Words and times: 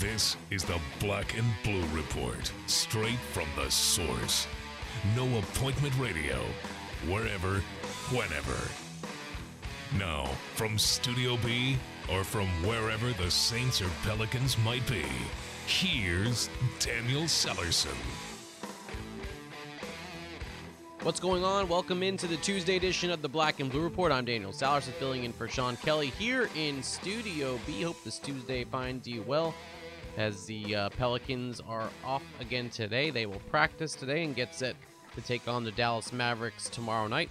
This 0.00 0.36
is 0.52 0.62
the 0.62 0.78
Black 1.00 1.36
and 1.36 1.46
Blue 1.64 1.84
Report, 1.88 2.52
straight 2.68 3.18
from 3.32 3.46
the 3.56 3.68
source. 3.68 4.46
No 5.16 5.24
appointment 5.38 5.92
radio, 5.98 6.36
wherever, 7.08 7.58
whenever. 8.14 8.56
Now, 9.98 10.26
from 10.54 10.78
Studio 10.78 11.36
B 11.44 11.78
or 12.12 12.22
from 12.22 12.46
wherever 12.64 13.12
the 13.14 13.28
Saints 13.28 13.82
or 13.82 13.88
Pelicans 14.04 14.56
might 14.58 14.86
be, 14.86 15.02
here's 15.66 16.48
Daniel 16.78 17.22
Sallerson. 17.22 17.96
What's 21.02 21.18
going 21.18 21.42
on? 21.42 21.68
Welcome 21.68 22.04
into 22.04 22.28
the 22.28 22.36
Tuesday 22.36 22.76
edition 22.76 23.10
of 23.10 23.20
the 23.20 23.28
Black 23.28 23.58
and 23.58 23.68
Blue 23.68 23.82
Report. 23.82 24.12
I'm 24.12 24.24
Daniel 24.24 24.52
Sallerson 24.52 24.92
filling 24.92 25.24
in 25.24 25.32
for 25.32 25.48
Sean 25.48 25.74
Kelly 25.76 26.08
here 26.18 26.48
in 26.54 26.84
Studio 26.84 27.58
B. 27.66 27.82
Hope 27.82 27.96
this 28.04 28.20
Tuesday 28.20 28.62
finds 28.62 29.08
you 29.08 29.22
well 29.22 29.54
as 30.18 30.46
the 30.46 30.74
uh, 30.74 30.88
Pelicans 30.90 31.60
are 31.60 31.88
off 32.04 32.24
again 32.40 32.68
today. 32.70 33.10
They 33.10 33.24
will 33.24 33.40
practice 33.50 33.94
today 33.94 34.24
and 34.24 34.34
get 34.34 34.52
set 34.52 34.74
to 35.14 35.20
take 35.20 35.46
on 35.46 35.62
the 35.62 35.70
Dallas 35.70 36.12
Mavericks 36.12 36.68
tomorrow 36.68 37.06
night 37.06 37.30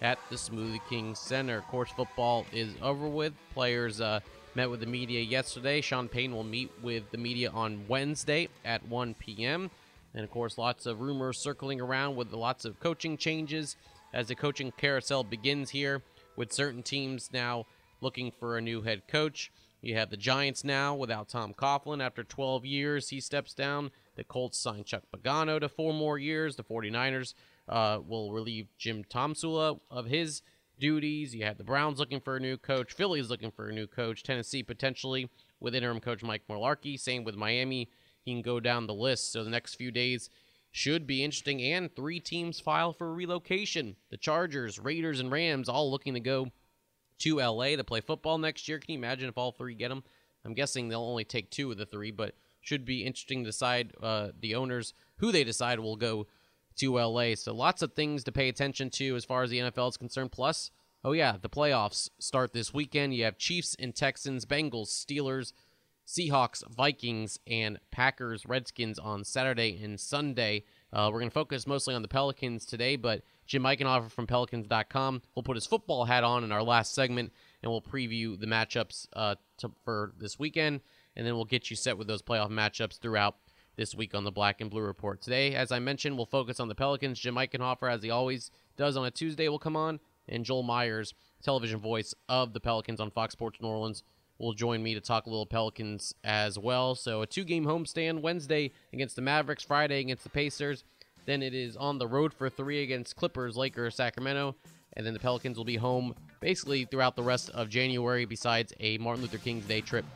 at 0.00 0.20
the 0.30 0.36
Smoothie 0.36 0.80
King 0.88 1.16
Center. 1.16 1.58
Of 1.58 1.66
course, 1.66 1.90
football 1.90 2.46
is 2.52 2.72
over 2.80 3.08
with. 3.08 3.32
Players 3.54 4.00
uh, 4.00 4.20
met 4.54 4.70
with 4.70 4.78
the 4.78 4.86
media 4.86 5.20
yesterday. 5.20 5.80
Sean 5.80 6.06
Payton 6.06 6.32
will 6.32 6.44
meet 6.44 6.70
with 6.80 7.10
the 7.10 7.18
media 7.18 7.50
on 7.50 7.84
Wednesday 7.88 8.48
at 8.64 8.86
1 8.86 9.14
p.m. 9.14 9.68
And 10.14 10.22
of 10.22 10.30
course, 10.30 10.56
lots 10.56 10.86
of 10.86 11.00
rumors 11.00 11.38
circling 11.38 11.80
around 11.80 12.14
with 12.14 12.32
lots 12.32 12.64
of 12.64 12.78
coaching 12.78 13.16
changes 13.16 13.76
as 14.14 14.28
the 14.28 14.36
coaching 14.36 14.72
carousel 14.76 15.24
begins 15.24 15.70
here 15.70 16.02
with 16.36 16.52
certain 16.52 16.84
teams 16.84 17.30
now 17.32 17.66
looking 18.00 18.30
for 18.30 18.56
a 18.56 18.60
new 18.60 18.82
head 18.82 19.02
coach. 19.08 19.50
You 19.80 19.94
have 19.94 20.10
the 20.10 20.16
Giants 20.16 20.64
now 20.64 20.94
without 20.94 21.28
Tom 21.28 21.54
Coughlin. 21.54 22.02
After 22.02 22.24
12 22.24 22.64
years, 22.64 23.10
he 23.10 23.20
steps 23.20 23.54
down. 23.54 23.90
The 24.16 24.24
Colts 24.24 24.58
signed 24.58 24.86
Chuck 24.86 25.04
Pagano 25.14 25.60
to 25.60 25.68
four 25.68 25.94
more 25.94 26.18
years. 26.18 26.56
The 26.56 26.64
49ers 26.64 27.34
uh, 27.68 28.00
will 28.04 28.32
relieve 28.32 28.68
Jim 28.76 29.04
Tomsula 29.04 29.78
of 29.90 30.06
his 30.06 30.42
duties. 30.78 31.34
You 31.34 31.44
have 31.44 31.58
the 31.58 31.64
Browns 31.64 31.98
looking 31.98 32.20
for 32.20 32.36
a 32.36 32.40
new 32.40 32.56
coach. 32.56 32.92
Philly's 32.92 33.30
looking 33.30 33.52
for 33.52 33.68
a 33.68 33.72
new 33.72 33.86
coach. 33.86 34.22
Tennessee 34.22 34.62
potentially 34.62 35.30
with 35.60 35.74
interim 35.74 36.00
coach 36.00 36.22
Mike 36.22 36.42
Mularkey. 36.50 36.98
Same 36.98 37.22
with 37.22 37.36
Miami. 37.36 37.88
He 38.24 38.32
can 38.32 38.42
go 38.42 38.58
down 38.58 38.86
the 38.86 38.94
list. 38.94 39.32
So 39.32 39.44
the 39.44 39.50
next 39.50 39.76
few 39.76 39.92
days 39.92 40.28
should 40.72 41.06
be 41.06 41.22
interesting. 41.22 41.62
And 41.62 41.94
three 41.94 42.18
teams 42.18 42.58
file 42.58 42.92
for 42.92 43.12
relocation. 43.12 43.96
The 44.10 44.16
Chargers, 44.16 44.78
Raiders, 44.78 45.20
and 45.20 45.30
Rams 45.30 45.68
all 45.68 45.90
looking 45.90 46.14
to 46.14 46.20
go 46.20 46.48
to 47.18 47.38
LA 47.38 47.76
to 47.76 47.84
play 47.84 48.00
football 48.00 48.38
next 48.38 48.68
year. 48.68 48.78
Can 48.78 48.92
you 48.92 48.98
imagine 48.98 49.28
if 49.28 49.38
all 49.38 49.52
three 49.52 49.74
get 49.74 49.88
them? 49.88 50.04
I'm 50.44 50.54
guessing 50.54 50.88
they'll 50.88 51.02
only 51.02 51.24
take 51.24 51.50
two 51.50 51.70
of 51.70 51.78
the 51.78 51.86
three, 51.86 52.10
but 52.10 52.34
should 52.60 52.84
be 52.84 53.04
interesting 53.04 53.44
to 53.44 53.48
decide 53.50 53.92
uh, 54.02 54.28
the 54.38 54.54
owners 54.54 54.94
who 55.16 55.32
they 55.32 55.44
decide 55.44 55.80
will 55.80 55.96
go 55.96 56.26
to 56.76 56.98
LA. 56.98 57.34
So 57.34 57.52
lots 57.52 57.82
of 57.82 57.92
things 57.92 58.24
to 58.24 58.32
pay 58.32 58.48
attention 58.48 58.90
to 58.90 59.16
as 59.16 59.24
far 59.24 59.42
as 59.42 59.50
the 59.50 59.58
NFL 59.58 59.90
is 59.90 59.96
concerned. 59.96 60.32
Plus, 60.32 60.70
oh 61.04 61.12
yeah, 61.12 61.36
the 61.40 61.48
playoffs 61.48 62.08
start 62.18 62.52
this 62.52 62.72
weekend. 62.72 63.14
You 63.14 63.24
have 63.24 63.38
Chiefs 63.38 63.76
and 63.78 63.94
Texans, 63.94 64.46
Bengals, 64.46 64.88
Steelers, 64.88 65.52
Seahawks, 66.06 66.66
Vikings, 66.68 67.38
and 67.46 67.78
Packers, 67.90 68.46
Redskins 68.46 68.98
on 68.98 69.24
Saturday 69.24 69.78
and 69.82 70.00
Sunday. 70.00 70.64
Uh, 70.92 71.10
we're 71.12 71.20
going 71.20 71.30
to 71.30 71.34
focus 71.34 71.66
mostly 71.66 71.94
on 71.94 72.02
the 72.02 72.08
Pelicans 72.08 72.64
today, 72.64 72.96
but 72.96 73.22
Jim 73.48 73.62
Eichenhofer 73.62 74.10
from 74.10 74.26
Pelicans.com 74.26 75.22
will 75.34 75.42
put 75.42 75.56
his 75.56 75.66
football 75.66 76.04
hat 76.04 76.22
on 76.22 76.44
in 76.44 76.52
our 76.52 76.62
last 76.62 76.94
segment, 76.94 77.32
and 77.62 77.72
we'll 77.72 77.80
preview 77.80 78.38
the 78.38 78.46
matchups 78.46 79.08
uh, 79.14 79.34
to, 79.56 79.72
for 79.84 80.12
this 80.18 80.38
weekend, 80.38 80.80
and 81.16 81.26
then 81.26 81.34
we'll 81.34 81.46
get 81.46 81.70
you 81.70 81.74
set 81.74 81.96
with 81.96 82.06
those 82.06 82.22
playoff 82.22 82.50
matchups 82.50 83.00
throughout 83.00 83.36
this 83.76 83.94
week 83.94 84.14
on 84.14 84.24
the 84.24 84.30
Black 84.30 84.60
and 84.60 84.70
Blue 84.70 84.82
Report. 84.82 85.22
Today, 85.22 85.54
as 85.54 85.72
I 85.72 85.78
mentioned, 85.78 86.16
we'll 86.16 86.26
focus 86.26 86.60
on 86.60 86.68
the 86.68 86.74
Pelicans. 86.74 87.18
Jim 87.18 87.36
Eichenhofer, 87.36 87.90
as 87.90 88.02
he 88.02 88.10
always 88.10 88.50
does 88.76 88.98
on 88.98 89.06
a 89.06 89.10
Tuesday, 89.10 89.48
will 89.48 89.58
come 89.58 89.76
on, 89.76 89.98
and 90.28 90.44
Joel 90.44 90.62
Meyers, 90.62 91.14
television 91.42 91.80
voice 91.80 92.14
of 92.28 92.52
the 92.52 92.60
Pelicans 92.60 93.00
on 93.00 93.10
Fox 93.10 93.32
Sports 93.32 93.62
New 93.62 93.68
Orleans, 93.68 94.02
will 94.38 94.52
join 94.52 94.82
me 94.82 94.92
to 94.94 95.00
talk 95.00 95.26
a 95.26 95.30
little 95.30 95.46
Pelicans 95.46 96.14
as 96.22 96.58
well. 96.58 96.94
So 96.94 97.22
a 97.22 97.26
two-game 97.26 97.64
homestand 97.64 98.20
Wednesday 98.20 98.72
against 98.92 99.16
the 99.16 99.22
Mavericks, 99.22 99.64
Friday 99.64 100.00
against 100.00 100.22
the 100.22 100.30
Pacers. 100.30 100.84
Then 101.28 101.42
it 101.42 101.52
is 101.52 101.76
on 101.76 101.98
the 101.98 102.06
road 102.06 102.32
for 102.32 102.48
three 102.48 102.82
against 102.82 103.14
Clippers, 103.14 103.54
Lakers, 103.54 103.96
Sacramento, 103.96 104.56
and 104.94 105.04
then 105.04 105.12
the 105.12 105.20
Pelicans 105.20 105.58
will 105.58 105.64
be 105.66 105.76
home 105.76 106.14
basically 106.40 106.86
throughout 106.86 107.16
the 107.16 107.22
rest 107.22 107.50
of 107.50 107.68
January, 107.68 108.24
besides 108.24 108.72
a 108.80 108.96
Martin 108.96 109.20
Luther 109.20 109.36
King's 109.36 109.66
Day 109.66 109.82
trip 109.82 110.06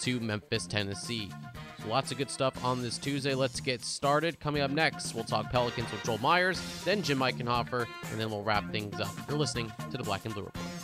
to 0.00 0.18
Memphis, 0.18 0.66
Tennessee. 0.66 1.30
So 1.80 1.88
lots 1.88 2.10
of 2.10 2.18
good 2.18 2.30
stuff 2.30 2.64
on 2.64 2.82
this 2.82 2.98
Tuesday. 2.98 3.36
Let's 3.36 3.60
get 3.60 3.80
started. 3.84 4.40
Coming 4.40 4.60
up 4.60 4.72
next, 4.72 5.14
we'll 5.14 5.22
talk 5.22 5.52
Pelicans 5.52 5.88
with 5.92 6.02
Joel 6.02 6.18
Meyers, 6.18 6.60
then 6.84 7.00
Jim 7.00 7.20
Eichenhofer, 7.20 7.86
and 8.10 8.20
then 8.20 8.28
we'll 8.28 8.42
wrap 8.42 8.68
things 8.72 8.98
up. 8.98 9.14
You're 9.28 9.38
listening 9.38 9.70
to 9.92 9.96
the 9.96 10.02
Black 10.02 10.24
and 10.24 10.34
Blue 10.34 10.46
Report. 10.46 10.75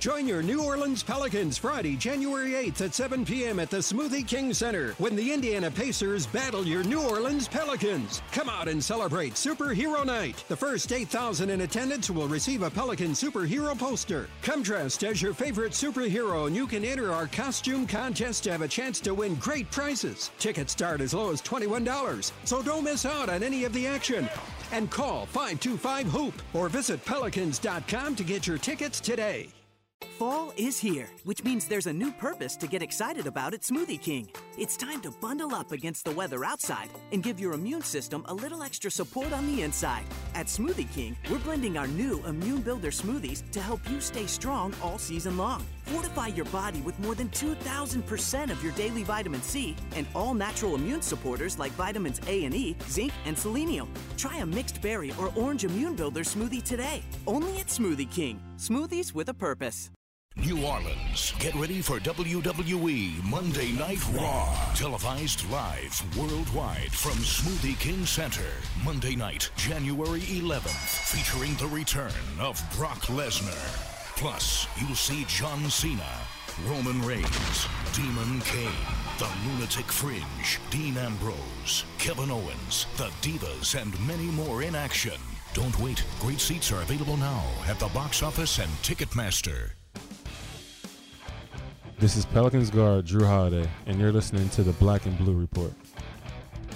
Join 0.00 0.28
your 0.28 0.44
New 0.44 0.62
Orleans 0.62 1.02
Pelicans 1.02 1.58
Friday, 1.58 1.96
January 1.96 2.52
8th 2.52 2.82
at 2.82 2.94
7 2.94 3.24
p.m. 3.24 3.58
at 3.58 3.68
the 3.68 3.78
Smoothie 3.78 4.26
King 4.26 4.54
Center 4.54 4.92
when 4.98 5.16
the 5.16 5.32
Indiana 5.32 5.72
Pacers 5.72 6.24
battle 6.24 6.64
your 6.64 6.84
New 6.84 7.02
Orleans 7.02 7.48
Pelicans. 7.48 8.22
Come 8.30 8.48
out 8.48 8.68
and 8.68 8.82
celebrate 8.82 9.32
Superhero 9.34 10.06
Night. 10.06 10.44
The 10.46 10.56
first 10.56 10.92
8,000 10.92 11.50
in 11.50 11.62
attendance 11.62 12.10
will 12.10 12.28
receive 12.28 12.62
a 12.62 12.70
Pelican 12.70 13.10
superhero 13.10 13.76
poster. 13.76 14.28
Come 14.42 14.62
dressed 14.62 15.02
as 15.02 15.20
your 15.20 15.34
favorite 15.34 15.72
superhero 15.72 16.46
and 16.46 16.54
you 16.54 16.68
can 16.68 16.84
enter 16.84 17.12
our 17.12 17.26
costume 17.26 17.84
contest 17.84 18.44
to 18.44 18.52
have 18.52 18.62
a 18.62 18.68
chance 18.68 19.00
to 19.00 19.14
win 19.14 19.34
great 19.34 19.68
prizes. 19.72 20.30
Tickets 20.38 20.70
start 20.70 21.00
as 21.00 21.12
low 21.12 21.32
as 21.32 21.42
$21, 21.42 22.30
so 22.44 22.62
don't 22.62 22.84
miss 22.84 23.04
out 23.04 23.28
on 23.28 23.42
any 23.42 23.64
of 23.64 23.72
the 23.72 23.88
action. 23.88 24.28
And 24.70 24.92
call 24.92 25.26
525 25.26 26.06
Hoop 26.06 26.34
or 26.54 26.68
visit 26.68 27.04
pelicans.com 27.04 28.14
to 28.14 28.22
get 28.22 28.46
your 28.46 28.58
tickets 28.58 29.00
today. 29.00 29.48
Fall 30.18 30.52
is 30.56 30.80
here, 30.80 31.08
which 31.24 31.44
means 31.44 31.66
there's 31.66 31.86
a 31.86 31.92
new 31.92 32.10
purpose 32.10 32.56
to 32.56 32.66
get 32.66 32.82
excited 32.82 33.28
about 33.28 33.54
at 33.54 33.60
Smoothie 33.60 34.02
King. 34.02 34.28
It's 34.56 34.76
time 34.76 35.00
to 35.02 35.12
bundle 35.12 35.54
up 35.54 35.70
against 35.70 36.04
the 36.04 36.10
weather 36.10 36.44
outside 36.44 36.88
and 37.12 37.22
give 37.22 37.38
your 37.38 37.52
immune 37.52 37.82
system 37.82 38.24
a 38.26 38.34
little 38.34 38.64
extra 38.64 38.90
support 38.90 39.32
on 39.32 39.46
the 39.46 39.62
inside. 39.62 40.04
At 40.34 40.46
Smoothie 40.46 40.92
King, 40.92 41.16
we're 41.30 41.38
blending 41.38 41.78
our 41.78 41.86
new 41.86 42.20
Immune 42.26 42.62
Builder 42.62 42.90
smoothies 42.90 43.48
to 43.52 43.60
help 43.60 43.88
you 43.88 44.00
stay 44.00 44.26
strong 44.26 44.74
all 44.82 44.98
season 44.98 45.36
long. 45.36 45.64
Fortify 45.90 46.26
your 46.28 46.44
body 46.46 46.82
with 46.82 46.98
more 46.98 47.14
than 47.14 47.30
2,000% 47.30 48.50
of 48.50 48.62
your 48.62 48.72
daily 48.72 49.04
vitamin 49.04 49.40
C 49.40 49.74
and 49.96 50.06
all 50.14 50.34
natural 50.34 50.74
immune 50.74 51.00
supporters 51.00 51.58
like 51.58 51.72
vitamins 51.72 52.20
A 52.26 52.44
and 52.44 52.54
E, 52.54 52.76
zinc, 52.88 53.12
and 53.24 53.38
selenium. 53.38 53.88
Try 54.18 54.38
a 54.38 54.46
mixed 54.46 54.82
berry 54.82 55.12
or 55.18 55.32
orange 55.34 55.64
Immune 55.64 55.94
Builder 55.94 56.24
smoothie 56.24 56.62
today. 56.62 57.02
Only 57.26 57.58
at 57.58 57.68
Smoothie 57.68 58.10
King. 58.10 58.40
Smoothies 58.58 59.14
with 59.14 59.30
a 59.30 59.34
purpose. 59.34 59.90
New 60.36 60.64
Orleans, 60.64 61.32
get 61.40 61.54
ready 61.56 61.80
for 61.80 61.98
WWE 61.98 63.24
Monday 63.24 63.72
Night 63.72 63.98
Raw. 64.12 64.54
Televised 64.74 65.48
live 65.50 66.16
worldwide 66.16 66.92
from 66.92 67.14
Smoothie 67.24 67.80
King 67.80 68.06
Center. 68.06 68.46
Monday 68.84 69.16
night, 69.16 69.50
January 69.56 70.20
11th, 70.20 71.16
featuring 71.16 71.54
the 71.54 71.74
return 71.74 72.12
of 72.38 72.62
Brock 72.76 73.00
Lesnar. 73.06 73.87
Plus, 74.18 74.66
you'll 74.80 74.96
see 74.96 75.24
John 75.28 75.70
Cena, 75.70 76.02
Roman 76.66 77.00
Reigns, 77.02 77.68
Demon 77.92 78.40
Kane, 78.40 78.68
The 79.16 79.28
Lunatic 79.46 79.84
Fringe, 79.84 80.58
Dean 80.70 80.96
Ambrose, 80.96 81.84
Kevin 81.98 82.28
Owens, 82.28 82.86
The 82.96 83.10
Divas, 83.22 83.80
and 83.80 83.94
many 84.08 84.24
more 84.24 84.64
in 84.64 84.74
action. 84.74 85.20
Don't 85.54 85.78
wait. 85.78 86.02
Great 86.18 86.40
seats 86.40 86.72
are 86.72 86.82
available 86.82 87.16
now 87.16 87.44
at 87.68 87.78
the 87.78 87.86
box 87.90 88.24
office 88.24 88.58
and 88.58 88.68
Ticketmaster. 88.82 89.70
This 92.00 92.16
is 92.16 92.26
Pelicans 92.26 92.70
guard 92.70 93.06
Jrue 93.06 93.24
Holiday, 93.24 93.70
and 93.86 94.00
you're 94.00 94.10
listening 94.10 94.48
to 94.48 94.64
the 94.64 94.72
Black 94.72 95.06
and 95.06 95.16
Blue 95.16 95.34
Report. 95.34 95.72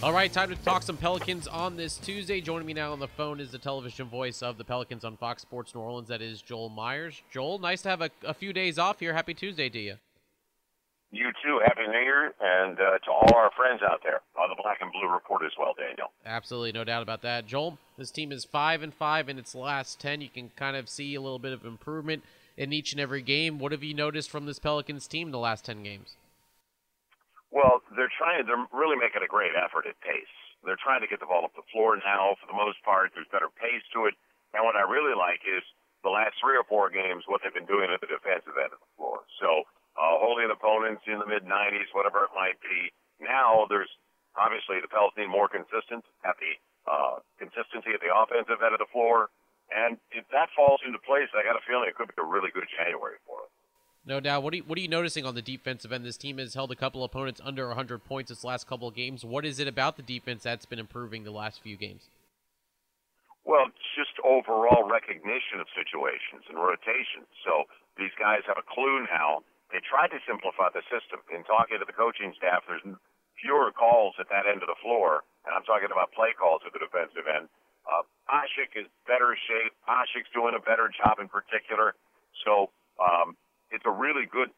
All 0.03 0.13
right, 0.13 0.33
time 0.33 0.49
to 0.49 0.57
talk 0.57 0.83
some 0.83 0.97
Pelicans 0.97 1.47
on 1.47 1.77
this 1.77 1.97
Tuesday. 1.97 2.41
Joining 2.41 2.67
me 2.67 2.73
now 2.73 2.91
on 2.91 2.99
the 2.99 3.07
phone 3.07 3.39
is 3.39 3.53
the 3.53 3.59
television 3.59 4.09
voice 4.09 4.43
of 4.43 4.59
the 4.59 4.65
Pelicans 4.65 5.05
on 5.05 5.17
Fox 5.17 5.43
Sports 5.43 5.77
New 5.77 5.81
Orleans. 5.81 6.09
That 6.09 6.21
is 6.21 6.43
Joel 6.43 6.71
Meyers. 6.71 7.23
Joel, 7.31 7.61
nice 7.61 7.83
to 7.83 7.91
have 7.91 8.01
a, 8.01 8.11
a 8.25 8.35
few 8.35 8.53
days 8.53 8.81
off 8.81 8.99
here. 8.99 9.13
Happy 9.13 9.33
Tuesday 9.33 9.69
to 9.69 9.79
you. 9.79 9.95
You 11.13 11.31
too. 11.45 11.61
Happy 11.65 11.87
New 11.87 12.01
Year, 12.01 12.33
and 12.41 12.81
uh, 12.81 12.99
to 12.99 13.11
all 13.13 13.33
our 13.37 13.53
friends 13.57 13.81
out 13.89 14.01
there 14.03 14.23
on 14.37 14.49
the 14.49 14.61
Black 14.61 14.79
and 14.81 14.91
Blue 14.91 15.09
Report 15.09 15.43
as 15.45 15.53
well, 15.57 15.73
Daniel. 15.79 16.11
Absolutely, 16.27 16.73
no 16.73 16.83
doubt 16.83 17.03
about 17.03 17.23
that. 17.23 17.47
Joel, 17.47 17.79
this 17.97 18.11
team 18.11 18.33
is 18.33 18.45
five 18.45 18.83
and 18.83 18.93
five 18.93 19.29
in 19.29 19.39
its 19.39 19.55
last 19.55 20.01
ten. 20.01 20.21
You 20.21 20.31
can 20.31 20.51
kind 20.57 20.77
of 20.77 20.89
see 20.89 21.15
a 21.15 21.21
little 21.21 21.39
bit 21.39 21.53
of 21.53 21.65
improvement 21.65 22.25
in 22.57 22.73
each 22.73 22.91
and 22.91 23.01
every 23.01 23.23
game. 23.23 23.61
What 23.61 23.71
have 23.71 23.85
you 23.85 23.95
noticed 23.95 24.31
from 24.31 24.47
this 24.47 24.59
Pelicans 24.59 25.07
team 25.07 25.29
in 25.29 25.33
the 25.33 25.39
last 25.39 25.65
10 25.65 25.85
games? 25.85 26.17
Well, 27.53 27.85
they're 27.93 28.13
trying, 28.17 28.49
they're 28.49 28.67
really 28.73 28.97
making 28.97 29.21
a 29.21 29.29
great 29.29 29.53
effort 29.53 29.85
at 29.85 30.01
pace. 30.01 30.35
They're 30.65 30.81
trying 30.81 31.05
to 31.05 31.11
get 31.11 31.21
the 31.21 31.29
ball 31.29 31.45
up 31.45 31.53
the 31.53 31.69
floor 31.69 32.01
now 32.01 32.35
for 32.41 32.49
the 32.49 32.57
most 32.57 32.81
part. 32.81 33.13
There's 33.13 33.29
better 33.29 33.53
pace 33.61 33.85
to 33.93 34.09
it. 34.09 34.17
And 34.57 34.65
what 34.65 34.79
I 34.79 34.89
really 34.89 35.13
like 35.13 35.45
is 35.45 35.61
the 36.01 36.13
last 36.13 36.41
three 36.41 36.57
or 36.57 36.65
four 36.65 36.89
games 36.89 37.29
what 37.29 37.45
they've 37.45 37.55
been 37.55 37.69
doing 37.69 37.93
at 37.93 38.01
the 38.01 38.09
defensive 38.09 38.57
end 38.57 38.73
of 38.73 38.81
the 38.81 38.93
floor. 38.97 39.23
So 39.37 39.69
uh, 40.01 40.17
holding 40.17 40.49
opponents 40.49 41.05
in 41.05 41.21
the 41.21 41.29
mid 41.29 41.45
90s, 41.45 41.93
whatever 41.93 42.25
it 42.25 42.33
might 42.33 42.57
be. 42.65 42.89
Now 43.21 43.69
there's 43.69 43.91
obviously 44.35 44.81
the 44.81 44.89
Pels 44.89 45.13
need 45.21 45.29
more 45.29 45.49
consistent 45.51 46.03
at 46.25 46.37
the 46.41 46.53
uh, 46.89 47.17
consistency 47.37 47.93
at 47.93 48.01
the 48.01 48.11
offensive 48.11 48.65
end 48.65 48.73
of 48.73 48.81
the 48.81 48.91
floor. 48.91 49.29
And 49.73 49.97
if 50.13 50.25
that 50.33 50.53
falls 50.57 50.81
into 50.85 51.01
place, 51.05 51.29
I 51.33 51.45
got 51.45 51.57
a 51.57 51.65
feeling 51.65 51.89
it 51.89 51.97
could 51.97 52.13
be 52.13 52.19
a 52.21 52.27
really 52.27 52.53
good 52.53 52.69
January 52.77 53.21
for 53.25 53.45
us. 53.45 53.52
No 54.05 54.19
doubt. 54.19 54.43
What 54.43 54.53
are 54.53 54.57
you, 54.57 54.65
what 54.67 54.77
are 54.79 54.83
you 54.83 54.89
noticing 54.89 55.25
on 55.25 55.35
the 55.35 55.43
defensive 55.43 55.93
end? 55.93 56.05
This 56.05 56.17
team 56.17 56.39
has 56.39 56.55
held 56.55 56.73
a 56.73 56.77
couple 56.77 57.05
of 57.05 57.11
opponents 57.11 57.41
under 57.43 57.69
100 57.69 58.03
points 58.05 58.31
its 58.31 58.43
last 58.43 58.67
couple 58.67 58.89
of 58.89 58.95
games. 58.95 59.25
What 59.25 59.47
is 59.47 59.61
it 59.61 59.69
about 59.69 59.97
the 59.97 60.03
defense 60.03 60.43
that's 60.43 60.67
been 60.67 60.81
improving 60.81 61.23
the 61.23 61.31
last 61.31 61.63
few 61.63 61.77
games? 61.77 62.11
Well, 63.45 63.71
just 63.95 64.15
overall 64.27 64.87
recognition 64.91 65.63
of 65.63 65.67
situations 65.75 66.47
and 66.51 66.59
rotations. 66.59 67.31
So 67.47 67.71
these 67.99 68.15
guys 68.19 68.43
have 68.51 68.59
a 68.59 68.67
clue 68.67 69.07
now. 69.07 69.47
They 69.71 69.79
tried 69.87 70.11
to 70.11 70.21
simplify 70.27 70.71
the 70.75 70.83
system. 70.91 71.23
In 71.31 71.47
talking 71.47 71.79
to 71.79 71.87
the 71.87 71.95
coaching 71.95 72.35
staff, 72.35 72.67
there's 72.67 72.83
fewer 73.39 73.71
calls 73.71 74.15
at 74.19 74.31
that 74.31 74.47
end 74.47 74.63
of 74.63 74.69
the 74.71 74.79
floor, 74.83 75.23
and 75.47 75.55
I'm 75.55 75.67
talking 75.67 75.91
about 75.91 76.15
play 76.15 76.35
calls 76.35 76.63
at 76.67 76.75
the 76.75 76.83
defensive 76.83 77.27
end. 77.27 77.51
Uh, 77.83 78.07
Asik 78.31 78.79
is 78.79 78.87
better 79.11 79.35
shape. 79.35 79.75
Asik's 79.91 80.31
doing 80.31 80.55
a 80.55 80.63
better 80.63 80.91
job 80.91 81.19
in 81.19 81.27
particular. 81.27 81.99
So 82.47 82.71
um, 83.03 83.35
it's 83.73 83.89
a 83.89 83.91
really 83.91 84.29
good 84.29 84.53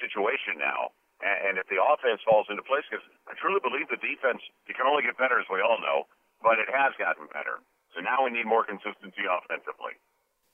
situation 0.00 0.56
now. 0.56 0.94
And, 1.20 1.36
and 1.50 1.52
if 1.58 1.66
the 1.68 1.82
offense 1.82 2.22
falls 2.24 2.46
into 2.48 2.62
place, 2.62 2.86
because 2.88 3.04
I 3.28 3.34
truly 3.36 3.60
believe 3.60 3.90
the 3.90 4.00
defense, 4.00 4.40
you 4.64 4.74
can 4.74 4.86
only 4.86 5.02
get 5.02 5.18
better, 5.18 5.38
as 5.42 5.46
we 5.50 5.60
all 5.60 5.82
know, 5.82 6.06
but 6.40 6.62
it 6.62 6.70
has 6.70 6.94
gotten 6.96 7.26
better. 7.34 7.60
So 7.94 8.00
now 8.00 8.24
we 8.24 8.30
need 8.30 8.46
more 8.46 8.64
consistency 8.64 9.28
offensively. 9.28 9.98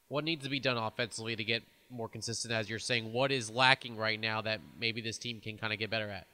What 0.09 0.25
needs 0.25 0.43
to 0.45 0.51
be 0.51 0.59
done 0.59 0.77
offensively 0.77 1.37
to 1.37 1.45
get 1.45 1.63
more 1.89 2.09
consistent, 2.09 2.53
as 2.53 2.69
you're 2.69 2.83
saying? 2.83 3.13
What 3.13 3.31
is 3.31 3.49
lacking 3.49 3.97
right 3.97 4.19
now 4.19 4.41
that 4.43 4.61
maybe 4.81 5.01
this 5.01 5.17
team 5.17 5.41
can 5.41 5.57
kind 5.57 5.73
of 5.73 5.79
get 5.79 5.89
better 5.89 6.11
at? 6.11 6.27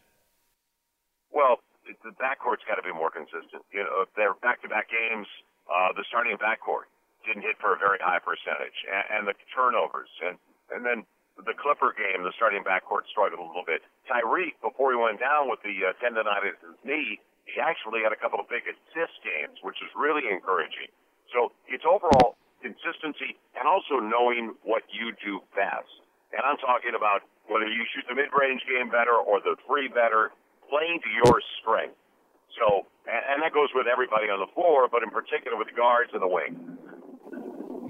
Well, 1.31 1.59
the 1.85 2.15
backcourt's 2.17 2.65
got 2.67 2.77
to 2.79 2.87
be 2.87 2.95
more 2.95 3.11
consistent. 3.11 3.67
You 3.75 3.83
know, 3.85 4.07
if 4.07 4.11
they're 4.17 4.35
back-to-back 4.41 4.89
games, 4.89 5.27
uh, 5.67 5.93
the 5.93 6.05
starting 6.09 6.39
backcourt 6.39 6.89
didn't 7.27 7.43
hit 7.43 7.57
for 7.61 7.75
a 7.75 7.79
very 7.79 7.99
high 8.01 8.21
percentage, 8.21 8.79
and, 8.87 9.05
and 9.11 9.23
the 9.29 9.35
turnovers, 9.55 10.13
and 10.25 10.39
and 10.73 10.85
then 10.85 11.05
the 11.43 11.55
Clipper 11.59 11.91
game, 11.95 12.23
the 12.23 12.33
starting 12.39 12.63
backcourt 12.63 13.11
struggled 13.11 13.43
a 13.43 13.47
little 13.47 13.67
bit. 13.67 13.83
Tyreke, 14.07 14.55
before 14.63 14.95
he 14.95 14.99
went 14.99 15.19
down 15.19 15.51
with 15.51 15.59
the 15.67 15.75
uh, 15.83 15.99
tendonitis 15.99 16.55
in 16.63 16.79
his 16.79 16.83
knee, 16.87 17.19
he 17.45 17.59
actually 17.61 18.01
had 18.07 18.15
a 18.15 18.19
couple 18.19 18.39
of 18.39 18.47
big 18.49 18.63
assist 18.65 19.19
games, 19.27 19.59
which 19.67 19.77
is 19.83 19.91
really 19.99 20.31
encouraging. 20.31 20.89
So 21.35 21.51
it's 21.67 21.85
overall 21.85 22.39
consistency 22.63 23.37
and 23.59 23.67
also 23.67 24.01
knowing 24.01 24.55
what 24.63 24.87
you 24.89 25.13
do 25.21 25.43
best. 25.53 25.91
And 26.33 26.41
I'm 26.47 26.57
talking 26.63 26.97
about 26.97 27.27
whether 27.51 27.69
you 27.69 27.85
shoot 27.93 28.07
the 28.09 28.17
mid-range 28.17 28.65
game 28.65 28.89
better 28.89 29.13
or 29.13 29.43
the 29.45 29.59
three 29.69 29.91
better, 29.93 30.33
playing 30.71 31.03
to 31.05 31.11
your 31.13 31.43
strength. 31.61 31.99
So, 32.57 32.89
and, 33.05 33.23
and 33.37 33.39
that 33.45 33.53
goes 33.53 33.69
with 33.75 33.85
everybody 33.91 34.33
on 34.33 34.41
the 34.41 34.49
floor, 34.57 34.89
but 34.89 35.05
in 35.05 35.11
particular 35.11 35.59
with 35.59 35.69
the 35.69 35.77
guards 35.77 36.15
and 36.15 36.23
the 36.23 36.31
wing. 36.31 36.57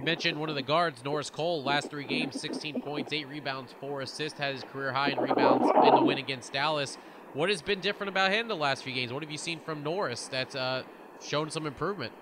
Mentioned 0.04 0.38
one 0.38 0.50
of 0.50 0.54
the 0.54 0.60
guards, 0.62 1.02
Norris 1.02 1.30
Cole, 1.30 1.64
last 1.64 1.88
three 1.88 2.04
games, 2.04 2.38
16 2.38 2.82
points, 2.82 3.10
eight 3.14 3.26
rebounds, 3.26 3.72
four 3.80 4.02
assists, 4.02 4.38
had 4.38 4.52
his 4.52 4.62
career 4.64 4.92
high 4.92 5.08
in 5.08 5.18
rebounds 5.18 5.64
in 5.64 5.94
the 5.94 6.04
win 6.04 6.18
against 6.18 6.52
Dallas. 6.52 6.98
What 7.32 7.48
has 7.48 7.62
been 7.62 7.80
different 7.80 8.10
about 8.10 8.30
him 8.30 8.46
the 8.46 8.54
last 8.54 8.84
few 8.84 8.92
games? 8.92 9.14
What 9.14 9.22
have 9.22 9.32
you 9.32 9.38
seen 9.40 9.60
from 9.64 9.82
Norris 9.82 10.28
that's 10.28 10.54
uh, 10.54 10.82
shown 11.24 11.48
some 11.48 11.64
improvement? 11.64 12.12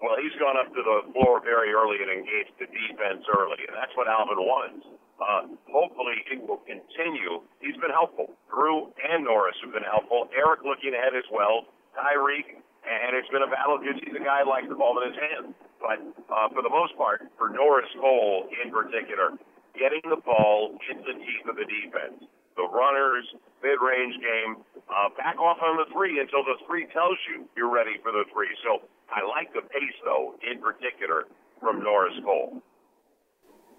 Well, 0.00 0.14
he's 0.22 0.38
gone 0.38 0.54
up 0.54 0.70
to 0.70 0.82
the 0.86 1.12
floor 1.12 1.42
very 1.42 1.74
early 1.74 1.98
and 1.98 2.10
engaged 2.14 2.54
the 2.62 2.70
defense 2.70 3.26
early, 3.26 3.58
and 3.66 3.74
that's 3.74 3.92
what 3.98 4.06
Alvin 4.06 4.38
wants. 4.38 4.86
Uh, 5.18 5.50
hopefully, 5.66 6.22
he 6.30 6.38
will 6.46 6.62
continue. 6.62 7.42
He's 7.58 7.76
been 7.82 7.90
helpful. 7.90 8.30
Jrue 8.54 8.94
and 9.02 9.24
Norris 9.26 9.58
have 9.66 9.74
been 9.74 9.86
helpful. 9.86 10.30
Eric 10.30 10.62
looking 10.62 10.94
ahead 10.94 11.18
as 11.18 11.26
well. 11.26 11.66
Tyreke, 11.98 12.61
and 12.82 13.14
it's 13.14 13.28
been 13.30 13.42
a 13.42 13.50
battle 13.50 13.78
because 13.78 13.98
he's 14.02 14.14
a 14.14 14.24
guy 14.24 14.42
likes 14.42 14.68
the 14.68 14.78
ball 14.78 14.98
in 15.00 15.10
his 15.10 15.18
hand. 15.18 15.54
But 15.78 15.98
uh, 16.30 16.48
for 16.54 16.62
the 16.62 16.70
most 16.70 16.94
part, 16.96 17.26
for 17.38 17.50
Norris 17.50 17.90
Cole 17.98 18.46
in 18.62 18.70
particular, 18.70 19.34
getting 19.74 20.02
the 20.06 20.20
ball 20.22 20.78
into 20.90 21.02
the 21.02 21.16
teeth 21.18 21.46
of 21.48 21.56
the 21.56 21.66
defense 21.66 22.26
the 22.56 22.68
runners, 22.68 23.24
mid-range 23.62 24.16
game. 24.20 24.60
Uh, 24.92 25.08
back 25.16 25.40
off 25.40 25.56
on 25.62 25.76
the 25.80 25.88
three 25.92 26.20
until 26.20 26.44
the 26.44 26.60
three 26.66 26.86
tells 26.92 27.16
you 27.32 27.48
you're 27.56 27.72
ready 27.72 27.96
for 28.02 28.12
the 28.12 28.24
three. 28.32 28.52
So 28.64 28.84
I 29.08 29.24
like 29.24 29.52
the 29.54 29.62
pace, 29.62 29.98
though, 30.04 30.34
in 30.44 30.60
particular, 30.60 31.24
from 31.60 31.82
Norris 31.82 32.16
Cole. 32.24 32.60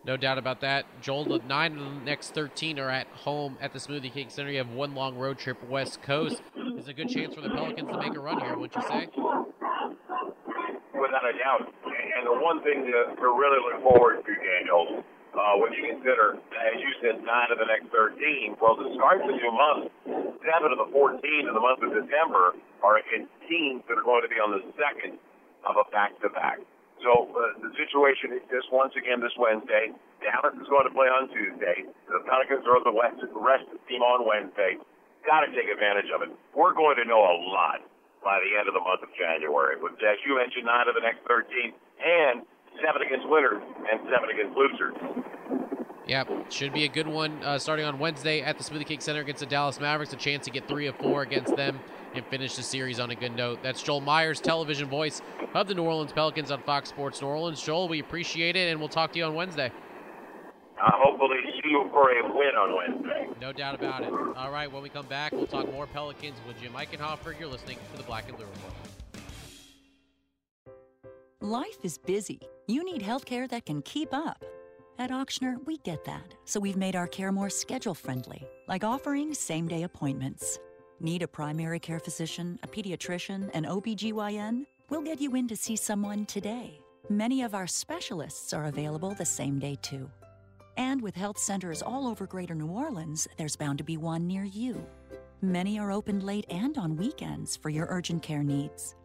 No 0.06 0.18
doubt 0.18 0.38
about 0.38 0.60
that. 0.62 0.86
Joel, 1.02 1.24
the 1.24 1.40
nine 1.48 1.78
of 1.78 1.80
the 1.80 2.06
next 2.06 2.34
13 2.34 2.78
are 2.78 2.90
at 2.90 3.08
home 3.08 3.58
at 3.62 3.72
the 3.72 3.80
Smoothie 3.80 4.12
King 4.12 4.30
Center. 4.30 4.52
You 4.52 4.58
have 4.58 4.70
one 4.70 4.94
long 4.96 5.16
road 5.18 5.38
trip 5.38 5.58
west 5.70 6.02
coast. 6.02 6.42
There's 6.56 6.90
a 6.90 6.94
good 6.94 7.08
chance 7.08 7.34
for 7.34 7.40
the 7.42 7.50
Pelicans 7.50 7.90
to 7.90 7.98
make 7.98 8.14
a 8.14 8.20
run 8.20 8.40
here, 8.42 8.58
wouldn't 8.58 8.76
you 8.76 8.82
say? 8.90 9.08
Without 10.92 11.24
a 11.24 11.36
doubt. 11.40 11.72
And 11.88 12.28
the 12.28 12.36
one 12.36 12.62
thing 12.64 12.84
to, 12.84 13.16
to 13.16 13.28
really 13.32 13.60
look 13.64 13.80
forward 13.82 14.26
to, 14.26 14.32
Daniel, 14.36 15.04
uh, 15.34 15.56
when 15.58 15.72
you 15.72 15.88
consider, 15.88 16.36
as 16.36 16.76
you 16.84 16.92
said, 17.00 17.24
nine 17.24 17.48
of 17.52 17.58
the 17.58 17.66
next 17.66 17.88
13, 17.96 18.60
well, 18.60 18.76
the 18.76 18.92
start 19.00 19.24
the 19.24 19.32
new 19.32 19.52
month, 19.56 19.88
seven 20.44 20.70
of 20.76 20.84
the 20.84 20.92
14 20.92 21.16
in 21.24 21.54
the 21.54 21.64
month 21.64 21.80
of 21.80 21.96
December 21.96 22.60
are 22.84 23.00
against 23.00 23.32
teams 23.48 23.82
that 23.88 23.96
are 23.96 24.04
going 24.04 24.22
to 24.22 24.28
be 24.28 24.36
on 24.36 24.52
the 24.52 24.68
second 24.76 25.16
of 25.64 25.80
a 25.80 25.88
back-to-back. 25.96 26.60
So 27.04 27.28
uh, 27.36 27.60
the 27.60 27.72
situation 27.76 28.32
is 28.32 28.44
this 28.48 28.64
once 28.72 28.96
again 28.96 29.20
this 29.20 29.36
Wednesday. 29.36 29.92
Dallas 30.24 30.56
is 30.56 30.68
going 30.72 30.88
to 30.88 30.94
play 30.96 31.12
on 31.12 31.28
Tuesday. 31.36 31.84
The 32.08 32.24
Pelicans 32.24 32.64
are 32.64 32.80
the 32.80 32.96
West, 32.96 33.20
rest 33.36 33.68
team 33.92 34.00
on 34.00 34.24
Wednesday. 34.24 34.80
Got 35.28 35.44
to 35.44 35.52
take 35.52 35.68
advantage 35.68 36.08
of 36.16 36.24
it. 36.24 36.32
We're 36.56 36.72
going 36.72 36.96
to 36.96 37.06
know 37.06 37.20
a 37.20 37.36
lot 37.52 37.84
by 38.24 38.40
the 38.40 38.56
end 38.56 38.72
of 38.72 38.74
the 38.74 38.80
month 38.80 39.04
of 39.04 39.12
January. 39.20 39.76
With, 39.76 40.00
as 40.00 40.16
you 40.24 40.40
mentioned, 40.40 40.64
nine 40.64 40.88
of 40.88 40.96
the 40.96 41.04
next 41.04 41.28
13, 41.28 41.76
and 42.00 42.48
seven 42.80 43.04
against 43.04 43.28
winners 43.28 43.60
and 43.60 44.00
seven 44.08 44.32
against 44.32 44.56
losers. 44.56 44.96
Yeah, 46.08 46.24
should 46.50 46.74
be 46.74 46.84
a 46.84 46.92
good 46.92 47.08
one 47.08 47.44
uh, 47.44 47.60
starting 47.60 47.86
on 47.86 48.00
Wednesday 48.00 48.42
at 48.42 48.58
the 48.58 48.64
Smoothie 48.64 48.88
King 48.88 49.00
Center 49.00 49.22
against 49.22 49.40
the 49.40 49.46
Dallas 49.46 49.80
Mavericks. 49.80 50.12
A 50.12 50.18
chance 50.18 50.46
to 50.46 50.52
get 50.52 50.68
three 50.68 50.88
of 50.88 50.96
four 50.96 51.22
against 51.22 51.56
them 51.56 51.80
and 52.16 52.26
finish 52.28 52.56
the 52.56 52.64
series 52.64 53.00
on 53.00 53.12
a 53.12 53.16
good 53.16 53.36
note. 53.36 53.60
That's 53.64 53.82
Joel 53.82 54.02
Meyers, 54.02 54.40
television 54.40 54.88
voice 54.88 55.22
of 55.54 55.68
the 55.68 55.74
New 55.74 55.84
Orleans 55.84 56.12
Pelicans 56.12 56.52
on 56.52 56.62
Fox 56.64 56.90
Sports 56.90 57.22
New 57.22 57.28
Orleans. 57.28 57.62
Joel, 57.62 57.88
we 57.88 58.00
appreciate 58.00 58.56
it, 58.56 58.70
and 58.72 58.80
we'll 58.80 58.90
talk 58.90 59.12
to 59.14 59.20
you 59.20 59.26
on 59.26 59.36
Wednesday. 59.36 59.72
Uh, 60.82 60.92
hopefully, 60.94 61.38
see 61.64 61.70
you 61.70 61.88
for 61.92 62.12
a 62.12 62.24
win 62.36 62.56
on 62.56 62.76
Wednesday. 62.76 63.28
No 63.40 63.54
doubt 63.54 63.76
about 63.76 64.04
it. 64.04 64.12
All 64.12 64.52
right, 64.52 64.72
when 64.72 64.84
we 64.84 64.90
come 64.90 65.06
back, 65.06 65.32
we'll 65.32 65.48
talk 65.48 65.72
more 65.72 65.88
Pelicans 65.88 66.38
with 66.48 66.60
Jim 66.62 66.74
Eichenhofer. 66.74 67.40
You're 67.40 67.50
listening 67.50 67.78
to 67.92 67.98
the 67.98 68.04
Black 68.04 68.28
and 68.28 68.38
Blue 68.38 68.46
Report. 68.46 68.74
Life 71.40 71.78
is 71.84 71.98
busy. 71.98 72.40
You 72.68 72.84
need 72.84 73.02
healthcare 73.02 73.50
that 73.50 73.66
can 73.66 73.82
keep 73.82 74.14
up. 74.14 74.44
At 75.00 75.10
Ochsner, 75.10 75.58
we 75.66 75.78
get 75.80 76.06
that, 76.06 76.36
so 76.46 76.60
we've 76.60 76.78
made 76.78 76.96
our 76.96 77.08
care 77.08 77.32
more 77.32 77.50
schedule 77.50 77.96
friendly, 77.96 78.46
like 78.68 78.84
offering 78.84 79.34
same 79.34 79.68
day 79.68 79.84
appointments. 79.84 80.60
Need 81.00 81.22
a 81.24 81.28
primary 81.28 81.80
care 81.80 82.00
physician, 82.00 82.60
a 82.64 82.68
pediatrician, 82.68 83.50
an 83.54 83.66
OBGYN? 83.66 84.66
We'll 84.90 85.02
get 85.02 85.20
you 85.20 85.36
in 85.36 85.48
to 85.48 85.56
see 85.56 85.76
someone 85.76 86.26
today. 86.26 86.80
Many 87.10 87.42
of 87.42 87.56
our 87.56 87.68
specialists 87.68 88.54
are 88.54 88.66
available 88.66 89.14
the 89.14 89.26
same 89.26 89.60
day, 89.60 89.78
too. 89.82 90.10
And 90.78 91.02
with 91.02 91.16
health 91.16 91.38
centers 91.38 91.82
all 91.82 92.08
over 92.08 92.26
Greater 92.26 92.56
New 92.56 92.68
Orleans, 92.68 93.28
there's 93.38 93.56
bound 93.56 93.80
to 93.80 93.84
be 93.84 93.98
one 93.98 94.26
near 94.28 94.44
you. 94.44 94.86
Many 95.42 95.78
are 95.78 95.92
open 95.92 96.22
late 96.22 96.46
and 96.50 96.78
on 96.78 96.96
weekends 96.96 97.58
for 97.58 97.70
your 97.70 97.88
urgent 97.90 98.24
care 98.24 98.44
needs. 98.44 98.96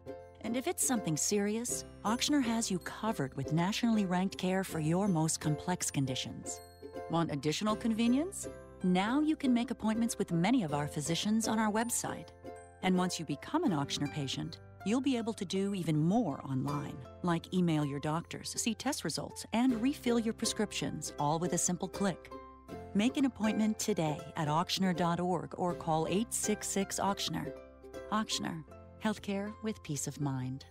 And 0.41 0.55
if 0.55 0.67
it's 0.67 0.85
something 0.85 1.17
serious, 1.17 1.83
Ochsner 2.05 2.41
has 2.41 2.71
you 2.71 2.79
covered 2.79 3.35
with 3.35 3.51
nationally 3.51 4.05
ranked 4.05 4.37
care 4.37 4.63
for 4.63 4.79
your 4.79 5.07
most 5.07 5.41
complex 5.41 5.91
conditions. 5.91 6.61
Want 7.09 7.31
additional 7.31 7.75
convenience? 7.75 8.47
Now 8.83 9.19
you 9.19 9.35
can 9.35 9.53
make 9.53 9.71
appointments 9.71 10.17
with 10.17 10.31
many 10.31 10.63
of 10.63 10.73
our 10.73 10.87
physicians 10.87 11.49
on 11.49 11.59
our 11.59 11.69
website. 11.69 12.29
And 12.81 12.97
once 12.97 13.19
you 13.19 13.25
become 13.25 13.65
an 13.65 13.73
Ochsner 13.73 14.09
patient, 14.09 14.59
you'll 14.85 15.01
be 15.01 15.17
able 15.17 15.33
to 15.33 15.43
do 15.43 15.73
even 15.73 15.97
more 15.97 16.41
online, 16.45 16.97
like 17.21 17.53
email 17.53 17.83
your 17.83 17.99
doctors, 17.99 18.53
see 18.57 18.73
test 18.73 19.03
results, 19.03 19.45
and 19.51 19.81
refill 19.81 20.17
your 20.17 20.33
prescriptions, 20.33 21.11
all 21.19 21.39
with 21.39 21.51
a 21.51 21.57
simple 21.57 21.89
click. 21.89 22.31
Make 22.93 23.17
an 23.17 23.25
appointment 23.25 23.77
today 23.79 24.17
at 24.37 24.47
ochsner.org 24.47 25.55
or 25.57 25.73
call 25.73 26.07
866 26.07 27.01
Ochsner. 27.01 27.51
Ochsner, 28.13 28.63
healthcare 29.03 29.51
with 29.61 29.83
peace 29.83 30.07
of 30.07 30.21
mind. 30.21 30.63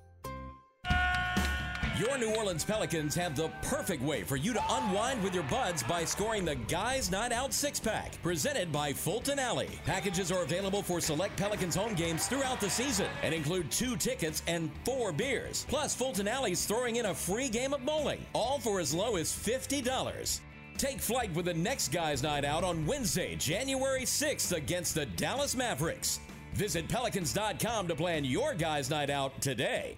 Your 1.99 2.17
New 2.17 2.33
Orleans 2.37 2.65
Pelicans 2.65 3.17
have 3.17 3.35
the 3.35 3.49
perfect 3.61 4.05
way 4.05 4.23
for 4.23 4.37
you 4.37 4.53
to 4.53 4.63
unwind 4.71 5.21
with 5.21 5.35
your 5.35 5.43
buds 5.45 5.83
by 5.83 6.05
scoring 6.05 6.45
the 6.45 6.55
Guys 6.55 7.11
Night 7.11 7.33
Out 7.33 7.53
six 7.53 7.81
pack, 7.81 8.23
presented 8.23 8.71
by 8.71 8.93
Fulton 8.93 9.41
Alley. 9.41 9.81
Packages 9.85 10.31
are 10.31 10.45
available 10.45 10.81
for 10.81 11.01
select 11.01 11.37
Pelicans 11.37 11.75
home 11.75 11.97
games 11.97 12.29
throughout 12.29 12.61
the 12.61 12.71
season 12.71 13.09
and 13.25 13.35
include 13.35 13.69
two 13.73 13.97
tickets 13.97 14.45
and 14.47 14.71
four 14.85 15.11
beers. 15.11 15.67
Plus, 15.69 15.93
Fulton 15.93 16.29
Alley's 16.29 16.65
throwing 16.67 16.97
in 16.97 17.07
a 17.07 17.15
free 17.15 17.49
game 17.49 17.75
of 17.75 17.85
bowling, 17.85 18.25
all 18.33 18.61
for 18.61 18.79
as 18.79 18.95
low 18.95 19.17
as 19.17 19.33
$50. 19.33 20.39
Take 20.77 21.01
flight 21.01 21.35
with 21.35 21.47
the 21.47 21.55
next 21.55 21.89
Guys 21.89 22.23
Night 22.23 22.45
Out 22.45 22.63
on 22.63 22.87
Wednesday, 22.87 23.35
January 23.35 24.03
6th 24.03 24.57
against 24.57 24.95
the 24.95 25.07
Dallas 25.07 25.57
Mavericks. 25.57 26.21
Visit 26.55 26.89
Pelicans.com 26.89 27.89
to 27.89 27.97
plan 27.97 28.25
your 28.25 28.55
Guys 28.55 28.89
Night 28.89 29.11
Out 29.11 29.41
today. 29.43 29.97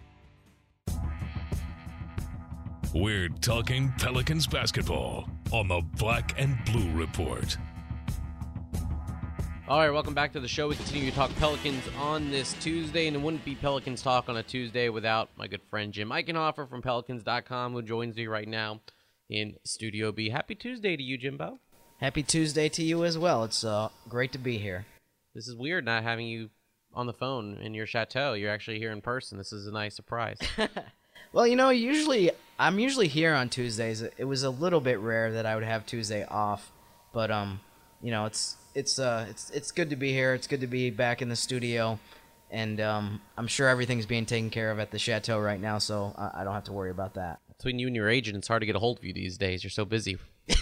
We're 2.93 3.29
talking 3.29 3.93
Pelicans 4.01 4.49
basketball 4.49 5.31
on 5.53 5.69
the 5.69 5.81
Black 5.97 6.35
and 6.37 6.59
Blue 6.65 6.91
Report. 6.91 7.57
All 9.69 9.79
right, 9.79 9.91
welcome 9.91 10.13
back 10.13 10.33
to 10.33 10.41
the 10.41 10.49
show. 10.49 10.67
We 10.67 10.75
continue 10.75 11.09
to 11.09 11.17
talk 11.17 11.31
Pelicans 11.37 11.85
on 11.97 12.33
this 12.33 12.53
Tuesday, 12.55 13.07
and 13.07 13.15
it 13.15 13.23
wouldn't 13.23 13.45
be 13.45 13.55
Pelicans 13.55 14.03
talk 14.03 14.29
on 14.29 14.39
a 14.39 14.43
Tuesday 14.43 14.89
without 14.89 15.31
my 15.37 15.47
good 15.47 15.63
friend 15.71 15.93
Jim 15.93 16.09
Eichenhofer 16.09 16.69
from 16.69 16.83
Pelicans.com, 16.83 17.75
who 17.75 17.83
joins 17.83 18.17
me 18.17 18.27
right 18.27 18.49
now 18.49 18.81
in 19.29 19.55
Studio 19.65 20.11
B. 20.11 20.31
Happy 20.31 20.57
Tuesday 20.57 20.97
to 20.97 21.03
you, 21.03 21.17
Jimbo. 21.17 21.61
Happy 22.01 22.25
Tuesday 22.25 22.69
to 22.71 22.83
you 22.83 23.05
as 23.05 23.17
well. 23.17 23.45
It's 23.45 23.63
uh, 23.63 23.91
great 24.09 24.33
to 24.33 24.39
be 24.39 24.59
here. 24.59 24.85
This 25.33 25.47
is 25.47 25.55
weird 25.55 25.85
not 25.85 26.03
having 26.03 26.27
you 26.27 26.51
on 26.93 27.07
the 27.07 27.13
phone 27.13 27.59
in 27.63 27.73
your 27.73 27.87
chateau. 27.87 28.33
You're 28.33 28.51
actually 28.51 28.81
here 28.81 28.91
in 28.91 29.01
person. 29.01 29.39
This 29.39 29.53
is 29.53 29.69
a 29.69 29.73
nice 29.73 29.95
surprise. 29.95 30.39
Well, 31.33 31.47
you 31.47 31.55
know, 31.55 31.71
usually 31.71 32.33
I'm 32.61 32.79
usually 32.79 33.09
here 33.09 33.35
on 33.35 33.49
Tuesdays. 33.49 34.03
It 34.03 34.25
was 34.25 34.43
a 34.43 34.51
little 34.51 34.81
bit 34.81 35.01
rare 35.01 35.33
that 35.33 35.47
I 35.47 35.55
would 35.55 35.65
have 35.65 35.87
Tuesday 35.87 36.25
off, 36.27 36.71
but 37.13 37.31
um, 37.31 37.61
you 38.03 38.11
know, 38.11 38.27
it's 38.27 38.57
it's 38.75 38.99
uh 38.99 39.27
it's 39.31 39.51
it's 39.51 39.73
good 39.73 39.91
to 39.91 39.97
be 39.97 40.13
here. 40.13 40.35
It's 40.35 40.47
good 40.47 40.61
to 40.61 40.67
be 40.67 40.91
back 40.91 41.23
in 41.23 41.31
the 41.31 41.37
studio, 41.37 41.99
and 42.51 42.79
um, 42.81 43.23
I'm 43.39 43.47
sure 43.47 43.67
everything's 43.67 44.05
being 44.05 44.27
taken 44.27 44.51
care 44.51 44.71
of 44.71 44.79
at 44.79 44.91
the 44.91 44.99
chateau 44.99 45.41
right 45.41 45.61
now, 45.61 45.79
so 45.79 46.15
I, 46.19 46.43
I 46.43 46.45
don't 46.45 46.53
have 46.53 46.65
to 46.65 46.73
worry 46.73 46.91
about 46.91 47.15
that. 47.15 47.41
Between 47.57 47.79
you 47.79 47.87
and 47.87 47.97
your 47.97 48.11
agent, 48.11 48.37
it's 48.37 48.49
hard 48.49 48.61
to 48.61 48.67
get 48.67 48.77
a 48.77 48.79
hold 48.79 48.99
of 48.99 49.05
you 49.05 49.15
these 49.15 49.39
days. 49.39 49.65
You're 49.65 49.71
so 49.71 49.85
busy. 49.85 50.19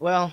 Well, 0.00 0.32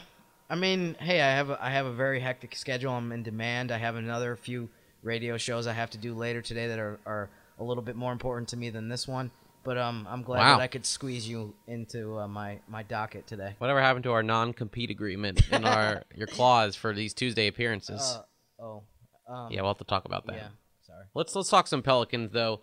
I 0.50 0.56
mean, 0.56 0.96
hey, 0.98 1.22
I 1.22 1.28
have 1.32 1.50
a, 1.50 1.60
I 1.62 1.72
have 1.72 1.86
a 1.86 1.92
very 1.92 2.22
hectic 2.22 2.56
schedule. 2.56 2.94
I'm 2.94 3.12
in 3.12 3.22
demand. 3.22 3.70
I 3.70 3.78
have 3.78 3.98
another 3.98 4.38
few 4.38 4.70
radio 5.04 5.38
shows 5.38 5.68
I 5.68 5.74
have 5.74 5.90
to 5.90 5.98
do 5.98 6.14
later 6.14 6.42
today 6.42 6.68
that 6.68 6.80
are, 6.80 6.98
are 7.06 7.30
a 7.60 7.66
little 7.66 7.84
bit 7.84 7.98
more 7.98 8.14
important 8.14 8.48
to 8.50 8.58
me 8.58 8.70
than 8.70 8.88
this 8.88 9.10
one. 9.10 9.30
But 9.68 9.78
um, 9.78 10.08
I'm 10.10 10.24
glad 10.24 10.40
Wow. 10.40 10.58
that 10.60 10.64
I 10.64 10.68
could 10.68 10.86
squeeze 10.86 11.28
you 11.28 11.54
into 11.68 12.18
uh, 12.18 12.26
my 12.30 12.60
my 12.70 12.84
docket 12.84 13.28
today. 13.28 13.54
Whatever 13.58 13.82
happened 13.82 14.06
to 14.06 14.14
our 14.14 14.24
non-compete 14.24 14.90
agreement 14.90 15.42
and 15.52 15.66
our 15.66 16.04
your 16.16 16.28
clause 16.28 16.78
for 16.78 16.94
these 16.94 17.14
Tuesday 17.14 17.48
appearances? 17.48 18.00
Uh, 18.00 18.64
oh, 18.64 18.84
um, 19.28 19.52
yeah, 19.52 19.60
we'll 19.60 19.72
have 19.72 19.78
to 19.80 19.84
talk 19.84 20.06
about 20.06 20.26
that. 20.28 20.36
yeah. 20.38 20.48
Sorry. 20.84 21.04
Let's 21.14 21.36
let's 21.36 21.50
talk 21.50 21.68
some 21.68 21.82
Pelicans 21.82 22.32
though. 22.32 22.62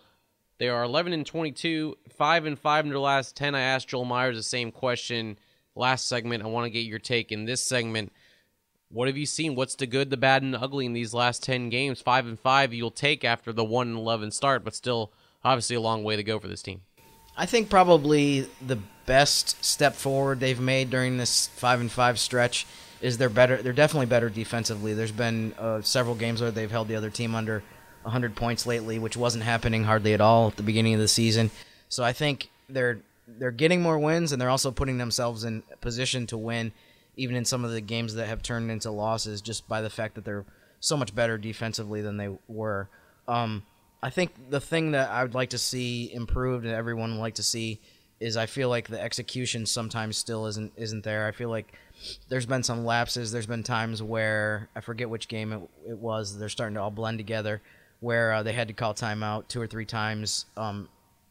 They 0.56 0.70
are 0.70 0.82
11 0.82 1.12
and 1.12 1.26
22, 1.26 1.94
five 2.16 2.46
and 2.46 2.58
five 2.58 2.87
in 2.87 2.90
their 2.90 2.99
last 2.99 3.37
10. 3.37 3.54
I 3.54 3.61
asked 3.61 3.88
Joel 3.88 4.06
Meyers 4.06 4.37
the 4.38 4.42
same 4.42 4.73
question 4.73 5.38
last 5.75 6.08
segment. 6.08 6.42
I 6.42 6.46
want 6.46 6.64
to 6.64 6.70
get 6.70 6.87
your 6.87 7.00
take 7.00 7.30
in 7.30 7.44
this 7.44 7.62
segment. 7.62 8.14
What 8.88 9.08
have 9.08 9.18
you 9.18 9.26
seen? 9.26 9.56
What's 9.56 9.75
the 9.75 9.87
good, 9.87 10.08
the 10.08 10.16
bad, 10.16 10.42
and 10.42 10.54
the 10.54 10.61
ugly 10.62 10.87
in 10.87 10.94
these 10.94 11.12
last 11.12 11.42
10 11.42 11.68
games? 11.68 12.00
Five 12.00 12.26
and 12.26 12.40
five 12.40 12.73
you'll 12.73 12.90
take 12.90 13.25
after 13.25 13.52
the 13.52 13.62
one 13.64 13.88
and 13.88 13.99
11 13.99 14.30
start, 14.30 14.64
but 14.64 14.75
still 14.75 15.12
obviously 15.44 15.76
a 15.76 15.82
long 15.82 16.02
way 16.02 16.16
to 16.16 16.23
go 16.23 16.38
for 16.38 16.49
this 16.49 16.62
team. 16.62 16.80
I 17.36 17.46
think 17.46 17.68
probably 17.68 18.48
the 18.64 18.78
best 19.06 19.62
step 19.64 19.94
forward 19.94 20.40
they've 20.40 20.60
made 20.60 20.90
during 20.90 21.18
this 21.18 21.48
five 21.48 21.80
and 21.80 21.90
five 21.90 22.18
stretch 22.18 22.66
is 23.00 23.18
they're 23.18 23.28
better. 23.28 23.60
They're 23.60 23.72
definitely 23.72 24.06
better 24.06 24.30
defensively. 24.30 24.94
There's 24.94 25.12
been 25.12 25.52
uh, 25.58 25.82
several 25.82 26.14
games 26.14 26.40
where 26.40 26.50
they've 26.50 26.70
held 26.70 26.88
the 26.88 26.96
other 26.96 27.10
team 27.10 27.34
under 27.34 27.62
100 28.02 28.36
points 28.36 28.66
lately, 28.66 28.98
which 28.98 29.16
wasn't 29.16 29.44
happening 29.44 29.84
hardly 29.84 30.14
at 30.14 30.20
all 30.20 30.48
at 30.48 30.56
the 30.56 30.62
beginning 30.62 30.94
of 30.94 31.00
the 31.00 31.08
season. 31.08 31.50
So 31.88 32.04
I 32.04 32.12
think 32.12 32.50
they're 32.68 33.00
they're 33.26 33.50
getting 33.50 33.82
more 33.82 33.98
wins 33.98 34.32
and 34.32 34.40
they're 34.40 34.50
also 34.50 34.70
putting 34.70 34.98
themselves 34.98 35.44
in 35.44 35.62
position 35.80 36.26
to 36.28 36.36
win, 36.36 36.72
even 37.16 37.36
in 37.36 37.44
some 37.44 37.64
of 37.64 37.72
the 37.72 37.80
games 37.80 38.14
that 38.14 38.26
have 38.26 38.42
turned 38.42 38.70
into 38.70 38.90
losses, 38.90 39.40
just 39.40 39.66
by 39.68 39.80
the 39.80 39.90
fact 39.90 40.14
that 40.14 40.24
they're 40.24 40.44
so 40.80 40.96
much 40.96 41.14
better 41.14 41.38
defensively 41.38 42.02
than 42.02 42.16
they 42.16 42.28
were. 42.48 42.88
Um, 43.26 43.64
I 44.04 44.11
think 44.11 44.50
the 44.50 44.61
thing 44.61 44.90
that 44.90 45.11
I 45.11 45.23
would 45.23 45.34
like 45.34 45.49
to 45.50 45.58
see 45.58 46.12
improved 46.12 46.66
and 46.66 46.75
everyone 46.75 47.12
would 47.12 47.23
like 47.23 47.37
to 47.37 47.42
see 47.42 47.80
is 48.20 48.37
I 48.37 48.44
feel 48.44 48.68
like 48.68 48.87
the 48.87 49.00
execution 49.00 49.64
sometimes 49.64 50.18
still 50.18 50.44
isn't 50.44 50.75
isn't 50.76 51.04
there. 51.04 51.26
I 51.26 51.32
feel 51.32 51.49
like 51.49 51.73
there's 52.28 52.44
been 52.44 52.62
some 52.62 52.84
lapses. 52.84 53.32
There's 53.32 53.46
been 53.46 53.62
times 53.62 54.02
where 54.02 54.68
I 54.76 54.82
forget 54.82 55.08
which 55.08 55.26
game 55.26 55.52
it, 55.54 55.62
it 55.88 55.96
was. 55.96 56.38
They're 56.38 56.50
starting 56.50 56.75
to 56.75 56.82
all 56.82 56.90
blend 56.90 57.16
together, 57.16 57.62
where 58.00 58.34
uh, 58.34 58.42
they 58.42 58.52
had 58.52 58.68
to 58.68 58.75
call 58.75 58.92
timeout 58.92 59.49
two 59.49 59.58
or 59.58 59.66
three 59.66 59.87
times 59.87 60.44
um, 60.58 60.87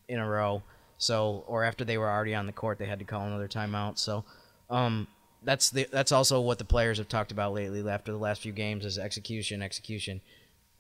in 0.08 0.18
a 0.18 0.28
row. 0.28 0.64
So 0.98 1.44
or 1.46 1.64
after 1.64 1.86
they 1.86 2.00
were 2.00 2.10
already 2.10 2.34
on 2.34 2.48
the 2.48 2.54
court, 2.54 2.80
they 2.80 2.88
had 2.88 2.98
to 2.98 3.06
call 3.06 3.28
another 3.28 3.48
timeout. 3.48 4.00
So 4.00 4.26
um, 4.72 5.06
that's 5.44 5.70
the 5.70 5.88
that's 5.92 6.12
also 6.12 6.42
what 6.42 6.58
the 6.58 6.66
players 6.66 6.98
have 6.98 7.08
talked 7.08 7.32
about 7.32 7.54
lately 7.54 7.88
after 7.88 8.12
the 8.12 8.18
last 8.18 8.42
few 8.42 8.52
games 8.52 8.84
is 8.84 8.98
execution, 8.98 9.62
execution. 9.62 10.22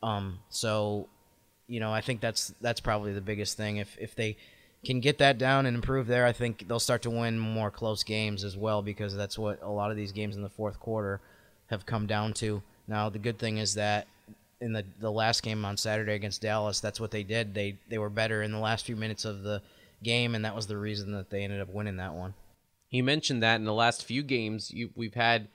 Um, 0.02 0.40
so 0.50 1.08
you 1.74 1.80
know, 1.80 1.92
I 1.92 2.01
think 2.01 2.22
that's 2.22 2.53
that's 2.62 2.80
probably 2.80 3.13
the 3.13 3.22
biggest 3.22 3.58
thing. 3.58 3.77
If 3.77 3.98
if 4.00 4.13
they 4.13 4.38
can 4.86 5.00
get 5.00 5.18
that 5.18 5.39
down 5.39 5.65
and 5.65 5.74
improve 5.75 6.06
there, 6.06 6.24
I 6.24 6.32
think 6.32 6.68
they'll 6.68 6.80
start 6.80 7.01
to 7.01 7.10
win 7.10 7.39
more 7.39 7.72
close 7.72 8.03
games 8.03 8.44
as 8.44 8.56
well 8.56 8.84
because 8.84 9.15
that's 9.15 9.39
what 9.39 9.60
a 9.63 9.72
lot 9.72 9.89
of 9.89 9.98
these 9.98 10.12
games 10.12 10.36
in 10.36 10.44
the 10.44 10.50
fourth 10.50 10.80
quarter 10.80 11.20
have 11.72 11.88
come 11.88 12.06
down 12.06 12.34
to. 12.34 12.62
Now 12.88 13.10
the 13.10 13.18
good 13.18 13.39
thing 13.39 13.58
is 13.58 13.74
that 13.74 14.06
in 14.62 14.74
the 14.74 14.86
the 15.00 15.12
last 15.12 15.42
game 15.42 15.65
on 15.65 15.75
Saturday 15.75 16.13
against 16.13 16.44
Dallas, 16.44 16.80
that's 16.80 17.00
what 17.00 17.10
they 17.10 17.24
did. 17.24 17.56
They 17.56 17.80
they 17.89 17.98
were 17.98 18.12
better 18.12 18.44
in 18.44 18.51
the 18.51 18.60
last 18.60 18.86
few 18.86 18.96
minutes 18.96 19.25
of 19.25 19.42
the 19.42 19.63
game, 20.03 20.36
and 20.36 20.46
that 20.46 20.56
was 20.56 20.68
the 20.68 20.77
reason 20.77 21.12
that 21.13 21.32
they 21.32 21.44
ended 21.44 21.60
up 21.60 21.74
winning 21.74 21.98
that 21.98 22.13
one. 22.13 22.36
You 22.92 23.03
mentioned 23.03 23.42
that 23.42 23.56
in 23.56 23.65
the 23.65 23.74
last 23.74 24.06
few 24.06 24.22
games, 24.22 24.70
you, 24.70 24.92
we've 24.96 25.15
had 25.15 25.48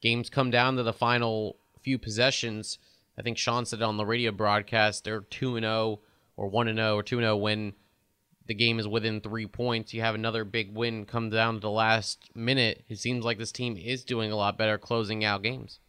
games 0.00 0.30
come 0.30 0.52
down 0.52 0.76
to 0.76 0.84
the 0.84 0.92
final 0.92 1.56
few 1.82 1.98
possessions. 1.98 2.78
I 3.18 3.22
think 3.22 3.38
Sean 3.38 3.64
said 3.64 3.80
it 3.80 3.82
on 3.84 3.96
the 3.96 4.06
radio 4.06 4.30
broadcast. 4.32 5.04
They're 5.04 5.22
two 5.22 5.56
and 5.56 5.64
zero, 5.64 6.00
or 6.36 6.48
one 6.48 6.68
and 6.68 6.78
zero, 6.78 6.96
or 6.96 7.02
two 7.02 7.16
and 7.18 7.24
zero 7.24 7.36
when 7.36 7.72
the 8.46 8.54
game 8.54 8.78
is 8.78 8.86
within 8.86 9.20
three 9.20 9.46
points. 9.46 9.92
You 9.94 10.02
have 10.02 10.14
another 10.14 10.44
big 10.44 10.74
win 10.74 11.04
come 11.06 11.30
down 11.30 11.54
to 11.54 11.60
the 11.60 11.70
last 11.70 12.30
minute. 12.34 12.84
It 12.88 12.98
seems 12.98 13.24
like 13.24 13.38
this 13.38 13.52
team 13.52 13.76
is 13.76 14.04
doing 14.04 14.30
a 14.30 14.36
lot 14.36 14.56
better 14.58 14.78
closing 14.78 15.24
out 15.24 15.42
games. 15.42 15.80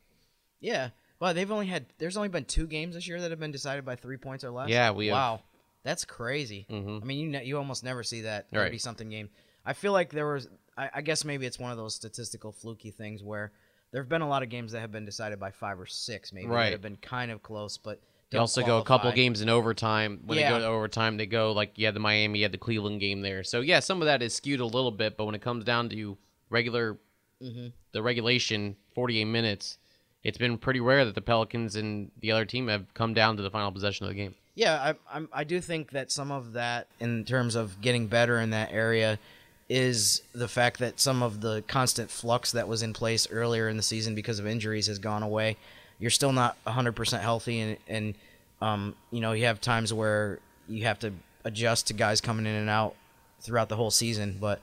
Yeah. 0.59 0.89
Well, 1.19 1.33
they've 1.33 1.51
only 1.51 1.67
had. 1.67 1.85
There's 1.97 2.17
only 2.17 2.29
been 2.29 2.45
two 2.45 2.67
games 2.67 2.95
this 2.95 3.07
year 3.07 3.19
that 3.21 3.31
have 3.31 3.39
been 3.39 3.51
decided 3.51 3.83
by 3.85 3.95
three 3.95 4.17
points 4.17 4.43
or 4.43 4.51
less. 4.51 4.69
Yeah, 4.69 4.91
we 4.91 5.07
have- 5.07 5.15
Wow, 5.15 5.41
that's 5.83 6.05
crazy. 6.05 6.65
Mhm. 6.69 7.01
I 7.01 7.05
mean, 7.05 7.19
you 7.19 7.27
ne- 7.29 7.43
you 7.45 7.57
almost 7.57 7.83
never 7.83 8.03
see 8.03 8.21
that 8.21 8.47
Right. 8.51 8.65
thirty 8.65 8.77
something 8.77 9.09
game. 9.09 9.29
I 9.65 9.73
feel 9.73 9.91
like 9.93 10.11
there 10.11 10.31
was. 10.31 10.47
I, 10.77 10.89
I 10.95 11.01
guess 11.01 11.25
maybe 11.25 11.45
it's 11.47 11.57
one 11.59 11.71
of 11.71 11.77
those 11.77 11.95
statistical 11.95 12.51
fluky 12.51 12.91
things 12.91 13.23
where 13.23 13.51
there 13.91 14.01
have 14.01 14.09
been 14.09 14.21
a 14.21 14.27
lot 14.29 14.43
of 14.43 14.49
games 14.49 14.71
that 14.73 14.79
have 14.81 14.91
been 14.91 15.05
decided 15.05 15.39
by 15.39 15.51
five 15.51 15.79
or 15.79 15.85
six, 15.85 16.33
maybe 16.33 16.47
Right. 16.47 16.65
that 16.65 16.71
have 16.73 16.81
been 16.81 16.97
kind 16.97 17.31
of 17.31 17.41
close, 17.41 17.77
but 17.77 18.01
They 18.29 18.37
also 18.37 18.61
go 18.65 18.77
a 18.79 18.83
couple 18.83 19.09
games 19.13 19.41
in 19.41 19.47
overtime. 19.47 20.19
When 20.25 20.37
Yeah. 20.37 20.49
they 20.51 20.55
go 20.55 20.59
to 20.59 20.65
overtime, 20.65 21.15
they 21.15 21.25
go 21.25 21.53
like 21.53 21.77
you 21.77 21.85
had 21.85 21.95
the 21.95 21.99
Miami, 22.01 22.39
you 22.39 22.45
had 22.45 22.51
the 22.51 22.57
Cleveland 22.57 22.99
game 22.99 23.21
there. 23.21 23.43
So 23.43 23.61
yeah, 23.61 23.79
some 23.79 24.01
of 24.01 24.05
that 24.05 24.21
is 24.21 24.35
skewed 24.35 24.59
a 24.59 24.65
little 24.65 24.91
bit, 24.91 25.15
but 25.15 25.25
when 25.25 25.35
it 25.35 25.41
comes 25.41 25.63
down 25.63 25.89
to 25.89 26.17
regular, 26.49 26.97
Mm-hmm. 27.41 27.67
the 27.91 28.01
regulation, 28.01 28.75
48 28.95 29.25
minutes, 29.25 29.77
it's 30.23 30.39
been 30.39 30.57
pretty 30.57 30.79
rare 30.79 31.05
that 31.05 31.13
the 31.13 31.21
Pelicans 31.21 31.75
and 31.75 32.09
the 32.19 32.31
other 32.31 32.45
team 32.45 32.67
have 32.67 32.91
come 32.95 33.13
down 33.13 33.37
to 33.37 33.43
the 33.43 33.51
final 33.51 33.71
possession 33.71 34.07
of 34.07 34.09
the 34.09 34.15
game. 34.15 34.33
Yeah, 34.55 34.73
I, 34.81 35.15
I'm, 35.15 35.29
I 35.31 35.43
do 35.43 35.61
think 35.61 35.91
that 35.91 36.11
some 36.11 36.31
of 36.31 36.53
that, 36.53 36.87
in 36.99 37.23
terms 37.25 37.53
of 37.53 37.79
getting 37.79 38.07
better 38.07 38.39
in 38.39 38.49
that 38.49 38.71
area, 38.71 39.19
is 39.69 40.21
the 40.33 40.47
fact 40.47 40.79
that 40.79 40.99
some 40.99 41.21
of 41.21 41.41
the 41.41 41.63
constant 41.67 42.09
flux 42.09 42.51
that 42.53 42.67
was 42.67 42.83
in 42.83 42.93
place 42.93 43.27
earlier 43.29 43.67
in 43.67 43.75
the 43.75 43.83
season 43.83 44.15
because 44.15 44.39
of 44.39 44.47
injuries 44.47 44.87
has 44.87 44.97
gone 44.97 45.23
away. 45.23 45.57
You're 45.99 46.11
still 46.11 46.31
not 46.31 46.55
100% 46.65 47.19
healthy, 47.19 47.59
and, 47.59 47.77
and 47.87 48.15
um, 48.61 48.95
you 49.11 49.19
know 49.19 49.33
you 49.33 49.45
have 49.45 49.59
times 49.59 49.93
where 49.93 50.39
you 50.69 50.85
have 50.85 50.99
to 50.99 51.11
adjust 51.43 51.87
to 51.87 51.93
guys 51.93 52.21
coming 52.21 52.45
in 52.45 52.55
and 52.55 52.69
out 52.69 52.95
throughout 53.41 53.69
the 53.69 53.75
whole 53.75 53.91
season. 53.91 54.37
But 54.39 54.59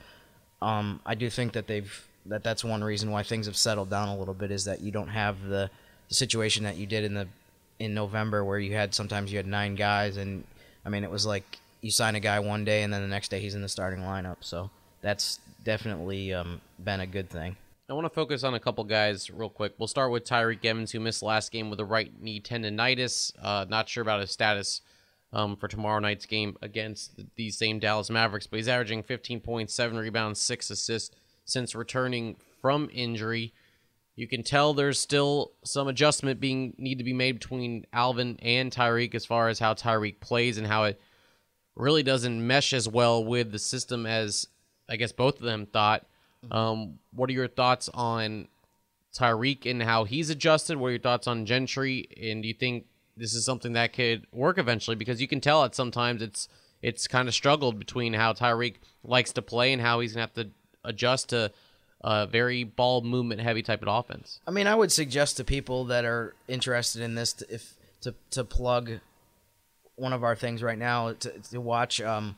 um, 0.63 1.01
I 1.05 1.15
do 1.15 1.29
think 1.29 1.53
that 1.53 1.67
they've 1.67 2.09
that 2.27 2.43
that's 2.43 2.65
one 2.65 2.83
reason 2.83 3.11
why 3.11 3.23
things 3.23 3.47
have 3.47 3.57
settled 3.57 3.91
down 3.91 4.09
a 4.09 4.17
little 4.17 4.35
bit 4.35 4.51
is 4.51 4.65
that 4.65 4.81
you 4.81 4.91
don't 4.91 5.09
have 5.09 5.43
the, 5.43 5.71
the 6.09 6.15
situation 6.15 6.65
that 6.65 6.77
you 6.77 6.87
did 6.87 7.05
in 7.05 7.15
the 7.15 7.29
in 7.79 7.93
November 7.93 8.45
where 8.45 8.59
you 8.59 8.73
had 8.73 8.95
sometimes 8.95 9.31
you 9.31 9.37
had 9.37 9.47
nine 9.47 9.75
guys 9.75 10.17
and 10.17 10.45
I 10.87 10.89
mean 10.89 11.05
it 11.05 11.11
was 11.11 11.27
like 11.27 11.59
you 11.83 11.91
sign 11.91 12.15
a 12.15 12.21
guy 12.21 12.41
one 12.41 12.65
day 12.65 12.83
and 12.83 12.93
then 12.93 13.03
the 13.03 13.09
next 13.09 13.31
day 13.31 13.41
he's 13.41 13.55
in 13.55 13.63
the 13.63 13.69
starting 13.69 14.01
lineup. 14.01 14.37
So 14.41 14.71
that's 15.05 15.39
definitely 15.63 16.33
um, 16.33 16.61
been 16.83 17.01
a 17.01 17.07
good 17.07 17.29
thing. 17.29 17.57
I 17.89 17.93
want 17.93 18.07
to 18.07 18.11
focus 18.11 18.43
on 18.43 18.55
a 18.55 18.61
couple 18.61 18.83
guys 18.85 19.31
real 19.31 19.51
quick. 19.51 19.75
We'll 19.79 19.87
start 19.87 20.11
with 20.11 20.25
Tyreke 20.25 20.65
Evans, 20.65 20.91
who 20.91 21.01
missed 21.01 21.23
last 21.23 21.53
game 21.53 21.69
with 21.69 21.79
a 21.79 21.85
right 21.85 22.11
knee 22.21 22.41
tendonitis. 22.41 23.31
Uh, 23.41 23.67
not 23.69 23.87
sure 23.87 24.01
about 24.01 24.23
his 24.23 24.31
status 24.31 24.81
um, 25.35 25.57
for 25.57 25.69
tomorrow 25.69 26.01
night's 26.01 26.25
game 26.25 26.57
against 26.63 27.21
these 27.37 27.59
same 27.59 27.79
Dallas 27.79 28.09
Mavericks. 28.09 28.47
But 28.47 28.57
he's 28.57 28.69
averaging 28.69 29.03
15 29.03 29.41
points, 29.41 29.75
seven 29.75 29.99
rebounds, 29.99 30.41
six 30.41 30.71
assists 30.71 31.15
since 31.45 31.75
returning 31.75 32.37
from 32.63 32.89
injury. 32.91 33.53
You 34.17 34.27
can 34.27 34.43
tell 34.43 34.73
there's 34.73 34.99
still 34.99 35.53
some 35.65 35.89
adjustment 35.89 36.41
being 36.41 36.75
need 36.79 36.97
to 36.97 37.05
be 37.05 37.13
made 37.13 37.33
between 37.33 37.85
Alvin 37.93 38.39
and 38.41 38.73
Tyreke 38.73 39.15
as 39.15 39.27
far 39.27 39.51
as 39.51 39.59
how 39.59 39.75
Tyreke 39.75 40.21
plays 40.21 40.57
and 40.57 40.67
how 40.67 40.85
it 40.85 40.99
really 41.77 42.03
doesn't 42.03 42.47
mesh 42.47 42.73
as 42.73 42.89
well 42.89 43.23
with 43.23 43.53
the 43.53 43.59
system 43.59 44.07
as 44.07 44.47
I 44.89 44.97
guess 44.97 45.13
both 45.13 45.37
of 45.37 45.43
them 45.43 45.67
thought. 45.67 46.07
Um, 46.51 46.99
what 47.13 47.31
are 47.31 47.33
your 47.33 47.49
thoughts 47.49 47.89
on 47.95 48.49
Tyreke 49.15 49.71
and 49.71 49.83
how 49.83 50.05
he's 50.05 50.31
adjusted? 50.31 50.77
What 50.77 50.89
are 50.89 50.93
your 50.93 51.01
thoughts 51.01 51.27
on 51.27 51.47
Gentry? 51.47 52.09
And 52.21 52.43
do 52.43 52.49
you 52.49 52.55
think 52.55 52.87
this 53.17 53.35
is 53.35 53.45
something 53.45 53.73
that 53.75 53.93
could 53.93 54.27
work 54.33 54.59
eventually? 54.59 54.97
Because 54.97 55.21
you 55.21 55.29
can 55.29 55.41
tell 55.41 55.63
that 55.63 55.75
sometimes 55.75 56.23
it's 56.23 56.49
it's 56.83 57.09
kind 57.09 57.29
of 57.29 57.35
struggled 57.35 57.79
between 57.79 58.13
how 58.13 58.35
Tyreke 58.35 58.77
likes 59.03 59.33
to 59.33 59.43
play 59.43 59.73
and 59.73 59.81
how 59.81 60.01
he's 60.01 60.13
gonna 60.13 60.23
have 60.23 60.35
to 60.35 60.51
adjust 60.85 61.31
to 61.31 61.51
a 62.03 62.27
very 62.27 62.65
ball 62.65 63.01
movement 63.01 63.41
heavy 63.41 63.63
type 63.63 63.81
of 63.81 63.89
offense. 63.89 64.41
I 64.47 64.51
mean, 64.51 64.67
I 64.67 64.75
would 64.75 64.93
suggest 64.93 65.39
to 65.39 65.45
people 65.45 65.87
that 65.87 66.05
are 66.05 66.35
interested 66.47 67.01
in 67.01 67.15
this 67.15 67.33
to, 67.35 67.55
if 67.55 67.75
to 68.03 68.15
to 68.31 68.45
plug 68.45 69.01
one 69.97 70.13
of 70.13 70.23
our 70.23 70.37
things 70.37 70.63
right 70.63 70.77
now 70.77 71.13
to, 71.13 71.31
to 71.51 71.61
watch 71.61 72.01
um 72.01 72.37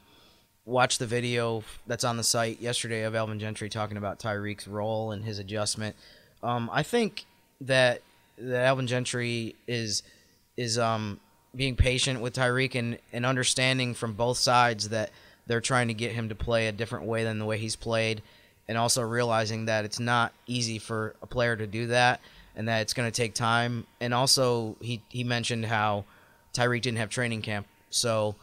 watch 0.67 0.99
the 0.99 1.07
video 1.07 1.63
that's 1.87 2.05
on 2.05 2.17
the 2.17 2.25
site 2.25 2.61
yesterday 2.61 3.05
of 3.05 3.15
Alvin 3.15 3.39
Gentry 3.39 3.69
talking 3.69 3.97
about 3.97 4.19
Tyreke's 4.19 4.67
role 4.67 5.13
and 5.13 5.25
his 5.25 5.39
adjustment. 5.39 5.95
Um, 6.43 6.69
I 6.73 6.83
think 6.83 7.25
that 7.63 8.03
that 8.39 8.67
Alvin 8.67 8.87
Gentry 8.87 9.55
is 9.67 10.03
is 10.57 10.79
um 10.79 11.21
being 11.55 11.77
patient 11.77 12.21
with 12.21 12.35
Tyreke 12.35 12.75
and, 12.75 12.99
and 13.13 13.25
understanding 13.25 13.95
from 13.95 14.13
both 14.13 14.37
sides 14.37 14.91
that 14.91 15.11
they're 15.47 15.61
trying 15.61 15.89
to 15.89 15.95
get 15.95 16.13
him 16.13 16.29
to 16.29 16.35
play 16.35 16.67
a 16.67 16.73
different 16.73 17.07
way 17.07 17.25
than 17.25 17.39
the 17.39 17.47
way 17.47 17.57
he's 17.57 17.77
played 17.77 18.21
and 18.69 18.77
also 18.77 19.01
realizing 19.01 19.67
that 19.67 19.85
it's 19.85 20.01
not 20.01 20.35
easy 20.47 20.79
for 20.79 21.15
a 21.23 21.27
player 21.27 21.57
to 21.57 21.67
do 21.67 21.87
that 21.87 22.21
and 22.57 22.69
that 22.69 22.81
it's 22.81 22.93
going 22.93 23.11
to 23.11 23.15
take 23.15 23.33
time 23.33 23.87
and 24.01 24.13
also 24.13 24.77
he 24.81 25.01
he 25.09 25.25
mentioned 25.25 25.65
how 25.65 26.05
Tyreke 26.53 26.83
didn't 26.83 26.99
have 26.99 27.09
training 27.09 27.41
camp 27.43 27.67
so 27.89 28.35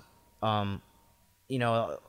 um 0.42 0.82
you 1.48 1.60
know 1.60 2.00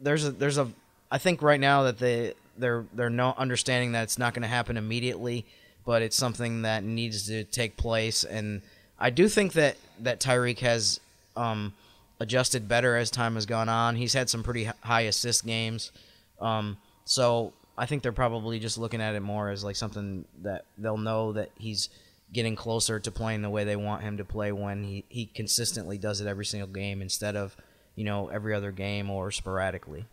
there's 0.00 0.26
a 0.26 0.30
there's 0.30 0.58
a 0.58 0.70
I 1.10 1.18
think 1.18 1.42
right 1.42 1.60
now 1.60 1.84
that 1.84 1.98
they 1.98 2.34
they're 2.58 2.84
they're 2.92 3.10
no 3.10 3.34
understanding 3.36 3.92
that 3.92 4.04
it's 4.04 4.18
not 4.18 4.34
going 4.34 4.42
to 4.42 4.48
happen 4.48 4.76
immediately, 4.76 5.44
but 5.84 6.02
it's 6.02 6.16
something 6.16 6.62
that 6.62 6.84
needs 6.84 7.26
to 7.28 7.44
take 7.44 7.76
place. 7.76 8.24
And 8.24 8.62
I 8.98 9.10
do 9.10 9.28
think 9.28 9.52
that 9.54 9.76
that 10.00 10.20
Tyreke 10.20 10.60
has 10.60 11.00
um, 11.36 11.74
adjusted 12.20 12.68
better 12.68 12.96
as 12.96 13.10
time 13.10 13.34
has 13.34 13.46
gone 13.46 13.68
on. 13.68 13.96
He's 13.96 14.12
had 14.12 14.28
some 14.28 14.42
pretty 14.42 14.64
high 14.80 15.02
assist 15.02 15.46
games, 15.46 15.92
um, 16.40 16.76
so 17.04 17.52
I 17.78 17.86
think 17.86 18.02
they're 18.02 18.12
probably 18.12 18.58
just 18.58 18.78
looking 18.78 19.00
at 19.00 19.14
it 19.14 19.20
more 19.20 19.50
as 19.50 19.62
like 19.62 19.76
something 19.76 20.24
that 20.42 20.64
they'll 20.78 20.96
know 20.96 21.32
that 21.32 21.50
he's 21.58 21.88
getting 22.32 22.56
closer 22.56 22.98
to 22.98 23.10
playing 23.10 23.42
the 23.42 23.50
way 23.50 23.64
they 23.64 23.76
want 23.76 24.02
him 24.02 24.16
to 24.16 24.24
play 24.24 24.50
when 24.50 24.82
he, 24.82 25.04
he 25.08 25.26
consistently 25.26 25.96
does 25.96 26.20
it 26.20 26.26
every 26.26 26.44
single 26.44 26.68
game 26.68 27.00
instead 27.00 27.36
of 27.36 27.56
you 27.96 28.04
know 28.04 28.28
every 28.28 28.54
other 28.54 28.70
game 28.70 29.10
or 29.10 29.32
sporadically. 29.32 30.06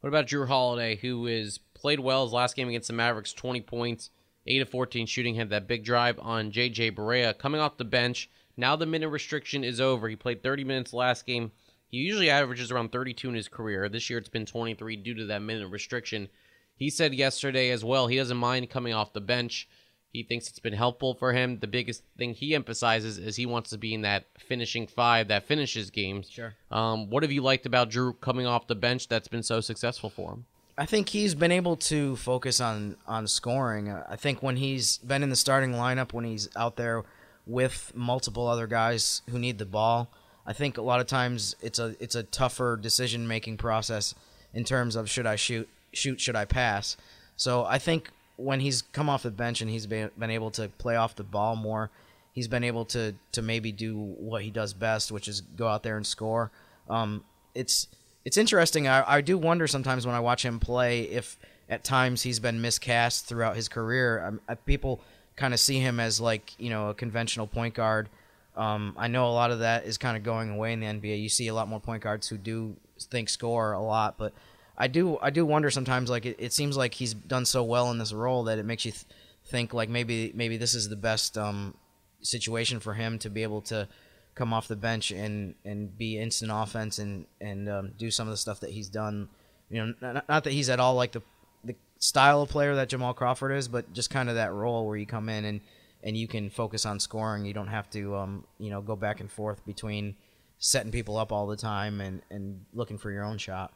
What 0.00 0.08
about 0.08 0.26
Jrue 0.26 0.46
Holiday, 0.46 0.96
who 0.96 1.26
is 1.26 1.58
played 1.72 1.98
well 1.98 2.24
his 2.24 2.32
last 2.32 2.54
game 2.54 2.68
against 2.68 2.88
the 2.88 2.94
Mavericks, 2.94 3.32
20 3.32 3.62
points, 3.62 4.10
8 4.46 4.62
of 4.62 4.68
14 4.68 5.06
shooting, 5.06 5.34
had 5.34 5.50
that 5.50 5.66
big 5.66 5.82
drive 5.84 6.18
on 6.20 6.52
JJ 6.52 6.94
Barea 6.94 7.36
coming 7.36 7.60
off 7.60 7.78
the 7.78 7.84
bench. 7.84 8.30
Now 8.56 8.76
the 8.76 8.86
minute 8.86 9.08
restriction 9.08 9.64
is 9.64 9.80
over. 9.80 10.08
He 10.08 10.14
played 10.14 10.42
30 10.42 10.62
minutes 10.62 10.92
last 10.92 11.26
game. 11.26 11.50
He 11.88 11.96
usually 11.98 12.28
averages 12.28 12.70
around 12.70 12.92
32 12.92 13.28
in 13.28 13.34
his 13.34 13.48
career. 13.48 13.88
This 13.88 14.10
year 14.10 14.18
it's 14.18 14.28
been 14.28 14.46
23 14.46 14.96
due 14.96 15.14
to 15.14 15.26
that 15.26 15.42
minute 15.42 15.68
restriction. 15.68 16.28
He 16.76 16.90
said 16.90 17.14
yesterday 17.14 17.70
as 17.70 17.84
well 17.84 18.06
he 18.06 18.16
doesn't 18.16 18.36
mind 18.36 18.68
coming 18.68 18.92
off 18.92 19.12
the 19.12 19.20
bench. 19.20 19.68
He 20.14 20.22
thinks 20.22 20.48
it's 20.48 20.60
been 20.60 20.74
helpful 20.74 21.14
for 21.14 21.32
him. 21.32 21.58
The 21.58 21.66
biggest 21.66 22.04
thing 22.16 22.34
he 22.34 22.54
emphasizes 22.54 23.18
is 23.18 23.34
he 23.34 23.46
wants 23.46 23.70
to 23.70 23.78
be 23.78 23.92
in 23.92 24.02
that 24.02 24.26
finishing 24.38 24.86
five 24.86 25.26
that 25.26 25.42
finishes 25.42 25.90
games. 25.90 26.30
Sure. 26.30 26.54
Um, 26.70 27.10
what 27.10 27.24
have 27.24 27.32
you 27.32 27.42
liked 27.42 27.66
about 27.66 27.90
Jrue 27.90 28.20
coming 28.20 28.46
off 28.46 28.68
the 28.68 28.76
bench 28.76 29.08
that's 29.08 29.26
been 29.26 29.42
so 29.42 29.60
successful 29.60 30.08
for 30.08 30.30
him? 30.30 30.44
I 30.78 30.86
think 30.86 31.08
he's 31.08 31.34
been 31.34 31.50
able 31.50 31.76
to 31.76 32.14
focus 32.14 32.60
on 32.60 32.96
on 33.08 33.26
scoring. 33.26 33.90
I 33.90 34.14
think 34.14 34.40
when 34.40 34.56
he's 34.56 34.98
been 34.98 35.24
in 35.24 35.30
the 35.30 35.36
starting 35.36 35.72
lineup, 35.72 36.12
when 36.12 36.24
he's 36.24 36.48
out 36.54 36.76
there 36.76 37.02
with 37.44 37.90
multiple 37.94 38.46
other 38.46 38.68
guys 38.68 39.22
who 39.30 39.38
need 39.40 39.58
the 39.58 39.66
ball, 39.66 40.08
I 40.46 40.52
think 40.52 40.78
a 40.78 40.82
lot 40.82 41.00
of 41.00 41.08
times 41.08 41.56
it's 41.60 41.80
a 41.80 41.96
it's 41.98 42.14
a 42.14 42.22
tougher 42.22 42.78
decision 42.80 43.26
making 43.26 43.56
process 43.56 44.14
in 44.52 44.62
terms 44.62 44.94
of 44.94 45.10
should 45.10 45.26
I 45.26 45.34
shoot 45.34 45.68
shoot 45.92 46.20
should 46.20 46.36
I 46.36 46.44
pass. 46.44 46.96
So 47.36 47.64
I 47.64 47.78
think 47.78 48.10
when 48.36 48.60
he's 48.60 48.82
come 48.82 49.08
off 49.08 49.22
the 49.22 49.30
bench 49.30 49.60
and 49.60 49.70
he's 49.70 49.86
been, 49.86 50.10
been 50.18 50.30
able 50.30 50.50
to 50.52 50.68
play 50.68 50.96
off 50.96 51.14
the 51.14 51.24
ball 51.24 51.56
more, 51.56 51.90
he's 52.32 52.48
been 52.48 52.64
able 52.64 52.84
to 52.86 53.14
to 53.32 53.42
maybe 53.42 53.72
do 53.72 53.96
what 53.96 54.42
he 54.42 54.50
does 54.50 54.74
best, 54.74 55.12
which 55.12 55.28
is 55.28 55.40
go 55.40 55.68
out 55.68 55.82
there 55.82 55.96
and 55.96 56.06
score. 56.06 56.50
Um, 56.88 57.24
it's 57.54 57.88
it's 58.24 58.36
interesting. 58.36 58.88
I, 58.88 59.04
I 59.16 59.20
do 59.20 59.38
wonder 59.38 59.66
sometimes 59.66 60.06
when 60.06 60.14
I 60.14 60.20
watch 60.20 60.44
him 60.44 60.58
play 60.58 61.02
if 61.02 61.38
at 61.68 61.84
times 61.84 62.22
he's 62.22 62.40
been 62.40 62.60
miscast 62.60 63.26
throughout 63.26 63.56
his 63.56 63.68
career. 63.68 64.38
I, 64.48 64.52
I, 64.52 64.54
people 64.56 65.00
kind 65.36 65.54
of 65.54 65.60
see 65.60 65.78
him 65.78 66.00
as 66.00 66.20
like 66.20 66.58
you 66.58 66.70
know 66.70 66.90
a 66.90 66.94
conventional 66.94 67.46
point 67.46 67.74
guard. 67.74 68.08
Um, 68.56 68.94
I 68.96 69.08
know 69.08 69.26
a 69.26 69.32
lot 69.32 69.50
of 69.50 69.60
that 69.60 69.84
is 69.84 69.98
kind 69.98 70.16
of 70.16 70.22
going 70.22 70.50
away 70.50 70.72
in 70.72 70.80
the 70.80 70.86
NBA. 70.86 71.20
You 71.20 71.28
see 71.28 71.48
a 71.48 71.54
lot 71.54 71.68
more 71.68 71.80
point 71.80 72.02
guards 72.02 72.28
who 72.28 72.38
do 72.38 72.76
think 73.00 73.28
score 73.28 73.72
a 73.72 73.82
lot, 73.82 74.16
but 74.16 74.32
I 74.76 74.88
do 74.88 75.18
I 75.22 75.30
do 75.30 75.46
wonder 75.46 75.70
sometimes 75.70 76.10
like 76.10 76.26
it, 76.26 76.36
it 76.38 76.52
seems 76.52 76.76
like 76.76 76.94
he's 76.94 77.14
done 77.14 77.44
so 77.44 77.62
well 77.62 77.90
in 77.90 77.98
this 77.98 78.12
role 78.12 78.44
that 78.44 78.58
it 78.58 78.64
makes 78.64 78.84
you 78.84 78.92
th- 78.92 79.04
think 79.46 79.72
like 79.72 79.88
maybe 79.88 80.32
maybe 80.34 80.56
this 80.56 80.74
is 80.74 80.88
the 80.88 80.96
best 80.96 81.38
um, 81.38 81.74
situation 82.22 82.80
for 82.80 82.94
him 82.94 83.18
to 83.20 83.30
be 83.30 83.42
able 83.42 83.60
to 83.62 83.88
come 84.34 84.52
off 84.52 84.66
the 84.66 84.76
bench 84.76 85.10
and 85.10 85.54
and 85.64 85.96
be 85.96 86.18
instant 86.18 86.50
offense 86.52 86.98
and 86.98 87.26
and 87.40 87.68
um, 87.68 87.92
do 87.98 88.10
some 88.10 88.26
of 88.26 88.32
the 88.32 88.36
stuff 88.36 88.60
that 88.60 88.70
he's 88.70 88.88
done. 88.88 89.28
You 89.70 89.86
know, 89.86 89.94
not, 90.00 90.28
not 90.28 90.44
that 90.44 90.52
he's 90.52 90.68
at 90.68 90.80
all 90.80 90.94
like 90.94 91.12
the 91.12 91.22
the 91.62 91.76
style 91.98 92.42
of 92.42 92.48
player 92.48 92.74
that 92.74 92.88
Jamal 92.88 93.14
Crawford 93.14 93.52
is, 93.52 93.68
but 93.68 93.92
just 93.92 94.10
kind 94.10 94.28
of 94.28 94.34
that 94.34 94.52
role 94.52 94.86
where 94.86 94.96
you 94.96 95.06
come 95.06 95.28
in 95.28 95.44
and 95.44 95.60
and 96.02 96.16
you 96.16 96.26
can 96.26 96.50
focus 96.50 96.84
on 96.84 96.98
scoring. 96.98 97.44
You 97.44 97.54
don't 97.54 97.68
have 97.68 97.88
to 97.90 98.16
um, 98.16 98.44
you 98.58 98.70
know 98.70 98.80
go 98.80 98.96
back 98.96 99.20
and 99.20 99.30
forth 99.30 99.64
between 99.64 100.16
setting 100.58 100.92
people 100.92 101.16
up 101.16 101.30
all 101.30 101.46
the 101.46 101.56
time 101.56 102.00
and 102.00 102.22
and 102.30 102.64
looking 102.72 102.98
for 102.98 103.12
your 103.12 103.24
own 103.24 103.38
shot. 103.38 103.72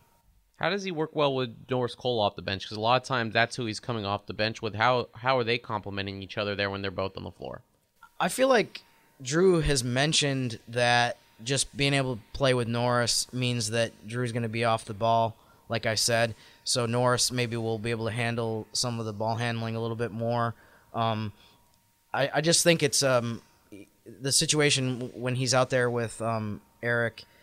How 0.58 0.70
does 0.70 0.82
he 0.82 0.90
work 0.90 1.14
well 1.14 1.34
with 1.34 1.54
Norris 1.70 1.94
Cole 1.94 2.20
off 2.20 2.34
the 2.34 2.42
bench? 2.42 2.64
Because 2.64 2.76
a 2.76 2.80
lot 2.80 3.00
of 3.00 3.06
times 3.06 3.32
that's 3.32 3.54
who 3.54 3.66
he's 3.66 3.78
coming 3.78 4.04
off 4.04 4.26
the 4.26 4.34
bench 4.34 4.60
with. 4.60 4.74
How 4.74 5.08
how 5.14 5.38
are 5.38 5.44
they 5.44 5.56
complementing 5.56 6.20
each 6.20 6.36
other 6.36 6.56
there 6.56 6.68
when 6.68 6.82
they're 6.82 6.90
both 6.90 7.16
on 7.16 7.22
the 7.22 7.30
floor? 7.30 7.62
I 8.18 8.28
feel 8.28 8.48
like 8.48 8.82
Jrue 9.22 9.62
has 9.62 9.84
mentioned 9.84 10.58
that 10.66 11.16
just 11.44 11.76
being 11.76 11.94
able 11.94 12.16
to 12.16 12.22
play 12.32 12.54
with 12.54 12.66
Norris 12.66 13.32
means 13.32 13.70
that 13.70 13.92
Jrue's 14.08 14.32
going 14.32 14.42
to 14.42 14.48
be 14.48 14.64
off 14.64 14.84
the 14.84 14.94
ball, 14.94 15.36
like 15.68 15.86
I 15.86 15.94
said. 15.94 16.34
So 16.64 16.86
Norris 16.86 17.30
maybe 17.30 17.56
will 17.56 17.78
be 17.78 17.92
able 17.92 18.06
to 18.06 18.12
handle 18.12 18.66
some 18.72 18.98
of 18.98 19.06
the 19.06 19.12
ball 19.12 19.36
handling 19.36 19.76
a 19.76 19.80
little 19.80 19.96
bit 19.96 20.10
more. 20.10 20.56
Um, 20.92 21.32
I, 22.12 22.30
I 22.34 22.40
just 22.40 22.64
think 22.64 22.82
it's 22.82 23.04
um, 23.04 23.42
the 24.20 24.32
situation 24.32 25.12
when 25.14 25.36
he's 25.36 25.54
out 25.54 25.70
there 25.70 25.88
with 25.88 26.20
um, 26.20 26.60
Eric– 26.82 27.22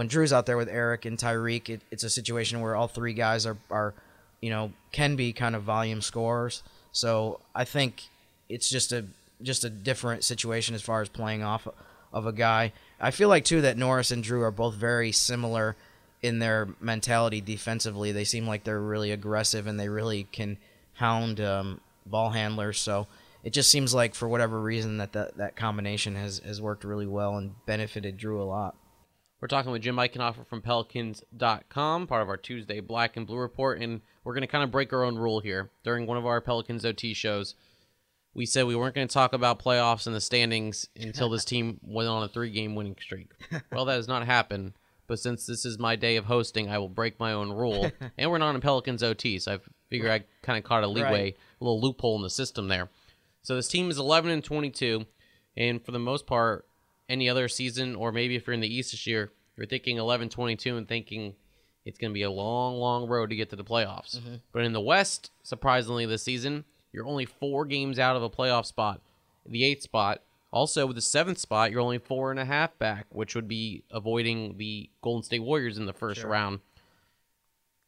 when 0.00 0.08
Jrue's 0.08 0.32
out 0.32 0.46
there 0.46 0.56
with 0.56 0.70
Eric 0.70 1.04
and 1.04 1.18
Tyreke, 1.18 1.68
it, 1.68 1.82
it's 1.90 2.04
a 2.04 2.08
situation 2.08 2.62
where 2.62 2.74
all 2.74 2.88
three 2.88 3.12
guys 3.12 3.44
are, 3.44 3.58
are, 3.70 3.92
you 4.40 4.48
know, 4.48 4.72
can 4.92 5.14
be 5.14 5.34
kind 5.34 5.54
of 5.54 5.62
volume 5.62 6.00
scorers. 6.00 6.62
So 6.90 7.38
I 7.54 7.64
think 7.66 8.04
it's 8.48 8.70
just 8.70 8.92
a 8.92 9.04
just 9.42 9.62
a 9.62 9.68
different 9.68 10.24
situation 10.24 10.74
as 10.74 10.80
far 10.80 11.02
as 11.02 11.10
playing 11.10 11.42
off 11.42 11.68
of 12.14 12.24
a 12.24 12.32
guy. 12.32 12.72
I 12.98 13.10
feel 13.10 13.28
like 13.28 13.44
too 13.44 13.60
that 13.60 13.76
Norris 13.76 14.10
and 14.10 14.24
Jrue 14.24 14.40
are 14.40 14.50
both 14.50 14.74
very 14.74 15.12
similar 15.12 15.76
in 16.22 16.38
their 16.38 16.68
mentality 16.80 17.42
defensively. 17.42 18.10
They 18.10 18.24
seem 18.24 18.46
like 18.46 18.64
they're 18.64 18.80
really 18.80 19.12
aggressive 19.12 19.66
and 19.66 19.78
they 19.78 19.90
really 19.90 20.26
can 20.32 20.56
hound 20.94 21.42
um, 21.42 21.78
ball 22.06 22.30
handlers. 22.30 22.78
So 22.78 23.06
it 23.44 23.52
just 23.52 23.70
seems 23.70 23.92
like 23.92 24.14
for 24.14 24.26
whatever 24.26 24.62
reason 24.62 24.96
that 24.96 25.12
that, 25.12 25.36
that 25.36 25.56
combination 25.56 26.16
has, 26.16 26.38
has 26.38 26.58
worked 26.58 26.84
really 26.84 27.06
well 27.06 27.36
and 27.36 27.54
benefited 27.66 28.16
Jrue 28.16 28.40
a 28.40 28.44
lot. 28.44 28.76
We're 29.40 29.48
talking 29.48 29.72
with 29.72 29.80
Jim 29.80 29.96
Eichenhofer 29.96 30.46
from 30.46 30.60
Pelicans.com, 30.60 32.06
part 32.06 32.22
of 32.22 32.28
our 32.28 32.36
Tuesday 32.36 32.80
Black 32.80 33.16
and 33.16 33.26
Blue 33.26 33.38
Report, 33.38 33.80
and 33.80 34.02
we're 34.22 34.34
going 34.34 34.42
to 34.42 34.46
kind 34.46 34.62
of 34.62 34.70
break 34.70 34.92
our 34.92 35.02
own 35.02 35.16
rule 35.16 35.40
here. 35.40 35.70
During 35.82 36.06
one 36.06 36.18
of 36.18 36.26
our 36.26 36.42
Pelicans 36.42 36.84
OT 36.84 37.14
shows, 37.14 37.54
we 38.34 38.44
said 38.44 38.66
we 38.66 38.76
weren't 38.76 38.94
going 38.94 39.08
to 39.08 39.14
talk 39.14 39.32
about 39.32 39.58
playoffs 39.58 40.06
and 40.06 40.14
the 40.14 40.20
standings 40.20 40.88
until 40.94 41.30
this 41.30 41.46
team 41.46 41.80
went 41.82 42.10
on 42.10 42.22
a 42.22 42.28
three 42.28 42.50
game 42.50 42.74
winning 42.74 42.96
streak. 43.00 43.30
Well, 43.72 43.86
that 43.86 43.94
has 43.94 44.08
not 44.08 44.26
happened, 44.26 44.74
but 45.06 45.18
since 45.18 45.46
this 45.46 45.64
is 45.64 45.78
my 45.78 45.96
day 45.96 46.16
of 46.16 46.26
hosting, 46.26 46.68
I 46.68 46.76
will 46.76 46.90
break 46.90 47.18
my 47.18 47.32
own 47.32 47.50
rule. 47.50 47.90
and 48.18 48.30
we're 48.30 48.36
not 48.36 48.54
in 48.54 48.60
Pelicans 48.60 49.02
OT, 49.02 49.38
so 49.38 49.54
I 49.54 49.58
figure 49.88 50.12
I 50.12 50.24
kind 50.42 50.58
of 50.58 50.64
caught 50.64 50.84
a 50.84 50.86
leeway, 50.86 51.10
right. 51.10 51.36
a 51.58 51.64
little 51.64 51.80
loophole 51.80 52.16
in 52.16 52.22
the 52.22 52.28
system 52.28 52.68
there. 52.68 52.90
So 53.40 53.56
this 53.56 53.68
team 53.68 53.88
is 53.88 53.96
11 53.96 54.30
and 54.30 54.44
22, 54.44 55.06
and 55.56 55.82
for 55.82 55.92
the 55.92 55.98
most 55.98 56.26
part, 56.26 56.66
any 57.10 57.28
other 57.28 57.48
season, 57.48 57.94
or 57.94 58.12
maybe 58.12 58.36
if 58.36 58.46
you're 58.46 58.54
in 58.54 58.60
the 58.60 58.74
East 58.74 58.92
this 58.92 59.06
year, 59.06 59.32
you're 59.56 59.66
thinking 59.66 59.98
11 59.98 60.30
22 60.30 60.76
and 60.76 60.88
thinking 60.88 61.34
it's 61.84 61.98
going 61.98 62.10
to 62.10 62.14
be 62.14 62.22
a 62.22 62.30
long, 62.30 62.76
long 62.76 63.08
road 63.08 63.30
to 63.30 63.36
get 63.36 63.50
to 63.50 63.56
the 63.56 63.64
playoffs. 63.64 64.18
Mm-hmm. 64.18 64.36
But 64.52 64.64
in 64.64 64.72
the 64.72 64.80
West, 64.80 65.30
surprisingly, 65.42 66.06
this 66.06 66.22
season, 66.22 66.64
you're 66.92 67.06
only 67.06 67.26
four 67.26 67.64
games 67.64 67.98
out 67.98 68.16
of 68.16 68.22
a 68.22 68.30
playoff 68.30 68.66
spot. 68.66 69.00
The 69.46 69.64
eighth 69.64 69.82
spot. 69.82 70.22
Also, 70.52 70.86
with 70.86 70.96
the 70.96 71.02
seventh 71.02 71.38
spot, 71.38 71.70
you're 71.70 71.80
only 71.80 71.98
four 71.98 72.30
and 72.30 72.40
a 72.40 72.44
half 72.44 72.76
back, 72.78 73.06
which 73.10 73.34
would 73.34 73.46
be 73.46 73.84
avoiding 73.90 74.56
the 74.56 74.90
Golden 75.00 75.22
State 75.22 75.42
Warriors 75.42 75.78
in 75.78 75.86
the 75.86 75.92
first 75.92 76.24
round. 76.24 76.60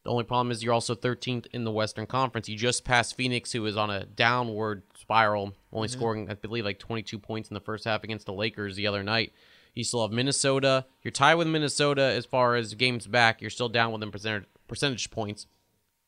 The 0.05 0.11
only 0.11 0.25
problem 0.25 0.51
is 0.51 0.63
you're 0.63 0.73
also 0.73 0.95
13th 0.95 1.47
in 1.53 1.65
the 1.65 1.71
Western 1.71 2.07
Conference. 2.07 2.49
You 2.49 2.57
just 2.57 2.85
passed 2.85 3.17
Phoenix, 3.17 3.53
who 3.53 3.65
is 3.67 3.77
on 3.77 3.91
a 3.91 4.05
downward 4.05 4.83
spiral, 5.13 5.53
only 5.73 5.89
mm-hmm. 5.89 5.99
scoring, 5.99 6.31
I 6.31 6.35
believe, 6.35 6.65
like 6.65 6.79
22 6.79 7.19
points 7.19 7.51
in 7.51 7.55
the 7.55 7.61
first 7.61 7.85
half 7.85 8.03
against 8.03 8.25
the 8.25 8.33
Lakers 8.33 8.77
the 8.77 8.87
other 8.87 9.03
night. 9.03 9.33
You 9.75 9.85
still 9.85 10.03
have 10.03 10.11
Minnesota. 10.11 10.87
You're 11.03 11.13
tied 11.13 11.35
with 11.35 11.49
Minnesota 11.49 12.03
as 12.03 12.25
far 12.25 12.57
as 12.57 12.75
games 12.75 13.07
back. 13.07 13.41
You're 13.41 13.51
still 13.51 13.69
down 13.69 13.93
with 13.93 14.01
them 14.01 14.11
percentage, 14.11 14.45
percentage 14.69 15.11
points. 15.11 15.47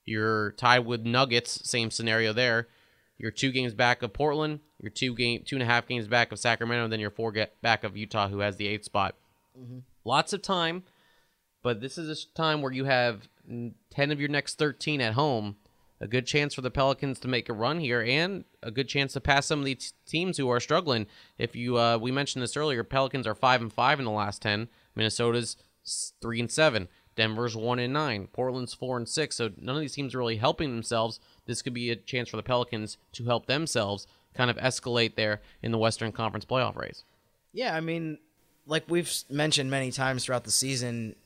You're 0.07 0.53
tied 0.53 0.81
with 0.81 1.05
Nuggets. 1.05 1.69
Same 1.69 1.91
scenario 1.91 2.33
there. 2.33 2.69
You're 3.19 3.31
two 3.31 3.53
games 3.53 3.75
back 3.75 4.03
of 4.03 4.13
Portland. 4.13 4.61
You're 4.81 4.91
two 4.91 5.15
game, 5.15 5.43
two 5.45 5.57
and 5.57 5.63
a 5.63 5.67
half 5.67 5.87
games 5.87 6.09
back 6.09 6.33
of 6.33 6.39
Sacramento. 6.39 6.89
Then 6.89 7.01
you're 7.01 7.11
four 7.11 7.33
get 7.33 7.61
back 7.63 7.85
of 7.85 7.97
Utah, 7.97 8.29
who 8.29 8.41
has 8.41 8.57
the 8.57 8.67
eighth 8.67 8.85
spot. 8.85 9.15
Mm-hmm. 9.59 9.79
Lots 10.05 10.33
of 10.33 10.43
time, 10.43 10.83
but 11.63 11.81
this 11.81 11.97
is 11.97 12.11
a 12.11 12.35
time 12.37 12.61
where 12.61 12.73
you 12.73 12.85
have 12.85 13.29
10 13.49 13.75
of 14.11 14.21
your 14.21 14.29
next 14.29 14.59
13 14.59 15.01
at 15.01 15.15
home. 15.15 15.57
A 16.05 16.07
good 16.07 16.27
chance 16.27 16.53
for 16.53 16.61
the 16.61 16.71
Pelicans 16.71 17.19
to 17.21 17.29
make 17.29 17.49
a 17.49 17.55
run 17.55 17.81
here, 17.81 18.03
and 18.03 18.45
a 18.63 18.71
good 18.71 18.89
chance 18.89 19.15
to 19.15 19.23
pass 19.23 19.47
some 19.47 19.61
of 19.61 19.65
these 19.65 19.95
teams 20.05 20.37
who 20.37 20.51
are 20.51 20.61
struggling. 20.61 21.07
If 21.39 21.57
you, 21.57 21.79
uh, 21.79 21.97
we 21.97 22.13
mentioned 22.13 22.43
this 22.43 22.59
earlier, 22.59 22.85
Pelicans 22.85 23.27
are 23.27 23.35
five 23.35 23.63
and 23.63 23.73
five 23.73 23.99
in 23.99 24.05
the 24.05 24.11
last 24.11 24.43
10. 24.43 24.69
Minnesota's 24.95 25.57
three 26.21 26.41
and 26.41 26.51
seven. 26.51 26.89
Denver's 27.17 27.57
one 27.57 27.79
and 27.79 27.95
nine. 27.95 28.27
Portland's 28.27 28.75
four 28.75 28.99
and 28.99 29.09
six. 29.09 29.37
So 29.37 29.53
none 29.57 29.77
of 29.77 29.81
these 29.81 29.95
teams 29.95 30.15
are 30.15 30.19
really 30.19 30.37
helping 30.37 30.75
themselves. 30.75 31.21
This 31.47 31.63
could 31.63 31.73
be 31.73 31.91
a 31.91 31.97
chance 31.97 32.29
for 32.29 32.37
the 32.37 32.43
Pelicans 32.43 32.99
to 33.13 33.25
help 33.25 33.47
themselves 33.47 34.07
kind 34.35 34.51
of 34.51 34.59
escalate 34.59 35.15
there 35.15 35.41
in 35.63 35.73
the 35.73 35.79
Western 35.79 36.13
Conference 36.13 36.45
playoff 36.45 36.77
race. 36.77 37.05
Yeah, 37.55 37.75
I 37.75 37.81
mean, 37.81 38.19
like 38.67 38.85
we've 38.89 39.11
mentioned 39.31 39.71
many 39.71 39.91
times 39.91 40.27
throughout 40.27 40.45
the 40.45 40.51
season, 40.51 41.17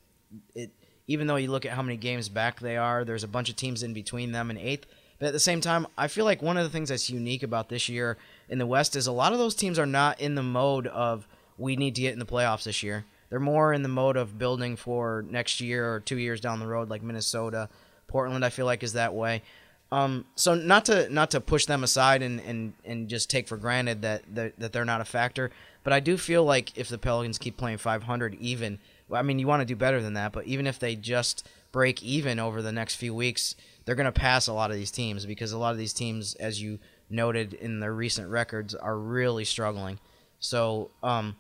it 0.55 0.71
even 1.09 1.27
though 1.27 1.37
you 1.37 1.51
look 1.51 1.67
at 1.67 1.73
how 1.73 1.83
many 1.83 1.97
games 1.97 2.29
back 2.29 2.61
they 2.61 2.77
are, 2.77 3.05
there's 3.05 3.25
a 3.25 3.29
bunch 3.29 3.49
of 3.49 3.57
teams 3.57 3.83
in 3.83 3.95
between 3.95 4.31
them 4.31 4.51
and 4.51 4.59
eighth. 4.59 4.87
But 5.19 5.27
at 5.27 5.33
the 5.33 5.41
same 5.41 5.61
time, 5.61 5.87
I 5.97 6.07
feel 6.07 6.25
like 6.25 6.43
one 6.43 6.57
of 6.57 6.65
the 6.65 6.71
things 6.71 6.91
that's 6.91 7.11
unique 7.11 7.43
about 7.43 7.71
this 7.71 7.89
year 7.89 8.19
in 8.49 8.59
the 8.59 8.67
West 8.67 8.95
is 8.95 9.07
a 9.09 9.13
lot 9.13 9.33
of 9.33 9.39
those 9.39 9.55
teams 9.55 9.79
are 9.79 9.87
not 9.87 10.21
in 10.21 10.37
the 10.37 10.43
mode 10.43 10.87
of 10.87 11.27
we 11.57 11.75
need 11.75 11.97
to 11.97 12.03
get 12.03 12.13
in 12.13 12.21
the 12.21 12.27
playoffs 12.27 12.65
this 12.65 12.83
year. 12.83 13.05
They're 13.31 13.41
more 13.41 13.73
in 13.73 13.83
the 13.83 13.89
mode 13.89 14.17
of 14.17 14.39
building 14.39 14.77
for 14.77 15.25
next 15.29 15.61
year 15.61 15.93
or 15.93 16.01
two 16.01 16.19
years 16.19 16.41
down 16.41 16.61
the 16.61 16.67
road, 16.67 16.89
like 16.89 17.03
Minnesota, 17.03 17.69
Portland. 18.07 18.45
I 18.45 18.51
feel 18.51 18.67
like 18.67 18.83
is 18.83 18.93
that 18.93 19.13
way. 19.13 19.43
Um, 19.91 20.27
so 20.35 20.55
not 20.55 20.85
to 20.87 21.13
not 21.13 21.31
to 21.31 21.41
push 21.41 21.65
them 21.65 21.83
aside 21.83 22.23
and, 22.23 22.41
and, 22.41 22.75
and 22.85 23.09
just 23.09 23.31
take 23.31 23.49
for 23.49 23.57
granted 23.57 24.03
that, 24.03 24.23
that 24.35 24.59
that 24.59 24.73
they're 24.73 24.85
not 24.85 25.01
a 25.01 25.07
factor, 25.07 25.51
but 25.83 25.93
I 25.93 26.01
do 26.01 26.19
feel 26.19 26.45
like 26.45 26.77
if 26.77 26.89
the 26.89 26.99
Pelicans 26.99 27.39
keep 27.39 27.57
playing 27.57 27.79
500 27.79 28.35
even, 28.35 28.79
I 29.13 29.23
mean 29.23 29.39
you 29.39 29.47
want 29.47 29.61
to 29.61 29.67
do 29.67 29.77
better 29.77 30.01
than 30.01 30.15
that, 30.15 30.33
but 30.33 30.47
even 30.47 30.67
if 30.67 30.79
they 30.79 30.97
just 30.97 31.47
break 31.73 32.03
even 32.03 32.39
over 32.39 32.63
the 32.63 32.73
next 32.73 32.97
few 32.97 33.15
weeks, 33.15 33.55
they're 33.85 33.95
going 33.95 34.07
to 34.07 34.13
pass 34.13 34.47
a 34.47 34.53
lot 34.53 34.71
of 34.71 34.77
these 34.77 34.91
teams 34.91 35.27
because 35.27 35.53
a 35.53 35.59
lot 35.59 35.73
of 35.73 35.79
these 35.79 35.93
teams, 35.93 36.35
as 36.37 36.61
you 36.61 36.79
noted 37.11 37.55
in 37.55 37.81
their 37.81 37.95
recent 37.95 38.29
records, 38.29 38.75
are 38.75 38.99
really 38.99 39.45
struggling. 39.45 39.99
So, 40.41 40.91
um, 41.03 41.37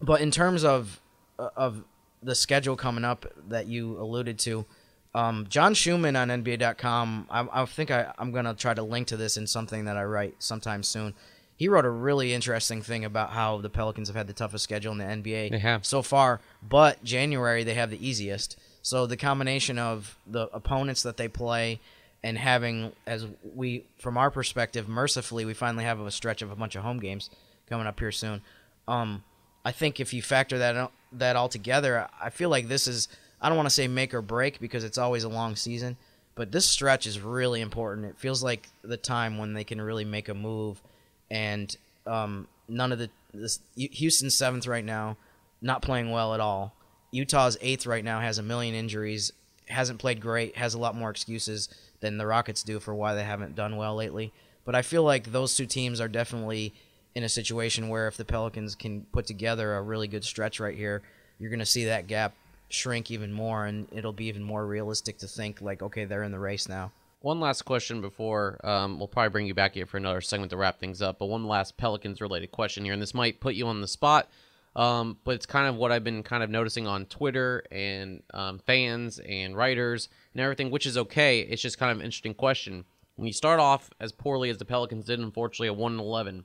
but 0.00 0.20
in 0.20 0.30
terms 0.30 0.64
of 0.64 1.00
of 1.38 1.84
the 2.22 2.34
schedule 2.34 2.76
coming 2.76 3.04
up 3.04 3.26
that 3.48 3.66
you 3.66 4.00
alluded 4.00 4.38
to, 4.40 4.66
um, 5.14 5.46
John 5.48 5.74
Schumann 5.74 6.16
on 6.16 6.28
NBA.com, 6.28 7.28
I, 7.30 7.46
I 7.50 7.64
think 7.64 7.90
I, 7.90 8.12
I'm 8.18 8.30
going 8.32 8.44
to 8.44 8.54
try 8.54 8.74
to 8.74 8.82
link 8.82 9.08
to 9.08 9.16
this 9.16 9.36
in 9.36 9.46
something 9.46 9.84
that 9.86 9.96
I 9.96 10.04
write 10.04 10.34
sometime 10.38 10.82
soon. 10.82 11.14
He 11.58 11.68
wrote 11.68 11.84
a 11.84 11.90
really 11.90 12.32
interesting 12.32 12.82
thing 12.82 13.04
about 13.04 13.30
how 13.30 13.58
the 13.58 13.68
Pelicans 13.68 14.08
have 14.08 14.16
had 14.16 14.28
the 14.28 14.32
toughest 14.32 14.62
schedule 14.64 14.92
in 14.92 14.98
the 14.98 15.04
NBA 15.04 15.50
They 15.50 15.58
have. 15.58 15.84
so 15.84 16.02
far, 16.02 16.40
but 16.62 17.02
January 17.02 17.64
they 17.64 17.74
have 17.74 17.90
the 17.90 18.06
easiest. 18.06 18.56
So 18.80 19.06
the 19.06 19.16
combination 19.16 19.76
of 19.78 20.16
the 20.26 20.48
opponents 20.54 21.02
that 21.02 21.16
they 21.16 21.26
play 21.28 21.80
and 22.22 22.38
having, 22.38 22.92
as 23.06 23.26
we, 23.54 23.84
from 23.98 24.16
our 24.16 24.30
perspective, 24.30 24.88
mercifully, 24.88 25.44
we 25.44 25.52
finally 25.52 25.84
have 25.84 26.00
a 26.00 26.10
stretch 26.10 26.42
of 26.42 26.50
a 26.50 26.56
bunch 26.56 26.76
of 26.76 26.82
home 26.84 27.00
games 27.00 27.28
coming 27.68 27.86
up 27.86 27.98
here 27.98 28.12
soon. 28.12 28.40
Um, 28.86 29.24
I 29.64 29.72
think 29.72 30.00
if 30.00 30.14
you 30.14 30.22
factor 30.22 30.58
that 30.58 30.90
that 31.12 31.36
all 31.36 31.48
together, 31.48 32.08
I 32.20 32.30
feel 32.30 32.50
like 32.50 32.68
this 32.68 32.86
is 32.86 33.08
I 33.40 33.48
don't 33.48 33.56
want 33.56 33.68
to 33.68 33.74
say 33.74 33.88
make 33.88 34.14
or 34.14 34.22
break 34.22 34.60
because 34.60 34.84
it's 34.84 34.98
always 34.98 35.24
a 35.24 35.28
long 35.28 35.56
season, 35.56 35.96
but 36.34 36.52
this 36.52 36.68
stretch 36.68 37.06
is 37.06 37.20
really 37.20 37.60
important. 37.60 38.06
It 38.06 38.16
feels 38.18 38.42
like 38.42 38.68
the 38.82 38.96
time 38.96 39.38
when 39.38 39.54
they 39.54 39.64
can 39.64 39.80
really 39.80 40.04
make 40.04 40.28
a 40.28 40.34
move, 40.34 40.80
and 41.30 41.76
um, 42.06 42.48
none 42.68 42.92
of 42.92 42.98
the 42.98 43.10
this 43.34 43.60
Houston's 43.76 44.36
seventh 44.36 44.66
right 44.66 44.84
now, 44.84 45.16
not 45.60 45.82
playing 45.82 46.10
well 46.10 46.34
at 46.34 46.40
all. 46.40 46.74
Utah's 47.10 47.56
eighth 47.60 47.86
right 47.86 48.04
now 48.04 48.20
has 48.20 48.38
a 48.38 48.42
million 48.42 48.74
injuries, 48.74 49.32
hasn't 49.68 49.98
played 49.98 50.20
great, 50.20 50.56
has 50.56 50.74
a 50.74 50.78
lot 50.78 50.94
more 50.94 51.10
excuses 51.10 51.68
than 52.00 52.18
the 52.18 52.26
Rockets 52.26 52.62
do 52.62 52.80
for 52.80 52.94
why 52.94 53.14
they 53.14 53.24
haven't 53.24 53.54
done 53.54 53.76
well 53.76 53.94
lately. 53.94 54.32
But 54.64 54.74
I 54.74 54.82
feel 54.82 55.02
like 55.02 55.32
those 55.32 55.54
two 55.56 55.66
teams 55.66 56.00
are 56.00 56.08
definitely 56.08 56.74
in 57.14 57.24
a 57.24 57.28
situation 57.28 57.88
where 57.88 58.06
if 58.06 58.16
the 58.16 58.24
Pelicans 58.24 58.74
can 58.74 59.06
put 59.12 59.26
together 59.26 59.74
a 59.74 59.82
really 59.82 60.08
good 60.08 60.24
stretch 60.24 60.60
right 60.60 60.76
here, 60.76 61.02
you're 61.38 61.50
going 61.50 61.58
to 61.58 61.66
see 61.66 61.86
that 61.86 62.06
gap 62.06 62.34
shrink 62.68 63.10
even 63.10 63.32
more, 63.32 63.64
and 63.64 63.88
it'll 63.92 64.12
be 64.12 64.26
even 64.26 64.42
more 64.42 64.66
realistic 64.66 65.18
to 65.18 65.26
think 65.26 65.60
like, 65.60 65.82
okay, 65.82 66.04
they're 66.04 66.22
in 66.22 66.32
the 66.32 66.38
race 66.38 66.68
now. 66.68 66.92
One 67.20 67.40
last 67.40 67.62
question 67.62 68.00
before 68.00 68.60
um, 68.64 68.98
we'll 68.98 69.08
probably 69.08 69.30
bring 69.30 69.46
you 69.46 69.54
back 69.54 69.74
here 69.74 69.86
for 69.86 69.96
another 69.96 70.20
segment 70.20 70.50
to 70.50 70.56
wrap 70.56 70.78
things 70.78 71.02
up. 71.02 71.18
But 71.18 71.26
one 71.26 71.48
last 71.48 71.76
Pelicans 71.76 72.20
related 72.20 72.52
question 72.52 72.84
here, 72.84 72.92
and 72.92 73.02
this 73.02 73.14
might 73.14 73.40
put 73.40 73.56
you 73.56 73.66
on 73.66 73.80
the 73.80 73.88
spot, 73.88 74.30
um, 74.76 75.18
but 75.24 75.34
it's 75.34 75.46
kind 75.46 75.66
of 75.66 75.74
what 75.74 75.90
I've 75.90 76.04
been 76.04 76.22
kind 76.22 76.44
of 76.44 76.50
noticing 76.50 76.86
on 76.86 77.06
Twitter 77.06 77.64
and 77.72 78.22
um, 78.32 78.60
fans 78.60 79.18
and 79.18 79.56
writers 79.56 80.08
and 80.32 80.40
everything, 80.40 80.70
which 80.70 80.86
is 80.86 80.96
okay. 80.96 81.40
It's 81.40 81.62
just 81.62 81.78
kind 81.78 81.90
of 81.90 81.98
an 81.98 82.04
interesting 82.04 82.34
question. 82.34 82.84
When 83.16 83.26
you 83.26 83.32
start 83.32 83.58
off 83.58 83.90
as 83.98 84.12
poorly 84.12 84.48
as 84.48 84.58
the 84.58 84.64
Pelicans 84.64 85.06
did, 85.06 85.18
unfortunately, 85.18 85.66
at 85.66 85.76
one 85.76 85.92
and 85.92 86.00
eleven, 86.00 86.44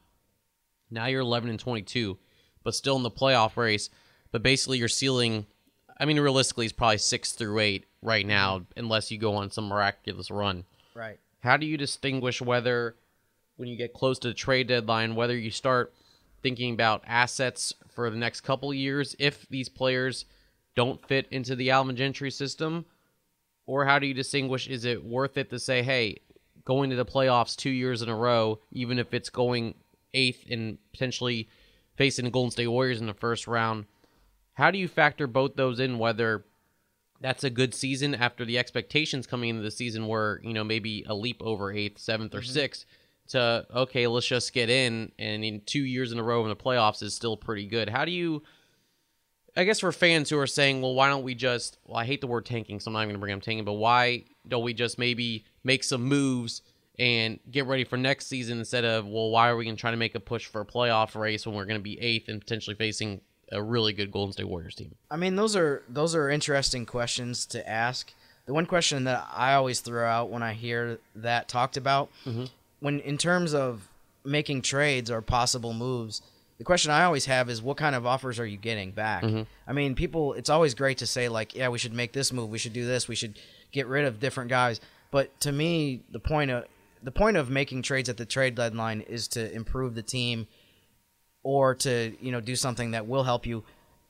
now 0.90 1.06
you're 1.06 1.22
eleven 1.22 1.52
and 1.52 1.60
twenty-two, 1.60 2.18
but 2.64 2.74
still 2.74 2.96
in 2.96 3.04
the 3.04 3.12
playoff 3.12 3.58
race. 3.58 3.92
But 4.32 4.42
basically, 4.42 4.80
your 4.80 4.88
ceiling 4.88 5.46
I 5.98 6.06
mean, 6.06 6.20
realistically, 6.20 6.66
it's 6.66 6.74
probably 6.74 6.98
six 6.98 7.34
through 7.34 7.60
eight 7.60 7.86
right 8.02 8.26
now, 8.26 8.66
unless 8.76 9.12
you 9.12 9.18
go 9.18 9.36
on 9.36 9.52
some 9.52 9.68
miraculous 9.68 10.32
run. 10.32 10.66
Right. 10.96 11.20
How 11.42 11.58
do 11.58 11.66
you 11.66 11.78
distinguish 11.78 12.42
whether, 12.42 12.96
when 13.58 13.70
you 13.70 13.78
get 13.78 13.94
close 13.94 14.20
to 14.20 14.30
the 14.30 14.34
trade 14.34 14.68
deadline, 14.68 15.16
whether 15.16 15.38
you 15.38 15.52
start 15.52 15.94
thinking 16.42 16.74
about 16.74 17.04
assets 17.08 17.74
for 17.94 18.10
the 18.10 18.18
next 18.18 18.42
couple 18.42 18.74
years 18.74 19.16
if 19.20 19.48
these 19.50 19.70
players 19.70 20.26
don't 20.76 21.06
fit 21.08 21.28
into 21.32 21.56
the 21.56 21.70
Alvin 21.70 21.96
Gentry 21.96 22.32
system, 22.32 22.86
or 23.66 23.86
how 23.86 24.00
do 24.00 24.08
you 24.08 24.14
distinguish 24.14 24.68
is 24.68 24.86
it 24.86 25.04
worth 25.04 25.38
it 25.38 25.50
to 25.50 25.60
say, 25.60 25.84
hey, 25.84 26.18
going 26.66 26.90
to 26.90 26.96
the 26.96 27.06
playoffs 27.06 27.56
two 27.56 27.70
years 27.70 28.02
in 28.02 28.10
a 28.10 28.16
row, 28.16 28.60
even 28.72 29.00
if 29.00 29.14
it's 29.14 29.30
going 29.30 29.76
eighth 30.14 30.46
and 30.50 30.78
potentially 30.92 31.48
facing 31.96 32.26
the 32.26 32.32
Golden 32.32 32.52
State 32.52 32.68
Warriors 32.68 33.00
in 33.00 33.08
the 33.08 33.14
first 33.14 33.48
round? 33.48 33.86
How 34.54 34.72
do 34.72 34.78
you 34.78 34.88
factor 34.88 35.28
both 35.28 35.56
those 35.56 35.80
in? 35.80 35.98
Whether 35.98 36.46
that's 37.24 37.44
a 37.44 37.50
good 37.50 37.74
season 37.74 38.14
after 38.14 38.44
the 38.44 38.60
expectations 38.60 39.26
coming 39.26 39.50
into 39.50 39.62
the 39.62 39.72
season 39.72 40.08
were, 40.08 40.42
you 40.44 40.54
know, 40.54 40.64
maybe 40.64 41.06
a 41.08 41.16
leap 41.16 41.42
over 41.42 41.72
eighth, 41.72 41.98
7th 41.98 42.34
or 42.34 42.40
mm-hmm. 42.40 42.52
sixth 42.52 42.86
to, 43.30 43.66
okay, 43.74 44.08
let's 44.08 44.28
just 44.28 44.54
get 44.54 44.70
in. 44.70 45.12
And 45.18 45.44
in 45.44 45.62
two 45.62 45.84
years 45.84 46.12
in 46.12 46.20
a 46.20 46.24
row 46.24 46.44
in 46.44 46.50
the 46.50 46.56
playoffs 46.56 47.02
is 47.02 47.16
still 47.16 47.38
pretty 47.38 47.66
good. 47.66 47.90
How 47.90 48.04
do 48.04 48.12
you, 48.12 48.44
I 49.56 49.64
guess 49.64 49.80
for 49.80 49.94
fans 49.94 50.30
who 50.30 50.38
are 50.38 50.46
saying, 50.46 50.82
well, 50.82 50.96
why 50.96 51.08
don't 51.08 51.24
we 51.24 51.34
just, 51.34 51.78
well, 51.86 51.98
I 51.98 52.04
hate 52.04 52.20
the 52.20 52.28
word 52.28 52.46
tanking, 52.46 52.82
so 52.82 52.90
I'm 52.90 52.94
not 52.94 53.00
even 53.00 53.10
going 53.10 53.16
to 53.16 53.22
bring 53.22 53.34
up 53.36 53.42
tanking, 53.42 53.66
but 53.66 53.74
why 53.74 54.26
don't 54.46 54.64
we 54.64 54.74
just 54.74 55.00
maybe 55.00 55.46
make 55.64 55.86
some 55.86 56.04
moves 56.04 56.62
and 57.00 57.40
get 57.50 57.66
ready 57.66 57.86
for 57.86 57.96
next 57.96 58.28
season 58.28 58.60
instead 58.60 58.84
of, 58.84 59.08
well, 59.08 59.30
why 59.30 59.48
are 59.48 59.56
we 59.56 59.64
going 59.64 59.78
to 59.78 59.80
try 59.80 59.92
to 59.92 59.98
make 59.98 60.16
a 60.16 60.20
push 60.20 60.46
for 60.46 60.62
a 60.62 60.66
playoff 60.66 61.16
race 61.16 61.48
when 61.48 61.56
we're 61.56 61.66
going 61.66 61.80
to 61.80 61.84
be 61.84 62.00
eighth 62.02 62.28
and 62.28 62.42
potentially 62.42 62.76
facing 62.76 63.22
a 63.54 63.62
really 63.62 63.94
good 63.94 64.12
Golden 64.12 64.34
State 64.34 64.48
Warriors 64.48 64.76
team? 64.76 64.96
I 65.10 65.16
mean, 65.16 65.36
those 65.36 65.56
are 65.56 65.84
those 65.88 66.16
are 66.16 66.30
interesting 66.30 66.86
questions 66.86 67.46
to 67.48 67.68
ask. 67.70 68.12
The 68.46 68.54
one 68.54 68.66
question 68.66 69.06
that 69.06 69.26
I 69.34 69.54
always 69.54 69.80
throw 69.80 70.06
out 70.06 70.30
when 70.30 70.44
I 70.44 70.54
hear 70.54 71.00
that 71.16 71.48
talked 71.48 71.78
about, 71.78 72.10
mm-hmm. 72.26 72.46
when 72.82 73.00
in 73.00 73.18
terms 73.18 73.54
of 73.54 73.88
making 74.26 74.64
trades 74.64 75.10
or 75.10 75.22
possible 75.22 75.74
moves, 75.74 76.22
the 76.58 76.66
question 76.66 76.92
I 76.92 77.04
always 77.04 77.26
have 77.26 77.50
is, 77.50 77.62
what 77.62 77.78
kind 77.78 77.96
of 77.96 78.06
offers 78.06 78.40
are 78.40 78.46
you 78.46 78.58
getting 78.58 78.92
back? 78.92 79.24
Mm-hmm. 79.24 79.44
I 79.68 79.74
mean, 79.74 79.96
people, 79.96 80.34
it's 80.34 80.50
always 80.50 80.74
great 80.74 80.98
to 81.00 81.08
say 81.08 81.30
like, 81.30 81.56
yeah, 81.56 81.70
we 81.70 81.78
should 81.78 81.94
make 81.94 82.12
this 82.12 82.34
move, 82.34 82.50
we 82.50 82.58
should 82.58 82.74
do 82.74 82.86
this, 82.86 83.08
we 83.08 83.16
should 83.16 83.40
get 83.72 83.88
rid 83.88 84.06
of 84.06 84.20
different 84.20 84.50
guys. 84.50 84.82
But 85.10 85.40
to 85.42 85.52
me, 85.52 86.02
the 86.12 86.20
point 86.20 86.52
of 86.52 86.66
the 87.02 87.12
point 87.12 87.38
of 87.38 87.50
making 87.50 87.82
trades 87.82 88.10
at 88.10 88.18
the 88.18 88.26
trade 88.26 88.56
deadline 88.56 89.02
is 89.02 89.28
to 89.30 89.54
improve 89.54 89.96
the 89.96 90.02
team 90.02 90.48
or 91.44 91.76
to 91.76 92.16
you 92.20 92.32
know 92.32 92.42
do 92.42 92.56
something 92.56 92.92
that 92.92 93.06
will 93.06 93.24
help 93.24 93.46
you 93.46 93.64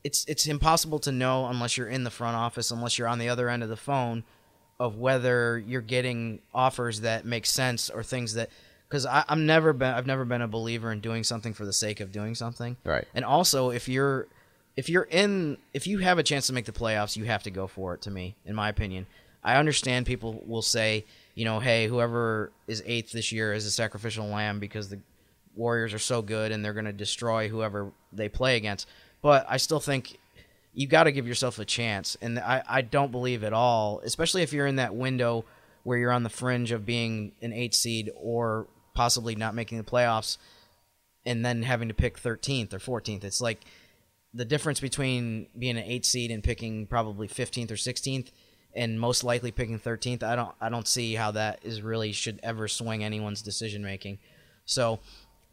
it's 0.04 0.26
it's 0.28 0.48
impossible 0.48 1.00
to 1.00 1.12
know 1.12 1.48
unless 1.48 1.78
you're 1.78 1.88
in 1.88 2.04
the 2.04 2.12
front 2.12 2.36
office, 2.36 2.72
unless 2.72 2.98
you're 2.98 3.08
on 3.08 3.19
the 3.19 3.30
other 3.30 3.50
end 3.50 3.63
of 3.63 3.69
the 3.69 3.78
phone, 3.78 4.24
of 4.80 4.98
whether 4.98 5.58
you're 5.58 5.82
getting 5.82 6.39
offers 6.54 7.02
that 7.02 7.26
make 7.26 7.46
sense 7.46 7.89
or 7.89 8.04
things 8.04 8.34
that 8.34 8.50
because 8.89 9.06
I'm 9.06 9.46
never 9.46 9.74
been 9.74 9.93
I've 9.93 10.06
never 10.06 10.26
been 10.26 10.41
a 10.41 10.48
believer 10.48 10.91
in 10.91 11.00
doing 11.00 11.24
something 11.24 11.54
for 11.54 11.65
the 11.65 11.74
sake 11.74 12.00
of 12.00 12.12
doing 12.12 12.36
something. 12.36 12.78
Right. 12.84 13.08
And 13.15 13.24
also, 13.24 13.69
if 13.69 13.88
you're 13.88 14.28
if 14.76 14.89
you're 14.89 15.08
in 15.10 15.58
if 15.74 15.88
you 15.88 16.00
have 16.00 16.17
a 16.17 16.24
chance 16.24 16.48
to 16.48 16.54
make 16.54 16.65
the 16.65 16.74
playoffs, 16.74 17.15
you 17.15 17.24
have 17.26 17.43
to 17.43 17.52
go 17.52 17.67
for 17.67 17.93
it. 17.93 18.02
To 18.02 18.12
me, 18.12 18.36
in 18.46 18.56
my 18.56 18.69
opinion, 18.69 19.08
I 19.43 19.56
understand 19.56 20.06
people 20.06 20.43
will 20.46 20.62
say, 20.62 21.06
you 21.34 21.46
know, 21.46 21.60
hey, 21.60 21.88
whoever 21.88 22.52
is 22.67 22.84
eighth 22.86 23.13
this 23.13 23.32
year 23.32 23.54
is 23.54 23.65
a 23.65 23.72
sacrificial 23.72 24.28
lamb 24.28 24.60
because 24.60 24.89
the 24.89 25.00
Warriors 25.56 25.94
are 25.94 26.00
so 26.00 26.22
good 26.22 26.52
and 26.52 26.63
they're 26.63 26.74
going 26.74 26.86
to 26.86 26.94
destroy 26.94 27.50
whoever 27.50 27.92
they 28.12 28.30
play 28.30 28.58
against. 28.58 28.88
But 29.22 29.46
I 29.48 29.58
still 29.58 29.80
think 29.80 30.18
you 30.74 30.88
got 30.88 31.04
to 31.04 31.12
give 31.12 31.28
yourself 31.28 31.60
a 31.60 31.66
chance, 31.66 32.18
and 32.22 32.39
I 32.39 32.63
I 32.68 32.82
don't 32.82 33.12
believe 33.12 33.44
at 33.44 33.54
all, 33.54 34.02
especially 34.04 34.42
if 34.42 34.52
you're 34.52 34.68
in 34.68 34.78
that 34.78 34.96
window 34.96 35.46
where 35.84 35.98
you're 35.98 36.12
on 36.12 36.24
the 36.24 36.30
fringe 36.30 36.72
of 36.72 36.86
being 36.86 37.34
an 37.42 37.54
eight 37.54 37.76
seed 37.76 38.10
or 38.16 38.68
possibly 38.94 39.36
not 39.36 39.54
making 39.54 39.78
the 39.78 39.84
playoffs 39.84 40.38
and 41.26 41.46
then 41.46 41.63
having 41.63 41.88
to 41.88 41.94
pick 41.94 42.20
13th 42.20 42.74
or 42.74 42.80
14th. 42.80 43.24
It's 43.24 43.42
like 43.42 43.62
the 44.34 44.46
difference 44.46 44.80
between 44.80 45.48
being 45.58 45.78
an 45.78 45.84
8 45.84 46.06
seed 46.06 46.32
and 46.32 46.44
picking 46.44 46.88
probably 46.88 47.28
15th 47.28 47.72
or 47.72 47.76
16th 47.76 48.32
and 48.76 49.00
most 49.00 49.24
likely 49.24 49.52
picking 49.52 49.80
13th. 49.80 50.24
I 50.24 50.36
don't 50.36 50.54
I 50.60 50.70
don't 50.70 50.88
see 50.88 51.13
how 51.16 51.32
that 51.32 51.60
is 51.63 51.82
really 51.82 52.12
should 52.12 52.39
ever 52.44 52.68
swing 52.68 53.04
anyone's 53.04 53.42
decision 53.42 53.84
making. 53.84 54.20
So, 54.66 55.00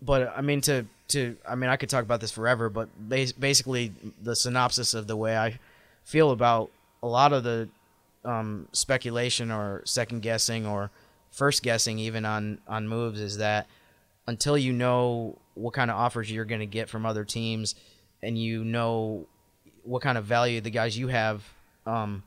but 0.03 0.33
I 0.37 0.41
mean 0.41 0.61
to 0.63 0.87
to 1.09 1.37
I 1.49 1.55
mean 1.55 1.71
I 1.71 1.77
could 1.77 1.89
talk 1.89 2.03
about 2.03 2.21
this 2.21 2.31
forever, 2.31 2.69
but 2.69 2.89
basically 3.09 3.93
the 4.23 4.37
synopsis 4.37 4.95
of 4.95 5.07
the 5.07 5.17
way 5.17 5.37
I 5.37 5.59
feel 6.05 6.31
about 6.31 6.71
a 7.03 7.07
lot 7.07 7.33
of 7.33 7.45
the 7.45 7.69
um, 8.25 8.69
speculation 8.73 9.51
or 9.51 9.83
second 9.85 10.21
guessing 10.21 10.67
or 10.67 10.91
first 11.31 11.63
guessing 11.63 11.99
even 11.99 12.25
on 12.25 12.59
on 12.69 12.89
moves 12.89 13.21
is 13.21 13.39
that 13.39 13.67
until 14.27 14.59
you 14.59 14.73
know 14.73 15.39
what 15.55 15.75
kind 15.75 15.91
of 15.91 15.97
offers 15.97 16.31
you're 16.31 16.45
going 16.45 16.61
to 16.61 16.67
get 16.67 16.89
from 16.89 17.07
other 17.07 17.25
teams 17.25 17.75
and 18.23 18.39
you 18.39 18.65
know 18.65 19.27
what 19.85 20.03
kind 20.03 20.19
of 20.19 20.25
value 20.25 20.61
the 20.61 20.71
guys 20.71 20.99
you 20.99 21.09
have 21.09 21.43
um 21.87 22.23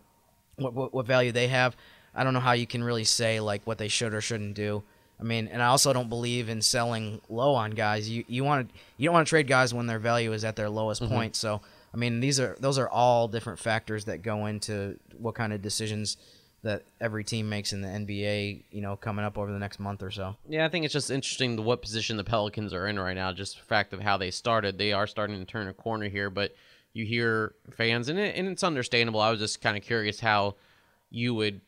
what, 0.56 0.74
what, 0.74 0.94
what 0.94 1.06
value 1.06 1.32
they 1.32 1.48
have 1.48 1.76
i 2.16 2.24
don't 2.24 2.34
know 2.34 2.40
how 2.40 2.54
you 2.54 2.66
can 2.66 2.84
really 2.84 3.04
say 3.04 3.40
like 3.40 3.62
what 3.66 3.78
they 3.78 3.88
should 3.88 4.14
or 4.14 4.22
shouldn't 4.22 4.56
do 4.56 4.82
i 5.20 5.24
mean 5.24 5.48
and 5.48 5.62
i 5.62 5.68
also 5.68 5.94
don't 5.94 6.10
believe 6.10 6.50
in 6.50 6.62
selling 6.62 7.22
low 7.30 7.54
on 7.54 7.72
guys 7.72 8.10
you 8.10 8.24
you 8.28 8.44
want 8.44 8.68
to 8.68 8.76
you 8.98 9.08
don't 9.08 9.14
want 9.14 9.26
to 9.26 9.30
trade 9.30 9.48
guys 9.48 9.74
when 9.74 9.88
their 9.88 10.00
value 10.00 10.34
is 10.34 10.44
at 10.44 10.56
their 10.56 10.70
lowest 10.70 11.02
mm-hmm. 11.02 11.14
point 11.14 11.36
so 11.36 11.62
i 11.94 11.98
mean 11.98 12.20
these 12.20 12.40
are 12.40 12.56
those 12.60 12.78
are 12.78 12.90
all 12.90 13.28
different 13.28 13.60
factors 13.60 14.06
that 14.06 14.22
go 14.22 14.46
into 14.46 14.98
what 15.18 15.36
kind 15.36 15.54
of 15.54 15.62
decisions 15.62 16.18
that 16.64 16.82
every 17.02 17.26
team 17.26 17.50
makes 17.50 17.74
in 17.74 17.82
the 17.82 17.90
NBA, 17.90 18.64
you 18.72 18.82
know, 18.82 18.96
coming 18.96 19.26
up 19.26 19.38
over 19.38 19.52
the 19.52 19.60
next 19.60 19.80
month 19.80 20.02
or 20.02 20.10
so. 20.12 20.38
Yeah, 20.48 20.66
I 20.66 20.70
think 20.70 20.86
it's 20.86 20.94
just 20.94 21.12
interesting 21.12 21.62
what 21.64 21.82
position 21.82 22.16
the 22.16 22.24
Pelicans 22.24 22.74
are 22.74 22.88
in 22.88 22.98
right 22.98 23.16
now, 23.16 23.34
just 23.34 23.58
the 23.58 23.66
fact 23.66 23.92
of 23.94 24.00
how 24.00 24.16
they 24.16 24.32
started. 24.32 24.78
They 24.78 24.94
are 24.94 25.06
starting 25.06 25.38
to 25.40 25.46
turn 25.46 25.68
a 25.68 25.74
corner 25.74 26.08
here, 26.08 26.30
but 26.30 26.56
you 26.94 27.06
hear 27.06 27.54
fans, 27.72 28.08
and, 28.08 28.18
it, 28.18 28.38
and 28.38 28.48
it's 28.48 28.64
understandable. 28.64 29.20
I 29.20 29.30
was 29.30 29.40
just 29.40 29.62
kind 29.62 29.76
of 29.76 29.84
curious 29.84 30.22
how 30.22 30.56
you 31.10 31.36
would, 31.36 31.60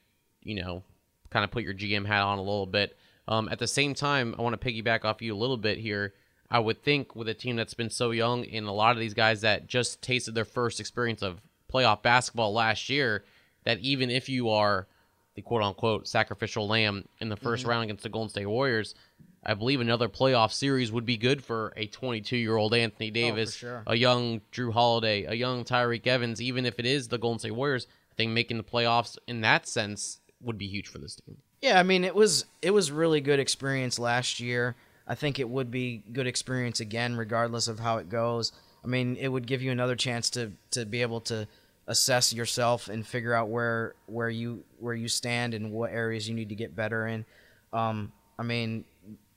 you 0.44 0.56
know, 0.56 0.82
kind 1.30 1.44
of 1.44 1.52
put 1.52 1.64
your 1.64 1.74
GM 1.74 2.06
hat 2.06 2.22
on 2.22 2.38
a 2.38 2.42
little 2.42 2.66
bit. 2.66 2.98
Um, 3.28 3.50
at 3.50 3.60
the 3.60 3.68
same 3.68 3.94
time, 3.94 4.36
I 4.38 4.42
want 4.42 4.60
to 4.60 4.68
piggyback 4.68 5.04
off 5.04 5.22
you 5.22 5.34
a 5.34 5.38
little 5.38 5.58
bit 5.58 5.78
here. 5.78 6.14
I 6.50 6.60
would 6.60 6.84
think 6.84 7.16
with 7.16 7.28
a 7.28 7.34
team 7.34 7.56
that's 7.56 7.74
been 7.74 7.90
so 7.90 8.12
young 8.12 8.46
and 8.46 8.68
a 8.68 8.72
lot 8.72 8.92
of 8.92 9.00
these 9.00 9.16
guys 9.16 9.42
that 9.42 9.68
just 9.68 10.02
tasted 10.02 10.36
their 10.36 10.46
first 10.46 10.80
experience 10.80 11.24
of 11.24 11.42
playoff 11.72 12.02
basketball 12.02 12.54
last 12.54 12.90
year– 12.90 13.24
that 13.66 13.80
even 13.80 14.10
if 14.10 14.30
you 14.30 14.50
are 14.50 14.88
the 15.36 15.42
quote 15.42 15.62
unquote 15.62 16.08
sacrificial 16.08 16.68
lamb 16.68 17.06
in 17.20 17.28
the 17.28 17.36
1st 17.36 17.60
mm-hmm. 17.60 17.70
round 17.70 17.84
against 17.84 18.04
the 18.04 18.10
Golden 18.10 18.30
State 18.30 18.46
Warriors, 18.46 18.96
I 19.44 19.54
believe 19.54 19.82
another 19.82 20.08
playoff 20.08 20.52
series 20.52 20.92
would 20.92 21.06
be 21.06 21.18
good 21.18 21.44
for 21.44 21.74
a 21.76 21.88
22 21.88 22.38
year 22.38 22.56
old 22.56 22.74
Anthony 22.74 23.10
oh, 23.10 23.14
Davis, 23.14 23.58
oh, 23.58 23.60
sure. 23.60 23.84
a 23.86 23.96
young 23.96 24.42
Jrue 24.52 24.72
Holiday, 24.72 25.26
a 25.26 25.34
young 25.34 25.66
Tyreke 25.66 26.08
Evans. 26.08 26.42
Even 26.42 26.66
if 26.66 26.80
it 26.80 26.86
is 26.86 27.10
the 27.10 27.18
Golden 27.18 27.40
State 27.40 27.52
Warriors, 27.52 27.88
I 28.12 28.16
think 28.16 28.32
making 28.32 28.58
the 28.58 28.64
playoffs 28.64 29.18
in 29.28 29.42
that 29.42 29.68
sense 29.68 30.20
would 30.42 30.58
be 30.58 30.68
huge 30.68 30.88
for 30.88 31.00
this 31.00 31.16
team. 31.16 31.38
Yeah, 31.62 31.80
I 31.80 31.84
mean 31.84 32.04
it 32.04 32.16
was 32.16 32.46
it 32.62 32.72
was 32.72 32.92
really 32.92 33.22
good 33.22 33.40
experience 33.40 34.00
last 34.00 34.40
year. 34.40 34.76
I 35.08 35.16
think 35.16 35.40
it 35.40 35.48
would 35.48 35.70
be 35.70 36.02
good 36.12 36.28
experience 36.28 36.80
again, 36.80 37.16
regardless 37.16 37.68
of 37.68 37.80
how 37.80 37.98
it 37.98 38.10
goes. 38.10 38.52
I 38.84 38.88
mean, 38.88 39.18
it 39.20 39.28
would 39.28 39.48
give 39.48 39.62
you 39.62 39.72
another 39.72 39.96
chance 39.96 40.30
to 40.32 40.52
to 40.72 40.86
be 40.86 41.02
able 41.02 41.22
to 41.22 41.48
assess 41.88 42.34
yourself 42.34 42.88
and 42.88 43.06
figure 43.06 43.34
out 43.34 43.50
where 43.50 43.94
where 44.08 44.30
you 44.30 44.64
where 44.80 44.94
you 44.94 45.08
stand 45.08 45.54
and 45.54 45.72
what 45.72 45.92
areas 45.92 46.28
you 46.28 46.36
need 46.36 46.50
to 46.50 46.56
get 46.56 46.76
better 46.76 47.08
in. 47.08 47.26
Um, 47.74 48.12
I 48.38 48.44
mean, 48.44 48.86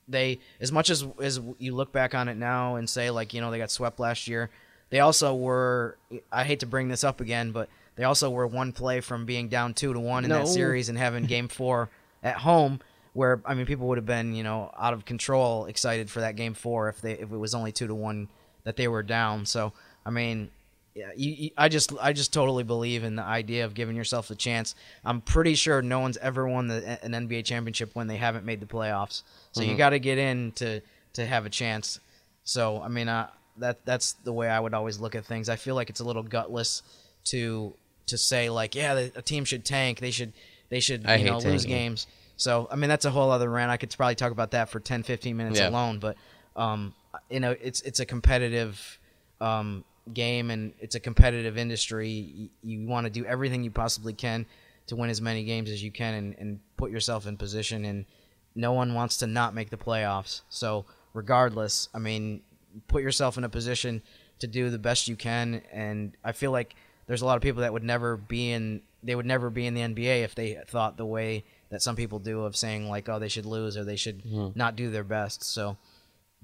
they 0.07 0.41
as 0.61 0.73
much 0.73 0.91
as 0.91 1.07
as 1.21 1.41
you 1.59 1.75
look 1.75 1.93
back 1.93 2.15
on 2.15 2.29
it 2.29 2.37
now 2.37 2.77
and 2.77 2.89
say 2.89 3.11
like 3.11 3.35
you 3.35 3.41
know 3.41 3.51
they 3.51 3.59
got 3.59 3.71
swept 3.71 4.01
last 4.01 4.29
year, 4.29 4.51
they 4.91 5.01
also 5.01 5.35
were. 5.35 5.97
I 6.33 6.45
hate 6.45 6.61
to 6.61 6.67
bring 6.67 6.89
this 6.89 7.05
up 7.05 7.21
again, 7.21 7.53
but 7.53 7.69
they 7.97 8.05
also 8.05 8.31
were 8.31 8.47
one 8.47 8.73
play 8.73 9.01
from 9.01 9.27
being 9.27 9.49
down 9.49 9.75
two 9.75 9.93
to 9.93 10.01
one 10.01 10.25
in 10.25 10.31
no. 10.31 10.41
that 10.41 10.49
series 10.49 10.89
and 10.89 10.97
having 10.97 11.25
Game 11.25 11.49
Four 11.49 11.91
at 12.23 12.37
home. 12.37 12.81
Where 13.15 13.41
I 13.45 13.55
mean, 13.55 13.67
people 13.67 13.89
would 13.89 13.99
have 13.99 14.07
been 14.07 14.35
you 14.35 14.45
know 14.45 14.71
out 14.79 14.95
of 14.95 15.05
control, 15.05 15.67
excited 15.67 16.11
for 16.11 16.21
that 16.21 16.37
Game 16.37 16.55
Four 16.55 16.89
if 16.89 17.01
they 17.01 17.13
if 17.13 17.33
it 17.33 17.37
was 17.37 17.55
only 17.55 17.73
two 17.73 17.87
to 17.87 17.95
one 17.95 18.29
that 18.65 18.77
they 18.77 18.89
were 18.89 19.03
down. 19.03 19.47
So 19.47 19.73
I 20.05 20.11
mean, 20.11 20.51
yeah, 20.95 21.11
you, 21.17 21.31
you, 21.33 21.51
I 21.57 21.69
just 21.69 21.93
I 22.01 22.13
just 22.13 22.33
totally 22.33 22.65
believe 22.65 23.05
in 23.05 23.17
the 23.17 23.23
idea 23.23 23.65
of 23.65 23.75
giving 23.75 23.97
yourself 23.97 24.31
a 24.31 24.35
chance. 24.35 24.75
I'm 25.05 25.21
pretty 25.21 25.55
sure 25.55 25.81
no 25.81 26.01
one's 26.01 26.17
ever 26.17 26.49
won 26.49 26.69
the, 26.69 27.05
an 27.05 27.13
NBA 27.13 27.45
championship 27.45 27.95
when 27.95 28.09
they 28.09 28.17
haven't 28.17 28.45
made 28.45 28.61
the 28.61 28.67
playoffs. 28.67 29.23
So 29.53 29.61
mm-hmm. 29.61 29.71
you 29.71 29.77
got 29.77 29.91
to 29.91 29.99
get 29.99 30.19
in 30.19 30.53
to 30.53 30.81
to 31.13 31.27
have 31.27 31.47
a 31.47 31.51
chance. 31.51 32.01
So 32.45 32.83
I 32.83 32.89
mean, 32.89 33.09
uh, 33.09 33.29
that 33.59 33.85
that's 33.85 34.15
the 34.25 34.33
way 34.33 34.49
I 34.49 34.59
would 34.59 34.75
always 34.75 34.99
look 34.99 35.15
at 35.15 35.25
things. 35.25 35.49
I 35.49 35.57
feel 35.57 35.75
like 35.75 35.89
it's 35.89 36.01
a 36.01 36.05
little 36.05 36.23
gutless 36.23 36.83
to 37.27 37.75
to 38.07 38.19
say 38.19 38.51
like, 38.51 38.75
yeah, 38.75 39.09
a 39.15 39.23
team 39.23 39.45
should 39.45 39.65
tank. 39.65 40.01
They 40.01 40.11
should 40.11 40.33
they 40.69 40.81
should 40.81 41.07
I 41.07 41.17
you 41.17 41.31
know 41.31 41.39
lose 41.39 41.65
games. 41.65 42.07
So 42.37 42.69
I 42.71 42.77
mean, 42.77 42.89
that's 42.89 43.05
a 43.05 43.11
whole 43.11 43.31
other 43.31 43.51
rant. 43.51 43.71
I 43.71 43.77
could 43.77 43.95
probably 43.97 44.15
talk 44.15 44.33
about 44.33 44.53
that 44.53 44.69
for 44.69 44.81
10, 44.81 45.03
15 45.03 45.37
minutes 45.37 45.59
yeah. 45.59 45.69
alone. 45.69 45.99
But 45.99 46.17
um, 46.57 46.95
you 47.31 47.41
know, 47.41 47.55
it's 47.61 47.81
it's 47.83 48.01
a 48.01 48.07
competitive 48.07 48.99
um 49.41 49.85
game 50.13 50.51
and 50.51 50.73
it's 50.81 50.95
a 50.95 51.01
competitive 51.01 51.59
industry. 51.59 52.09
You, 52.09 52.49
you 52.63 52.87
want 52.87 53.07
to 53.07 53.11
do 53.11 53.25
everything 53.25 53.63
you 53.63 53.71
possibly 53.71 54.13
can 54.13 54.47
to 54.87 54.97
win 54.97 55.11
as 55.11 55.21
many 55.21 55.45
games 55.45 55.71
as 55.71 55.83
you 55.83 55.91
can 55.91 56.15
and, 56.15 56.35
and 56.39 56.61
put 56.77 56.91
yourself 56.91 57.27
in 57.27 57.37
position. 57.37 57.85
And 57.85 58.07
no 58.55 58.73
one 58.73 58.95
wants 58.95 59.19
to 59.19 59.27
not 59.27 59.55
make 59.55 59.71
the 59.71 59.77
playoffs. 59.77 60.43
So, 60.49 60.87
regardless, 61.13 61.89
I 61.95 61.99
mean, 61.99 62.43
put 62.89 63.03
yourself 63.03 63.37
in 63.37 63.45
a 63.45 63.49
position 63.49 64.03
to 64.41 64.47
do 64.47 64.71
the 64.71 64.79
best 64.79 65.09
you 65.09 65.17
can. 65.17 65.63
And 65.73 66.17
I 66.25 66.33
feel 66.33 66.51
like 66.51 66.75
there's 67.07 67.23
a 67.23 67.27
lot 67.27 67.37
of 67.37 67.43
people 67.43 67.63
that 67.63 67.73
would 67.73 67.85
never 67.85 68.17
be 68.17 68.51
in 68.51 68.83
they 69.03 69.15
would 69.15 69.27
never 69.27 69.51
be 69.51 69.67
in 69.67 69.75
the 69.75 69.81
NBA 69.83 70.25
if 70.25 70.35
they 70.35 70.59
thought 70.67 70.97
the 70.97 71.07
way 71.07 71.45
that 71.71 71.83
some 71.83 71.97
people 71.97 72.19
do 72.19 72.45
of 72.45 72.57
saying 72.57 72.89
like 72.89 73.09
oh 73.09 73.19
they 73.19 73.29
should 73.29 73.47
lose 73.47 73.77
or 73.77 73.85
they 73.85 73.97
should 73.97 74.23
mm-hmm. 74.23 74.59
not 74.59 74.77
do 74.77 74.91
their 74.91 75.05
best. 75.05 75.45
So, 75.45 75.77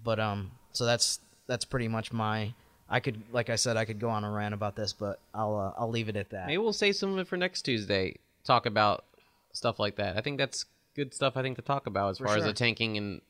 but 0.02 0.20
um, 0.20 0.52
so 0.72 0.84
that's 0.84 1.20
that's 1.46 1.64
pretty 1.64 1.88
much 1.88 2.12
my 2.12 2.54
I 2.88 3.00
could, 3.00 3.22
like 3.32 3.50
I 3.50 3.56
said, 3.56 3.76
I 3.76 3.84
could 3.84 3.98
go 3.98 4.10
on 4.10 4.24
a 4.24 4.30
rant 4.30 4.54
about 4.54 4.76
this, 4.76 4.92
but 4.92 5.18
I'll 5.34 5.56
uh, 5.56 5.80
I'll 5.80 5.90
leave 5.90 6.08
it 6.08 6.16
at 6.16 6.30
that. 6.30 6.46
Maybe 6.46 6.58
we'll 6.58 6.72
save 6.72 6.96
some 6.96 7.12
of 7.12 7.18
it 7.18 7.26
for 7.26 7.36
next 7.36 7.62
Tuesday. 7.62 8.16
Talk 8.44 8.66
about 8.66 9.04
stuff 9.52 9.78
like 9.78 9.96
that. 9.96 10.16
I 10.16 10.20
think 10.20 10.38
that's 10.38 10.66
good 10.94 11.14
stuff. 11.14 11.36
I 11.36 11.42
think 11.42 11.56
to 11.56 11.62
talk 11.62 11.86
about 11.86 12.10
as 12.10 12.18
for 12.18 12.26
far 12.26 12.34
sure. 12.34 12.44
as 12.44 12.48
the 12.48 12.52
tanking 12.52 12.96
and 12.98 13.20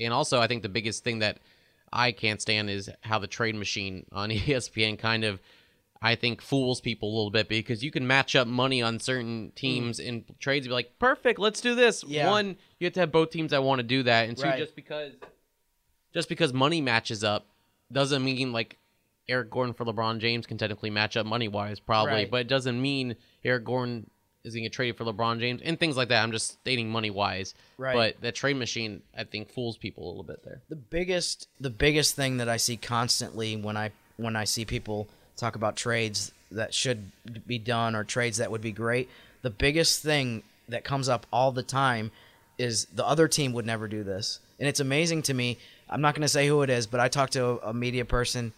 and 0.00 0.12
also 0.12 0.40
I 0.40 0.46
think 0.46 0.62
the 0.62 0.68
biggest 0.68 1.04
thing 1.04 1.18
that 1.20 1.38
I 1.92 2.12
can't 2.12 2.40
stand 2.40 2.70
is 2.70 2.90
how 3.02 3.18
the 3.18 3.26
trade 3.26 3.54
machine 3.54 4.06
on 4.12 4.30
ESPN 4.30 4.98
kind 4.98 5.24
of 5.24 5.40
I 6.02 6.14
think 6.14 6.42
fools 6.42 6.80
people 6.80 7.08
a 7.08 7.14
little 7.14 7.30
bit 7.30 7.48
because 7.48 7.82
you 7.82 7.90
can 7.90 8.06
match 8.06 8.36
up 8.36 8.46
money 8.46 8.82
on 8.82 9.00
certain 9.00 9.52
teams 9.56 9.98
mm. 9.98 10.06
in 10.06 10.24
trades 10.38 10.66
and 10.66 10.70
be 10.70 10.74
like, 10.74 10.98
perfect, 10.98 11.38
let's 11.38 11.60
do 11.60 11.74
this. 11.74 12.04
Yeah. 12.06 12.30
One, 12.30 12.56
you 12.78 12.86
have 12.86 12.94
to 12.94 13.00
have 13.00 13.12
both 13.12 13.30
teams 13.30 13.50
that 13.50 13.62
want 13.62 13.78
to 13.78 13.82
do 13.82 14.02
that, 14.04 14.28
and 14.28 14.36
two, 14.36 14.44
right. 14.44 14.58
just 14.58 14.76
because 14.76 15.12
just 16.12 16.28
because 16.28 16.52
money 16.52 16.80
matches 16.80 17.24
up 17.24 17.46
doesn't 17.92 18.24
mean 18.24 18.52
like 18.52 18.78
Eric 19.28 19.50
Gordon 19.50 19.74
for 19.74 19.84
LeBron 19.84 20.18
James 20.18 20.46
can 20.46 20.58
technically 20.58 20.90
match 20.90 21.16
up 21.16 21.26
money 21.26 21.48
wise, 21.48 21.80
probably, 21.80 22.12
right. 22.12 22.30
but 22.30 22.40
it 22.42 22.48
doesn't 22.48 22.80
mean 22.80 23.16
Eric 23.44 23.64
Gordon 23.64 24.08
is 24.44 24.54
going 24.54 24.62
to 24.62 24.68
get 24.68 24.72
traded 24.72 24.96
for 24.96 25.04
LeBron 25.04 25.40
James 25.40 25.60
and 25.62 25.78
things 25.78 25.96
like 25.96 26.08
that. 26.08 26.22
I'm 26.22 26.30
just 26.30 26.52
stating 26.52 26.88
money 26.88 27.10
wise, 27.10 27.54
right? 27.78 27.94
But 27.94 28.20
that 28.20 28.34
trade 28.34 28.56
machine, 28.56 29.02
I 29.16 29.24
think, 29.24 29.50
fools 29.50 29.76
people 29.76 30.06
a 30.06 30.08
little 30.08 30.22
bit 30.22 30.44
there. 30.44 30.62
The 30.68 30.76
biggest, 30.76 31.48
the 31.60 31.70
biggest 31.70 32.14
thing 32.14 32.36
that 32.36 32.48
I 32.48 32.56
see 32.56 32.76
constantly 32.76 33.56
when 33.56 33.76
I 33.76 33.90
when 34.16 34.36
I 34.36 34.44
see 34.44 34.64
people 34.64 35.08
talk 35.36 35.54
about 35.54 35.76
trades 35.76 36.32
that 36.50 36.72
should 36.72 37.10
be 37.46 37.58
done 37.58 37.94
or 37.94 38.04
trades 38.04 38.38
that 38.38 38.50
would 38.50 38.60
be 38.60 38.72
great, 38.72 39.08
the 39.42 39.50
biggest 39.50 40.02
thing 40.02 40.42
that 40.68 40.84
comes 40.84 41.08
up 41.08 41.26
all 41.32 41.52
the 41.52 41.62
time 41.62 42.10
is 42.58 42.86
the 42.86 43.06
other 43.06 43.28
team 43.28 43.52
would 43.52 43.66
never 43.66 43.86
do 43.86 44.02
this, 44.02 44.40
and 44.58 44.68
it's 44.68 44.80
amazing 44.80 45.22
to 45.22 45.34
me. 45.34 45.58
I'm 45.88 46.00
not 46.00 46.14
going 46.14 46.22
to 46.22 46.28
say 46.28 46.48
who 46.48 46.62
it 46.62 46.70
is, 46.70 46.86
but 46.86 47.00
I 47.00 47.08
talked 47.08 47.34
to 47.34 47.60
a, 47.62 47.72
media 47.72 48.04
person 48.04 48.52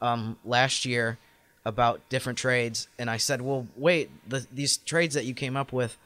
um, 0.00 0.36
last 0.44 0.84
year 0.84 1.18
about 1.64 2.06
different 2.08 2.38
trades, 2.38 2.88
and 2.98 3.08
I 3.08 3.16
said, 3.16 3.40
"Well, 3.40 3.66
wait, 3.76 4.10
the, 4.28 4.46
these 4.52 4.76
trades 4.78 5.14
that 5.14 5.24
you 5.24 5.34
came 5.34 5.56
up 5.56 5.72
with, 5.72 5.96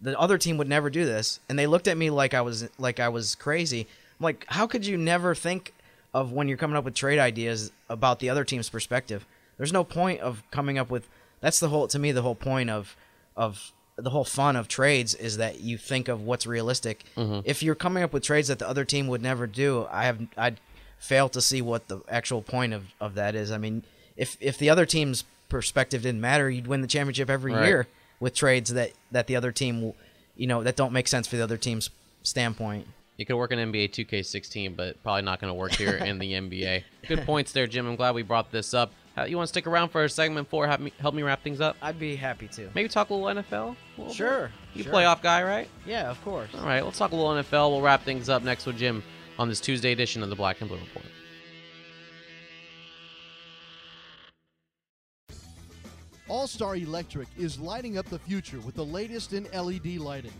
the 0.00 0.18
other 0.18 0.38
team 0.38 0.56
would 0.56 0.68
never 0.68 0.90
do 0.90 1.04
this." 1.04 1.38
And 1.48 1.58
they 1.58 1.66
looked 1.66 1.86
at 1.86 1.96
me 1.96 2.10
like 2.10 2.34
I 2.34 2.40
was 2.40 2.68
like 2.78 2.98
I 2.98 3.08
was 3.08 3.34
crazy. 3.34 3.86
I'm 4.18 4.24
like, 4.24 4.46
"How 4.48 4.66
could 4.66 4.86
you 4.86 4.96
never 4.96 5.34
think 5.34 5.74
of 6.14 6.32
when 6.32 6.48
you're 6.48 6.56
coming 6.56 6.76
up 6.76 6.84
with 6.84 6.94
trade 6.94 7.18
ideas 7.18 7.70
about 7.90 8.20
the 8.20 8.30
other 8.30 8.42
team's 8.44 8.70
perspective? 8.70 9.26
There's 9.58 9.72
no 9.72 9.84
point 9.84 10.20
of 10.20 10.42
coming 10.50 10.78
up 10.78 10.90
with. 10.90 11.08
That's 11.40 11.60
the 11.60 11.68
whole 11.68 11.88
to 11.88 11.98
me 11.98 12.12
the 12.12 12.22
whole 12.22 12.34
point 12.34 12.70
of 12.70 12.96
of 13.36 13.72
the 13.96 14.10
whole 14.10 14.24
fun 14.24 14.56
of 14.56 14.68
trades 14.68 15.14
is 15.14 15.38
that 15.38 15.60
you 15.60 15.78
think 15.78 16.08
of 16.08 16.22
what's 16.22 16.46
realistic. 16.46 17.04
Mm-hmm. 17.16 17.40
If 17.44 17.62
you're 17.62 17.74
coming 17.74 18.02
up 18.02 18.12
with 18.12 18.22
trades 18.22 18.48
that 18.48 18.58
the 18.58 18.68
other 18.68 18.84
team 18.84 19.06
would 19.08 19.22
never 19.22 19.46
do, 19.46 19.86
I 19.90 20.04
have 20.04 20.20
I'd 20.36 20.60
fail 20.98 21.28
to 21.30 21.40
see 21.40 21.62
what 21.62 21.88
the 21.88 22.00
actual 22.08 22.42
point 22.42 22.72
of, 22.72 22.84
of 23.00 23.14
that 23.14 23.34
is. 23.34 23.50
I 23.50 23.58
mean, 23.58 23.84
if 24.16 24.36
if 24.40 24.58
the 24.58 24.70
other 24.70 24.86
team's 24.86 25.24
perspective 25.48 26.02
didn't 26.02 26.20
matter, 26.20 26.50
you'd 26.50 26.66
win 26.66 26.80
the 26.82 26.86
championship 26.88 27.30
every 27.30 27.52
Right. 27.52 27.66
year 27.66 27.86
with 28.20 28.34
trades 28.34 28.72
that 28.74 28.92
that 29.12 29.26
the 29.26 29.36
other 29.36 29.52
team, 29.52 29.92
you 30.36 30.46
know, 30.46 30.62
that 30.62 30.76
don't 30.76 30.92
make 30.92 31.08
sense 31.08 31.26
for 31.26 31.36
the 31.36 31.44
other 31.44 31.56
team's 31.56 31.90
standpoint. 32.22 32.86
You 33.16 33.24
could 33.24 33.36
work 33.36 33.50
in 33.50 33.58
NBA 33.58 33.92
2K16, 33.92 34.76
but 34.76 35.02
probably 35.02 35.22
not 35.22 35.40
going 35.40 35.50
to 35.50 35.54
work 35.54 35.72
here 35.72 35.96
in 35.96 36.18
the 36.18 36.32
NBA. 36.32 36.82
Good 37.08 37.24
points 37.24 37.52
there, 37.52 37.66
Jim. 37.66 37.86
I'm 37.86 37.96
glad 37.96 38.14
we 38.14 38.22
brought 38.22 38.52
this 38.52 38.74
up. 38.74 38.92
Uh, 39.18 39.24
you 39.24 39.36
want 39.36 39.46
to 39.46 39.48
stick 39.48 39.66
around 39.66 39.88
for 39.88 40.06
segment 40.08 40.48
four? 40.50 40.66
Help 40.66 40.80
me, 40.80 40.92
help 41.00 41.14
me 41.14 41.22
wrap 41.22 41.42
things 41.42 41.60
up. 41.60 41.76
I'd 41.80 41.98
be 41.98 42.16
happy 42.16 42.48
to. 42.48 42.68
Maybe 42.74 42.88
talk 42.88 43.08
a 43.10 43.14
little 43.14 43.42
NFL. 43.42 43.74
A 43.96 44.00
little 44.00 44.14
Sure. 44.14 44.50
bit? 44.74 44.78
You 44.78 44.82
sure. 44.84 44.92
playoff 44.92 45.22
guy, 45.22 45.42
right? 45.42 45.68
Yeah, 45.86 46.10
of 46.10 46.22
course. 46.22 46.50
All 46.54 46.66
right, 46.66 46.84
let's 46.84 46.98
talk 46.98 47.12
a 47.12 47.16
little 47.16 47.30
NFL. 47.32 47.70
We'll 47.70 47.80
wrap 47.80 48.02
things 48.02 48.28
up 48.28 48.42
next 48.42 48.66
with 48.66 48.76
Jim 48.76 49.02
on 49.38 49.48
this 49.48 49.60
Tuesday 49.60 49.92
edition 49.92 50.22
of 50.22 50.28
the 50.28 50.36
Black 50.36 50.60
and 50.60 50.68
Blue 50.68 50.78
Report. 50.78 51.04
All 56.28 56.46
Star 56.46 56.76
Electric 56.76 57.28
is 57.38 57.58
lighting 57.58 57.98
up 57.98 58.06
the 58.06 58.18
future 58.18 58.58
with 58.60 58.74
the 58.74 58.84
latest 58.84 59.32
in 59.32 59.44
LED 59.52 59.98
lighting. 59.98 60.32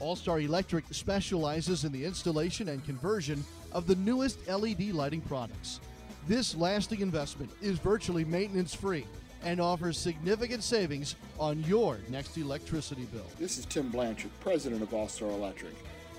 All 0.00 0.16
Star 0.16 0.40
Electric 0.40 0.84
specializes 0.90 1.84
in 1.84 1.92
the 1.92 2.04
installation 2.04 2.68
and 2.70 2.84
conversion 2.84 3.44
of 3.72 3.86
the 3.86 3.94
newest 3.96 4.38
LED 4.48 4.90
lighting 4.92 5.20
products. 5.20 5.80
This 6.26 6.54
lasting 6.54 7.00
investment 7.00 7.50
is 7.60 7.78
virtually 7.78 8.24
maintenance 8.24 8.74
free 8.74 9.04
and 9.42 9.60
offers 9.60 9.98
significant 9.98 10.62
savings 10.62 11.16
on 11.38 11.62
your 11.64 11.98
next 12.08 12.38
electricity 12.38 13.06
bill. 13.12 13.26
This 13.38 13.58
is 13.58 13.66
Tim 13.66 13.90
Blanchard, 13.90 14.30
president 14.40 14.80
of 14.80 14.94
All 14.94 15.06
Star 15.06 15.28
Electric. 15.28 15.74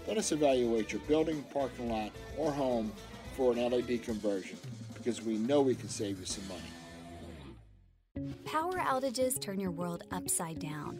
Let 0.08 0.20
us 0.20 0.32
evaluate 0.32 0.92
your 0.92 1.02
building, 1.08 1.44
parking 1.52 1.90
lot, 1.90 2.12
or 2.38 2.52
home 2.52 2.92
for 3.36 3.54
an 3.54 3.68
LED 3.68 4.04
conversion 4.04 4.60
because 4.94 5.24
we 5.24 5.40
know 5.40 5.64
we 5.64 5.74
can 5.74 5.90
save 5.90 6.20
you 6.20 6.26
some 6.26 6.44
money. 6.48 6.62
Power 8.46 8.74
outages 8.74 9.42
turn 9.42 9.60
your 9.60 9.72
world 9.72 10.04
upside 10.12 10.60
down. 10.60 11.00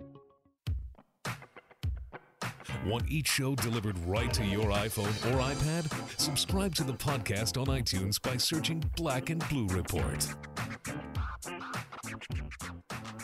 Want 2.85 3.03
each 3.07 3.27
show 3.27 3.53
delivered 3.53 3.95
right 4.07 4.33
to 4.33 4.43
your 4.43 4.65
iPhone 4.71 5.05
or 5.31 5.39
iPad? 5.39 6.19
Subscribe 6.19 6.73
to 6.75 6.83
the 6.83 6.93
podcast 6.93 7.61
on 7.61 7.67
iTunes 7.67 8.19
by 8.19 8.37
searching 8.37 8.83
Black 8.95 9.29
and 9.29 9.47
Blue 9.49 9.67
Report. 9.67 10.27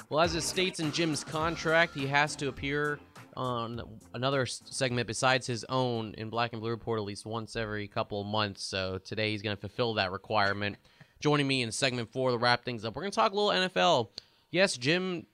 Well, 0.10 0.20
as 0.20 0.36
it 0.36 0.42
states 0.42 0.80
in 0.80 0.92
Jim's 0.92 1.24
contract, 1.24 1.96
he 1.96 2.06
has 2.06 2.36
to 2.36 2.50
appear 2.50 3.00
on 3.36 3.82
another 4.14 4.46
segment 4.46 5.08
besides 5.08 5.48
his 5.48 5.66
own 5.70 6.14
in 6.20 6.30
Black 6.30 6.54
and 6.54 6.62
Blue 6.62 6.70
Report 6.70 7.00
at 7.00 7.06
least 7.06 7.26
once 7.26 7.56
every 7.56 7.88
couple 7.88 8.24
months. 8.24 8.64
So 8.64 9.00
today 9.00 9.32
he's 9.32 9.42
going 9.42 9.56
to 9.56 9.60
fulfill 9.60 9.96
that 9.96 10.12
requirement. 10.12 10.78
Joining 11.20 11.48
me 11.48 11.64
in 11.64 11.72
segment 11.72 12.12
four 12.12 12.30
to 12.30 12.38
wrap 12.38 12.64
things 12.64 12.86
up, 12.86 12.96
we're 12.96 13.02
going 13.02 13.12
to 13.12 13.16
talk 13.16 13.32
a 13.32 13.36
little 13.36 13.50
NFL. 13.50 14.10
Yes, 14.52 14.78
Jim 14.78 15.26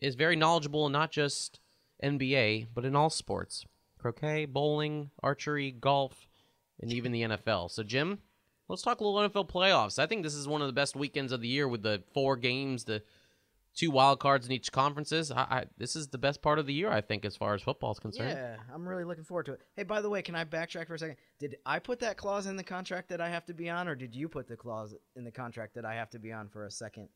is 0.00 0.14
very 0.14 0.34
knowledgeable 0.34 0.86
and 0.86 0.94
not 0.94 1.10
just 1.10 1.60
NBA, 2.02 2.68
but 2.74 2.84
in 2.84 2.96
all 2.96 3.10
sports 3.10 3.64
croquet, 3.98 4.46
bowling, 4.46 5.10
archery, 5.22 5.70
golf, 5.70 6.28
and 6.80 6.92
even 6.92 7.12
the 7.12 7.22
NFL. 7.22 7.70
So, 7.70 7.82
Jim, 7.82 8.18
let's 8.68 8.82
talk 8.82 9.00
a 9.00 9.04
little 9.04 9.28
NFL 9.28 9.50
playoffs. 9.50 9.98
I 9.98 10.06
think 10.06 10.22
this 10.22 10.34
is 10.34 10.48
one 10.48 10.62
of 10.62 10.66
the 10.66 10.72
best 10.72 10.96
weekends 10.96 11.32
of 11.32 11.40
the 11.40 11.48
year 11.48 11.68
with 11.68 11.82
the 11.82 12.02
four 12.14 12.36
games, 12.36 12.84
the 12.84 13.02
two 13.74 13.90
wild 13.90 14.20
cards 14.20 14.46
in 14.46 14.52
each 14.52 14.72
conferences. 14.72 15.30
I, 15.30 15.40
I, 15.40 15.64
this 15.76 15.94
is 15.94 16.08
the 16.08 16.18
best 16.18 16.42
part 16.42 16.58
of 16.58 16.66
the 16.66 16.72
year, 16.72 16.90
I 16.90 17.00
think, 17.00 17.24
as 17.24 17.36
far 17.36 17.54
as 17.54 17.62
football 17.62 17.92
is 17.92 17.98
concerned. 17.98 18.30
Yeah, 18.30 18.56
I'm 18.74 18.88
really 18.88 19.04
looking 19.04 19.24
forward 19.24 19.46
to 19.46 19.52
it. 19.52 19.60
Hey, 19.76 19.82
by 19.82 20.00
the 20.00 20.10
way, 20.10 20.22
can 20.22 20.34
I 20.34 20.44
backtrack 20.44 20.86
for 20.86 20.94
a 20.94 20.98
second? 20.98 21.16
Did 21.38 21.56
I 21.66 21.78
put 21.78 22.00
that 22.00 22.16
clause 22.16 22.46
in 22.46 22.56
the 22.56 22.64
contract 22.64 23.08
that 23.10 23.20
I 23.20 23.28
have 23.28 23.44
to 23.46 23.54
be 23.54 23.68
on, 23.68 23.88
or 23.88 23.94
did 23.94 24.14
you 24.14 24.28
put 24.28 24.48
the 24.48 24.56
clause 24.56 24.94
in 25.16 25.24
the 25.24 25.30
contract 25.30 25.74
that 25.74 25.84
I 25.84 25.94
have 25.94 26.10
to 26.10 26.18
be 26.18 26.32
on 26.32 26.48
for 26.48 26.64
a 26.64 26.70
second 26.70 27.08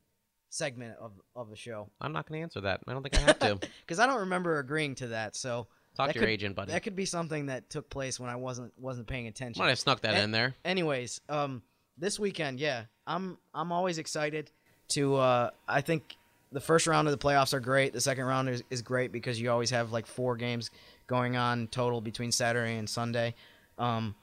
segment 0.49 0.95
of 0.99 1.11
of 1.35 1.49
the 1.49 1.55
show? 1.55 1.89
I'm 2.01 2.13
not 2.13 2.27
going 2.27 2.39
to 2.39 2.43
answer 2.43 2.61
that. 2.61 2.81
I 2.87 2.93
don't 2.93 3.03
think 3.03 3.17
I 3.17 3.21
have 3.21 3.39
to. 3.39 3.59
Because 3.85 3.99
I 3.99 4.05
don't 4.07 4.19
remember 4.21 4.59
agreeing 4.59 4.95
to 4.95 5.07
that. 5.07 5.35
So 5.35 5.67
Talk 5.95 6.07
that 6.07 6.13
to 6.13 6.19
your 6.19 6.27
could- 6.27 6.31
agent, 6.33 6.55
buddy. 6.55 6.71
That 6.71 6.83
could 6.83 6.95
be 6.95 7.05
something 7.05 7.45
that 7.47 7.69
took 7.69 7.89
place 7.89 8.19
when 8.19 8.29
I 8.29 8.35
wasn't 8.35 8.73
wasn't 8.77 9.07
paying 9.07 9.27
attention. 9.27 9.61
Might 9.63 9.69
have 9.69 9.79
snuck 9.79 10.01
that 10.01 10.15
A- 10.15 10.21
in 10.21 10.31
there. 10.31 10.55
Anyways, 10.65 11.21
um, 11.29 11.61
this 11.97 12.19
weekend, 12.19 12.59
yeah, 12.59 12.83
I'm 13.07 13.37
I'm 13.53 13.71
always 13.71 13.97
excited 13.97 14.51
to. 14.89 15.15
Uh, 15.15 15.49
I 15.67 15.81
think 15.81 16.15
the 16.51 16.59
first 16.61 16.87
round 16.87 17.07
of 17.07 17.11
the 17.11 17.17
playoffs 17.17 17.53
are 17.53 17.59
great. 17.59 17.91
The 17.93 18.01
second 18.01 18.25
round 18.25 18.49
is, 18.49 18.63
is 18.69 18.81
great 18.81 19.11
because 19.11 19.39
you 19.41 19.49
always 19.51 19.69
have 19.71 19.91
like 19.91 20.05
four 20.05 20.35
games 20.37 20.69
going 21.07 21.35
on 21.35 21.67
total 21.67 22.01
between 22.01 22.31
Saturday 22.31 22.77
and 22.77 22.89
Sunday. 22.89 23.33
Um, 23.77 24.15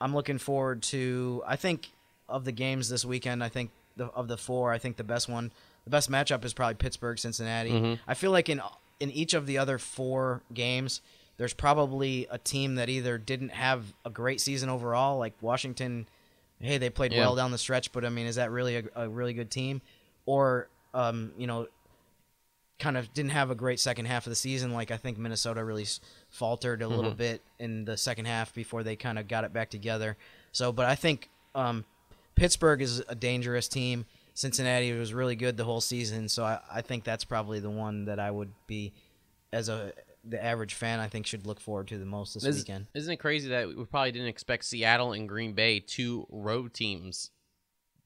I'm 0.00 0.14
looking 0.14 0.38
forward 0.38 0.82
to. 0.84 1.42
I 1.46 1.56
think 1.56 1.90
of 2.28 2.44
the 2.44 2.52
games 2.52 2.88
this 2.88 3.04
weekend. 3.04 3.42
I 3.44 3.48
think 3.48 3.70
the, 3.96 4.06
of 4.06 4.28
the 4.28 4.36
four, 4.36 4.72
I 4.72 4.78
think 4.78 4.96
the 4.96 5.04
best 5.04 5.28
one, 5.28 5.52
the 5.84 5.90
best 5.90 6.10
matchup 6.10 6.44
is 6.44 6.52
probably 6.52 6.74
Pittsburgh 6.74 7.18
Cincinnati. 7.18 7.70
Mhm. 7.70 7.98
I 8.06 8.14
feel 8.14 8.30
like 8.30 8.48
in 8.48 8.60
in 9.00 9.10
each 9.10 9.34
of 9.34 9.46
the 9.46 9.58
other 9.58 9.78
four 9.78 10.42
games, 10.54 11.00
there's 11.36 11.54
probably 11.54 12.26
a 12.30 12.38
team 12.38 12.76
that 12.76 12.88
either 12.88 13.18
didn't 13.18 13.48
have 13.48 13.92
a 14.04 14.10
great 14.10 14.40
season 14.40 14.68
overall, 14.68 15.18
like 15.18 15.32
Washington. 15.40 16.06
Hey, 16.60 16.78
they 16.78 16.88
played 16.90 17.12
Yeah. 17.12 17.20
well 17.20 17.34
down 17.34 17.50
the 17.50 17.58
stretch, 17.58 17.90
but 17.90 18.04
I 18.04 18.10
mean, 18.10 18.26
is 18.26 18.36
that 18.36 18.50
really 18.52 18.76
a, 18.76 18.84
a 18.94 19.08
really 19.08 19.32
good 19.32 19.50
team? 19.50 19.82
Or 20.26 20.68
um, 20.94 21.32
you 21.36 21.46
know, 21.48 21.66
kind 22.78 22.96
of 22.96 23.12
didn't 23.14 23.30
have 23.30 23.50
a 23.50 23.54
great 23.54 23.78
second 23.80 24.06
half 24.06 24.26
of 24.26 24.30
the 24.30 24.36
season. 24.36 24.72
Like 24.72 24.90
I 24.90 24.96
think 24.96 25.16
Minnesota 25.18 25.64
really 25.64 25.82
s- 25.82 26.00
faltered 26.30 26.82
a 26.82 26.88
little 26.88 27.12
Mhm. 27.12 27.16
bit 27.16 27.42
in 27.58 27.84
the 27.84 27.96
second 27.96 28.24
half 28.26 28.52
before 28.54 28.82
they 28.82 28.96
kind 28.96 29.18
of 29.18 29.28
got 29.28 29.44
it 29.44 29.52
back 29.52 29.70
together. 29.70 30.16
So, 30.52 30.72
but 30.72 30.86
I 30.86 30.94
think 30.94 31.28
um, 31.54 31.84
Pittsburgh 32.42 32.82
is 32.82 33.02
a 33.08 33.14
dangerous 33.14 33.68
team. 33.68 34.04
Cincinnati 34.34 34.92
was 34.92 35.14
really 35.14 35.36
good 35.36 35.56
the 35.56 35.62
whole 35.64 35.80
season, 35.80 36.28
so 36.28 36.42
I, 36.44 36.58
I 36.72 36.80
think 36.82 37.04
that's 37.04 37.24
probably 37.24 37.60
the 37.60 37.70
one 37.70 38.06
that 38.06 38.18
I 38.18 38.30
would 38.32 38.52
be, 38.66 38.92
as 39.52 39.68
a 39.68 39.92
the 40.24 40.42
average 40.42 40.74
fan, 40.74 40.98
I 40.98 41.06
think 41.08 41.26
should 41.26 41.46
look 41.46 41.60
forward 41.60 41.86
to 41.88 41.98
the 41.98 42.04
most 42.04 42.34
this 42.34 42.44
Is- 42.44 42.56
weekend. 42.58 42.86
Isn't 42.94 43.12
it 43.12 43.16
crazy 43.18 43.48
that 43.50 43.68
we 43.68 43.84
probably 43.84 44.10
didn't 44.12 44.28
expect 44.28 44.64
Seattle 44.64 45.12
and 45.12 45.28
Green 45.28 45.52
Bay, 45.52 45.78
two 45.80 46.26
road 46.30 46.74
teams, 46.74 47.30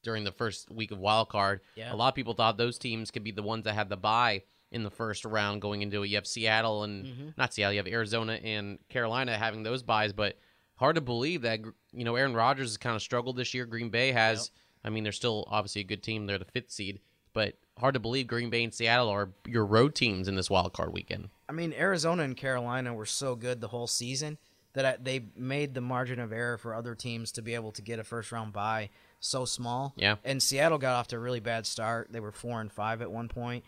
during 0.02 0.24
the 0.24 0.32
first 0.32 0.70
week 0.70 0.90
of 0.90 0.98
wild 0.98 1.28
card? 1.30 1.60
Yeah. 1.74 1.92
A 1.92 1.96
lot 1.96 2.08
of 2.08 2.14
people 2.14 2.34
thought 2.34 2.58
those 2.58 2.78
teams 2.78 3.10
could 3.10 3.24
be 3.24 3.30
the 3.32 3.42
ones 3.42 3.64
that 3.64 3.74
had 3.74 3.88
the 3.88 3.96
bye 3.96 4.42
in 4.70 4.82
the 4.82 4.90
first 4.90 5.24
round 5.24 5.62
going 5.62 5.80
into 5.80 6.02
it. 6.02 6.08
You 6.08 6.16
have 6.16 6.26
Seattle 6.26 6.82
and 6.84 7.06
Mhm. 7.06 7.34
not 7.38 7.54
Seattle, 7.54 7.72
you 7.72 7.78
have 7.78 7.86
Arizona 7.86 8.34
and 8.34 8.78
Carolina 8.90 9.38
having 9.38 9.62
those 9.62 9.82
byes, 9.82 10.12
but 10.12 10.36
hard 10.76 10.94
to 10.94 11.00
believe 11.00 11.42
that 11.42 11.60
you 11.92 12.04
know 12.04 12.16
Aaron 12.16 12.34
Rodgers 12.34 12.70
has 12.70 12.76
kind 12.76 12.96
of 12.96 13.02
struggled 13.02 13.36
this 13.36 13.54
year. 13.54 13.66
Green 13.66 13.90
Bay 13.90 14.12
has. 14.12 14.50
I 14.84 14.90
mean, 14.90 15.02
they're 15.02 15.12
still 15.12 15.44
obviously 15.48 15.80
a 15.80 15.84
good 15.84 16.02
team. 16.02 16.26
They're 16.26 16.38
the 16.38 16.44
fifth 16.44 16.70
seed, 16.70 17.00
but 17.32 17.54
hard 17.78 17.94
to 17.94 18.00
believe 18.00 18.28
Green 18.28 18.50
Bay 18.50 18.62
and 18.62 18.72
Seattle 18.72 19.08
are 19.08 19.30
your 19.46 19.66
road 19.66 19.94
teams 19.96 20.28
in 20.28 20.36
this 20.36 20.48
wild 20.48 20.72
card 20.72 20.92
weekend. 20.92 21.30
I 21.48 21.52
mean, 21.52 21.72
Arizona 21.72 22.22
and 22.22 22.36
Carolina 22.36 22.94
were 22.94 23.06
so 23.06 23.34
good 23.34 23.60
the 23.60 23.68
whole 23.68 23.88
season 23.88 24.38
that 24.74 24.84
I, 24.84 24.96
they 25.02 25.24
made 25.34 25.74
the 25.74 25.80
margin 25.80 26.20
of 26.20 26.32
error 26.32 26.58
for 26.58 26.74
other 26.74 26.94
teams 26.94 27.32
to 27.32 27.42
be 27.42 27.54
able 27.54 27.72
to 27.72 27.82
get 27.82 27.98
a 27.98 28.04
first 28.04 28.30
round 28.30 28.52
bye 28.52 28.90
so 29.20 29.44
small. 29.44 29.94
Yeah. 29.96 30.16
And 30.22 30.42
Seattle 30.42 30.78
got 30.78 30.94
off 30.94 31.08
to 31.08 31.16
a 31.16 31.18
really 31.18 31.40
bad 31.40 31.66
start. 31.66 32.08
They 32.12 32.20
were 32.20 32.30
four 32.30 32.60
and 32.60 32.70
five 32.70 33.02
at 33.02 33.10
one 33.10 33.28
point. 33.28 33.64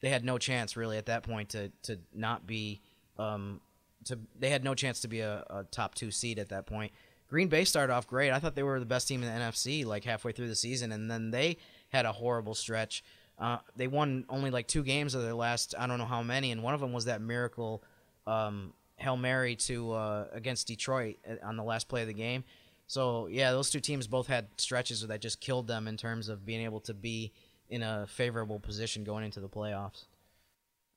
They 0.00 0.10
had 0.10 0.24
no 0.24 0.38
chance 0.38 0.76
really 0.76 0.98
at 0.98 1.06
that 1.06 1.22
point 1.22 1.48
to 1.50 1.72
to 1.84 1.98
not 2.14 2.46
be 2.46 2.82
um 3.18 3.60
to 4.04 4.18
they 4.38 4.50
had 4.50 4.64
no 4.64 4.74
chance 4.74 5.00
to 5.00 5.08
be 5.08 5.20
a, 5.20 5.44
a 5.50 5.64
top 5.64 5.94
two 5.94 6.10
seed 6.10 6.38
at 6.38 6.48
that 6.50 6.66
point. 6.66 6.92
Green 7.28 7.48
Bay 7.48 7.64
started 7.64 7.92
off 7.92 8.06
great. 8.06 8.30
I 8.30 8.38
thought 8.38 8.54
they 8.54 8.62
were 8.62 8.78
the 8.78 8.86
best 8.86 9.08
team 9.08 9.22
in 9.22 9.28
the 9.28 9.40
NFC 9.40 9.84
like 9.84 10.04
halfway 10.04 10.32
through 10.32 10.48
the 10.48 10.54
season, 10.54 10.92
and 10.92 11.10
then 11.10 11.30
they 11.30 11.56
had 11.88 12.06
a 12.06 12.12
horrible 12.12 12.54
stretch. 12.54 13.02
Uh, 13.38 13.58
they 13.74 13.88
won 13.88 14.24
only 14.28 14.50
like 14.50 14.68
two 14.68 14.84
games 14.84 15.14
of 15.14 15.22
their 15.22 15.34
last 15.34 15.74
I 15.78 15.86
don't 15.86 15.98
know 15.98 16.04
how 16.04 16.22
many, 16.22 16.52
and 16.52 16.62
one 16.62 16.74
of 16.74 16.80
them 16.80 16.92
was 16.92 17.06
that 17.06 17.20
miracle 17.20 17.82
um, 18.26 18.72
hail 18.96 19.16
mary 19.16 19.56
to 19.56 19.92
uh, 19.92 20.26
against 20.32 20.66
Detroit 20.68 21.16
uh, 21.28 21.46
on 21.46 21.56
the 21.56 21.64
last 21.64 21.88
play 21.88 22.02
of 22.02 22.08
the 22.08 22.14
game. 22.14 22.44
So 22.86 23.26
yeah, 23.28 23.52
those 23.52 23.70
two 23.70 23.80
teams 23.80 24.06
both 24.06 24.26
had 24.26 24.48
stretches 24.56 25.06
that 25.06 25.20
just 25.20 25.40
killed 25.40 25.66
them 25.66 25.88
in 25.88 25.96
terms 25.96 26.28
of 26.28 26.44
being 26.44 26.62
able 26.62 26.80
to 26.80 26.94
be 26.94 27.32
in 27.68 27.82
a 27.82 28.06
favorable 28.06 28.60
position 28.60 29.04
going 29.04 29.24
into 29.24 29.40
the 29.40 29.48
playoffs. 29.48 30.04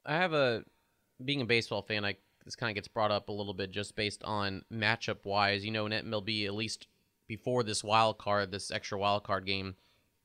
I 0.05 0.15
have 0.15 0.33
a 0.33 0.63
being 1.23 1.41
a 1.41 1.45
baseball 1.45 1.81
fan. 1.81 2.05
I 2.05 2.15
this 2.47 2.55
kind 2.55 2.71
of 2.71 2.75
gets 2.75 2.87
brought 2.87 3.11
up 3.11 3.27
a 3.27 3.33
little 3.33 3.53
bit 3.53 3.71
just 3.71 3.93
based 3.97 4.23
on 4.23 4.63
matchup 4.73 5.25
wise. 5.25 5.65
You 5.65 5.71
know, 5.71 5.85
in 5.85 5.91
MLB, 5.91 6.45
at 6.45 6.53
least 6.53 6.87
before 7.27 7.61
this 7.61 7.83
wild 7.83 8.17
card, 8.17 8.51
this 8.51 8.71
extra 8.71 8.97
wild 8.97 9.25
card 9.25 9.45
game, 9.45 9.75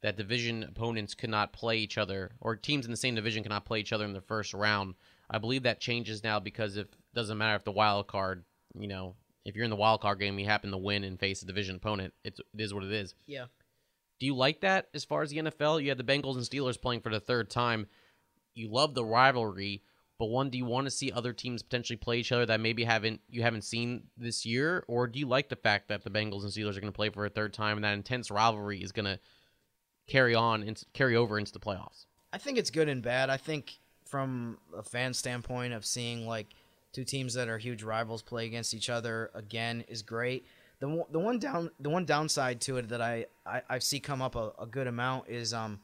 that 0.02 0.16
division 0.16 0.62
opponents 0.62 1.14
could 1.14 1.30
not 1.30 1.52
play 1.52 1.78
each 1.78 1.98
other, 1.98 2.30
or 2.40 2.54
teams 2.54 2.84
in 2.84 2.92
the 2.92 2.96
same 2.96 3.16
division 3.16 3.42
cannot 3.42 3.64
play 3.64 3.80
each 3.80 3.92
other 3.92 4.04
in 4.04 4.12
the 4.12 4.20
first 4.20 4.54
round. 4.54 4.94
I 5.28 5.38
believe 5.38 5.64
that 5.64 5.80
changes 5.80 6.22
now 6.22 6.38
because 6.38 6.76
if 6.76 6.86
doesn't 7.12 7.38
matter 7.38 7.56
if 7.56 7.64
the 7.64 7.72
wild 7.72 8.06
card, 8.06 8.44
you 8.78 8.86
know, 8.86 9.16
if 9.44 9.56
you're 9.56 9.64
in 9.64 9.70
the 9.70 9.76
wild 9.76 10.00
card 10.00 10.20
game, 10.20 10.38
you 10.38 10.46
happen 10.46 10.70
to 10.70 10.78
win 10.78 11.02
and 11.02 11.18
face 11.18 11.42
a 11.42 11.46
division 11.46 11.74
opponent. 11.74 12.14
It's, 12.22 12.38
it 12.38 12.60
is 12.60 12.72
what 12.72 12.84
it 12.84 12.92
is. 12.92 13.16
Yeah. 13.26 13.46
Do 14.20 14.26
you 14.26 14.36
like 14.36 14.60
that 14.60 14.88
as 14.94 15.04
far 15.04 15.22
as 15.22 15.30
the 15.30 15.38
NFL? 15.38 15.82
You 15.82 15.88
had 15.88 15.98
the 15.98 16.04
Bengals 16.04 16.36
and 16.36 16.44
Steelers 16.44 16.80
playing 16.80 17.00
for 17.00 17.10
the 17.10 17.18
third 17.18 17.50
time. 17.50 17.88
You 18.54 18.70
love 18.70 18.94
the 18.94 19.04
rivalry, 19.04 19.82
but 20.22 20.28
one, 20.28 20.50
do 20.50 20.56
you 20.56 20.64
want 20.64 20.84
to 20.84 20.90
see 20.92 21.10
other 21.10 21.32
teams 21.32 21.64
potentially 21.64 21.96
play 21.96 22.18
each 22.18 22.30
other 22.30 22.46
that 22.46 22.60
maybe 22.60 22.84
haven't 22.84 23.20
you 23.28 23.42
haven't 23.42 23.62
seen 23.62 24.04
this 24.16 24.46
year, 24.46 24.84
or 24.86 25.08
do 25.08 25.18
you 25.18 25.26
like 25.26 25.48
the 25.48 25.56
fact 25.56 25.88
that 25.88 26.04
the 26.04 26.10
Bengals 26.10 26.44
and 26.44 26.52
Steelers 26.52 26.76
are 26.76 26.80
going 26.80 26.92
to 26.92 26.96
play 26.96 27.10
for 27.10 27.26
a 27.26 27.28
third 27.28 27.52
time 27.52 27.76
and 27.76 27.82
that 27.82 27.94
intense 27.94 28.30
rivalry 28.30 28.80
is 28.84 28.92
going 28.92 29.06
to 29.06 29.18
carry 30.06 30.32
on 30.32 30.62
and 30.62 30.80
carry 30.92 31.16
over 31.16 31.40
into 31.40 31.50
the 31.50 31.58
playoffs? 31.58 32.06
I 32.32 32.38
think 32.38 32.56
it's 32.56 32.70
good 32.70 32.88
and 32.88 33.02
bad. 33.02 33.30
I 33.30 33.36
think 33.36 33.80
from 34.04 34.58
a 34.76 34.84
fan 34.84 35.12
standpoint 35.12 35.72
of 35.72 35.84
seeing 35.84 36.24
like 36.24 36.54
two 36.92 37.02
teams 37.02 37.34
that 37.34 37.48
are 37.48 37.58
huge 37.58 37.82
rivals 37.82 38.22
play 38.22 38.46
against 38.46 38.74
each 38.74 38.90
other 38.90 39.32
again 39.34 39.82
is 39.88 40.02
great. 40.02 40.46
The, 40.78 41.04
the 41.10 41.18
one 41.18 41.40
down 41.40 41.72
the 41.80 41.90
one 41.90 42.04
downside 42.04 42.60
to 42.60 42.76
it 42.76 42.90
that 42.90 43.02
I, 43.02 43.26
I, 43.44 43.62
I 43.68 43.78
see 43.80 43.98
come 43.98 44.22
up 44.22 44.36
a, 44.36 44.52
a, 44.56 44.66
good 44.66 44.86
amount 44.86 45.28
is 45.28 45.52
um 45.52 45.80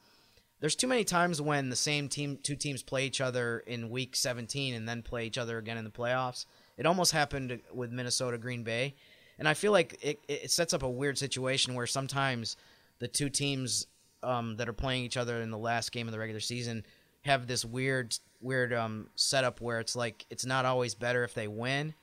there's 0.61 0.75
too 0.75 0.87
many 0.87 1.05
times 1.05 1.41
when 1.41 1.69
the 1.69 1.77
same 1.77 2.09
team 2.09 2.39
two 2.43 2.57
teams 2.57 2.83
play 2.83 3.07
each 3.07 3.21
other 3.21 3.61
in 3.61 3.91
week 3.91 4.17
17 4.17 4.75
and 4.75 4.89
then 4.89 5.03
play 5.03 5.27
each 5.27 5.39
other 5.39 5.59
again 5.59 5.79
in 5.79 5.85
the 5.85 5.91
playoffs. 5.91 6.47
It 6.77 6.87
almost 6.87 7.13
happened 7.13 7.61
with 7.73 7.93
Minnesota 7.93 8.39
Green 8.39 8.63
Bay, 8.63 8.95
and 9.39 9.49
I 9.49 9.55
feel 9.55 9.73
like 9.73 9.99
it, 10.03 10.21
it 10.29 10.51
sets 10.51 10.73
up 10.75 10.83
a 10.83 10.91
weird 10.91 11.19
situation 11.19 11.75
where 11.75 11.87
sometimes 11.87 12.57
the 12.99 13.09
two 13.09 13.29
teams 13.29 13.87
um, 14.23 14.57
that 14.57 14.69
are 14.69 14.73
playing 14.75 15.05
each 15.05 15.17
other 15.17 15.41
in 15.41 15.51
the 15.51 15.59
last 15.59 15.93
game 15.93 16.09
of 16.09 16.13
the 16.13 16.19
regular 16.19 16.41
season 16.41 16.85
have 17.23 17.47
this 17.47 17.65
weird 17.65 18.17
weird 18.41 18.73
um, 18.73 19.09
setup 19.17 19.61
where 19.61 19.81
it's 19.81 19.97
like 19.97 20.25
it's 20.31 20.47
not 20.47 20.65
always 20.65 20.95
better 20.95 21.25
if 21.25 21.35
they 21.35 21.47
win, 21.47 21.95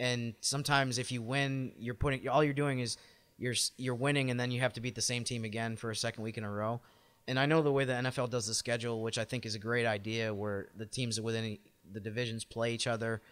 and 0.00 0.34
sometimes 0.40 0.98
if 0.98 1.12
you 1.12 1.22
win, 1.22 1.72
you're 1.78 1.94
putting 1.94 2.28
all 2.28 2.42
you're 2.42 2.52
doing 2.52 2.80
is 2.80 2.96
you're 3.38 3.54
you're 3.76 3.94
winning, 3.94 4.30
and 4.30 4.40
then 4.40 4.50
you 4.50 4.60
have 4.60 4.72
to 4.72 4.80
beat 4.80 4.96
the 4.96 5.02
same 5.02 5.22
team 5.22 5.44
again 5.44 5.76
for 5.76 5.90
a 5.90 5.96
second 5.96 6.24
week 6.24 6.38
in 6.38 6.44
a 6.44 6.50
row. 6.50 6.80
And 7.28 7.38
I 7.38 7.46
know 7.46 7.62
the 7.62 7.72
way 7.72 7.84
the 7.84 7.92
NFL 7.92 8.30
does 8.30 8.46
the 8.46 8.54
schedule, 8.54 9.02
which 9.02 9.18
I 9.18 9.24
think 9.24 9.46
is 9.46 9.54
a 9.54 9.58
great 9.58 9.86
idea, 9.86 10.34
where 10.34 10.68
the 10.76 10.86
teams 10.86 11.20
within 11.20 11.58
the 11.92 12.00
divisions 12.00 12.44
play 12.44 12.74
each 12.74 12.86
other 12.86 13.22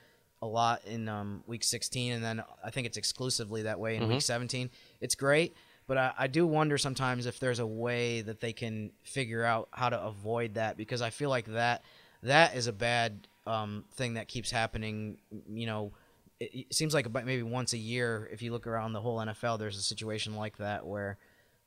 a 0.43 0.47
lot 0.47 0.85
in 0.87 1.09
um, 1.09 1.43
week 1.47 1.63
16, 1.63 2.13
and 2.13 2.25
then 2.25 2.43
I 2.65 2.71
think 2.71 2.87
it's 2.87 2.97
exclusively 2.97 3.63
that 3.63 3.79
way 3.79 3.97
in 3.97 4.03
mm-hmm. 4.03 4.13
week 4.13 4.23
17. 4.23 4.71
It's 5.01 5.15
great, 5.15 5.55
but 5.87 5.99
I, 5.99 6.13
I, 6.19 6.27
do 6.29 6.47
wonder 6.47 6.79
sometimes 6.79 7.27
if 7.27 7.39
there's 7.39 7.59
a 7.59 7.67
way 7.67 8.23
that 8.23 8.41
they 8.41 8.55
can 8.55 8.93
figure 9.03 9.45
out 9.45 9.69
how 9.71 9.91
to 9.91 10.01
avoid 10.01 10.55
that 10.55 10.79
because 10.79 11.03
I 11.03 11.11
feel 11.11 11.29
like 11.29 11.47
that 11.47 11.83
that 12.23 12.55
is 12.55 12.67
a 12.67 12.73
bad 12.73 13.29
um, 13.47 13.85
thing 13.93 14.15
that 14.15 14.29
keeps 14.29 14.51
happening. 14.51 15.19
You 15.49 15.67
know, 15.67 15.93
it, 16.39 16.55
it, 16.55 16.75
seems 16.75 16.95
like 16.95 17.07
about 17.07 17.27
maybe 17.27 17.43
once 17.43 17.73
a 17.73 17.79
year, 17.79 18.29
if 18.33 18.41
you 18.41 18.53
look 18.53 18.67
around 18.67 18.93
the 18.93 19.01
whole 19.01 19.19
NFL, 19.19 19.59
there's 19.59 19.77
a 19.77 19.83
situation 19.83 20.37
like 20.37 20.57
that 20.59 20.87
where 20.87 21.19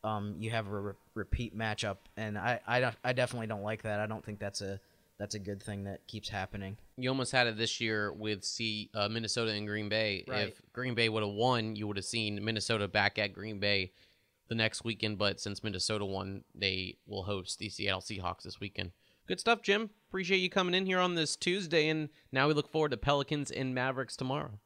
um, 0.04 0.36
you 0.38 0.50
have 0.52 0.68
a 0.68 0.80
re- 0.80 0.94
repeat 1.16 1.58
matchup, 1.58 1.98
and 2.18 2.38
I, 2.38 2.60
I, 2.68 2.92
I 3.04 3.14
definitely 3.14 3.48
don't 3.48 3.64
like 3.64 3.84
that. 3.84 4.00
I 4.00 4.06
don't 4.06 4.24
think 4.24 4.40
that's 4.40 4.62
a 4.62 4.80
that's 5.20 5.36
a 5.36 5.40
good 5.40 5.62
thing 5.62 5.84
that 5.86 6.06
keeps 6.08 6.28
happening. 6.28 6.76
You 6.98 7.10
almost 7.10 7.32
had 7.32 7.48
it 7.48 7.58
this 7.58 7.80
year 7.80 8.12
with 8.12 8.44
C, 8.44 8.90
uh, 8.94 9.08
Minnesota 9.08 9.52
and 9.52 9.68
Green 9.68 9.88
Bay. 9.88 10.26
Right. 10.28 10.48
If 10.48 10.62
Green 10.74 10.96
Bay 10.96 11.08
would 11.08 11.24
have 11.24 11.32
won, 11.32 11.76
you 11.76 11.88
would 11.88 11.98
have 11.98 12.06
seen 12.06 12.44
Minnesota 12.44 12.88
back 12.88 13.20
at 13.20 13.32
Green 13.32 13.60
Bay 13.60 13.92
the 14.50 14.56
next 14.56 14.84
weekend. 14.84 15.18
But 15.20 15.40
since 15.40 15.64
Minnesota 15.64 16.04
won, 16.04 16.44
they 16.56 16.98
will 17.06 17.24
host 17.24 17.60
the 17.60 17.70
Seattle 17.70 18.02
Seahawks 18.02 18.42
this 18.44 18.60
weekend. 18.60 18.92
Good 19.28 19.40
stuff, 19.40 19.62
Jim. 19.62 19.92
Appreciate 20.10 20.40
you 20.40 20.50
coming 20.50 20.76
in 20.76 20.86
here 20.86 21.00
on 21.00 21.16
this 21.16 21.36
Tuesday, 21.36 21.88
and 21.88 22.10
now 22.32 22.48
we 22.48 22.54
look 22.54 22.70
forward 22.70 22.92
to 22.92 22.98
Pelicans 22.98 23.52
and 23.52 23.74
Mavericks 23.74 24.18
tomorrow. 24.18 24.60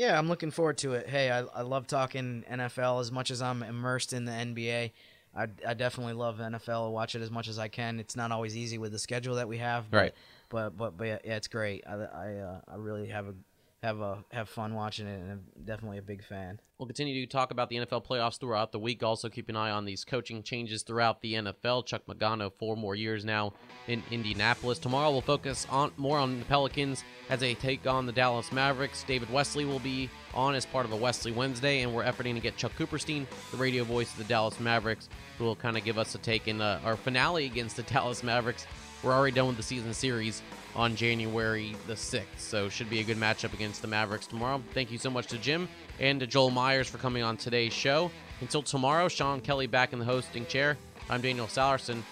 Yeah, 0.00 0.18
I'm 0.18 0.28
looking 0.30 0.50
forward 0.50 0.78
to 0.78 0.94
it. 0.94 1.10
Hey, 1.10 1.30
I, 1.30 1.40
I 1.40 1.60
love 1.60 1.86
talking 1.86 2.42
NFL 2.50 3.02
as 3.02 3.12
much 3.12 3.30
as 3.30 3.42
I'm 3.42 3.62
immersed 3.62 4.14
in 4.14 4.24
the 4.24 4.32
NBA. 4.32 4.92
I, 5.36 5.46
I 5.68 5.74
definitely 5.74 6.14
love 6.14 6.38
NFL. 6.38 6.86
I 6.86 6.88
watch 6.88 7.14
it 7.14 7.20
as 7.20 7.30
much 7.30 7.48
as 7.48 7.58
I 7.58 7.68
can. 7.68 8.00
It's 8.00 8.16
not 8.16 8.32
always 8.32 8.56
easy 8.56 8.78
with 8.78 8.92
the 8.92 8.98
schedule 8.98 9.34
that 9.34 9.46
we 9.46 9.58
have, 9.58 9.90
but, 9.90 9.96
right? 9.98 10.14
But 10.48 10.74
but 10.74 10.96
but 10.96 11.04
yeah, 11.04 11.18
it's 11.22 11.48
great. 11.48 11.84
I 11.86 11.96
I, 11.96 12.34
uh, 12.36 12.60
I 12.66 12.76
really 12.76 13.08
have 13.08 13.26
a 13.26 13.34
have 13.82 14.00
a 14.00 14.22
have 14.30 14.48
fun 14.48 14.74
watching 14.74 15.06
it, 15.06 15.20
and 15.20 15.30
I'm 15.30 15.64
definitely 15.64 15.98
a 15.98 16.02
big 16.02 16.22
fan. 16.22 16.60
We'll 16.78 16.86
continue 16.86 17.24
to 17.24 17.30
talk 17.30 17.50
about 17.50 17.70
the 17.70 17.76
NFL 17.76 18.06
playoffs 18.06 18.38
throughout 18.38 18.72
the 18.72 18.78
week. 18.78 19.02
Also, 19.02 19.28
keep 19.28 19.48
an 19.48 19.56
eye 19.56 19.70
on 19.70 19.86
these 19.86 20.04
coaching 20.04 20.42
changes 20.42 20.82
throughout 20.82 21.22
the 21.22 21.34
NFL. 21.34 21.86
Chuck 21.86 22.02
Pagano, 22.06 22.52
four 22.58 22.76
more 22.76 22.94
years 22.94 23.24
now 23.24 23.54
in 23.88 24.02
Indianapolis. 24.10 24.78
Tomorrow, 24.78 25.10
we'll 25.10 25.22
focus 25.22 25.66
on 25.70 25.92
more 25.96 26.18
on 26.18 26.38
the 26.38 26.44
Pelicans 26.44 27.04
as 27.30 27.40
they 27.40 27.54
take 27.54 27.86
on 27.86 28.04
the 28.04 28.12
Dallas 28.12 28.52
Mavericks. 28.52 29.02
David 29.04 29.30
Wesley 29.30 29.64
will 29.64 29.78
be 29.78 30.10
on 30.34 30.54
as 30.54 30.66
part 30.66 30.84
of 30.84 30.92
a 30.92 30.96
Wesley 30.96 31.32
Wednesday, 31.32 31.80
and 31.80 31.94
we're 31.94 32.04
efforting 32.04 32.34
to 32.34 32.40
get 32.40 32.56
Chuck 32.58 32.72
Cooperstein, 32.78 33.26
the 33.50 33.56
radio 33.56 33.84
voice 33.84 34.12
of 34.12 34.18
the 34.18 34.24
Dallas 34.24 34.60
Mavericks, 34.60 35.08
who 35.38 35.44
will 35.44 35.56
kind 35.56 35.78
of 35.78 35.84
give 35.84 35.96
us 35.96 36.14
a 36.14 36.18
take 36.18 36.48
in 36.48 36.60
uh, 36.60 36.80
our 36.84 36.96
finale 36.96 37.46
against 37.46 37.76
the 37.76 37.82
Dallas 37.94 38.22
Mavericks. 38.22 38.66
We're 39.02 39.14
already 39.14 39.34
done 39.34 39.46
with 39.46 39.56
the 39.56 39.62
season 39.62 39.94
series 39.94 40.42
on 40.74 40.96
January 40.96 41.74
the 41.86 41.94
6th. 41.94 42.24
So 42.38 42.68
should 42.68 42.90
be 42.90 43.00
a 43.00 43.04
good 43.04 43.16
matchup 43.16 43.52
against 43.52 43.82
the 43.82 43.88
Mavericks 43.88 44.26
tomorrow. 44.26 44.62
Thank 44.74 44.90
you 44.90 44.98
so 44.98 45.10
much 45.10 45.26
to 45.28 45.38
Jim 45.38 45.68
and 45.98 46.20
to 46.20 46.26
Joel 46.26 46.50
Meyers 46.50 46.88
for 46.88 46.98
coming 46.98 47.22
on 47.22 47.36
today's 47.36 47.72
show. 47.72 48.10
Until 48.40 48.62
tomorrow, 48.62 49.08
Sean 49.08 49.40
Kelly 49.40 49.66
back 49.66 49.92
in 49.92 49.98
the 49.98 50.04
hosting 50.04 50.46
chair. 50.46 50.76
I'm 51.08 51.20
Daniel 51.20 51.46
Sallerson. 51.46 52.02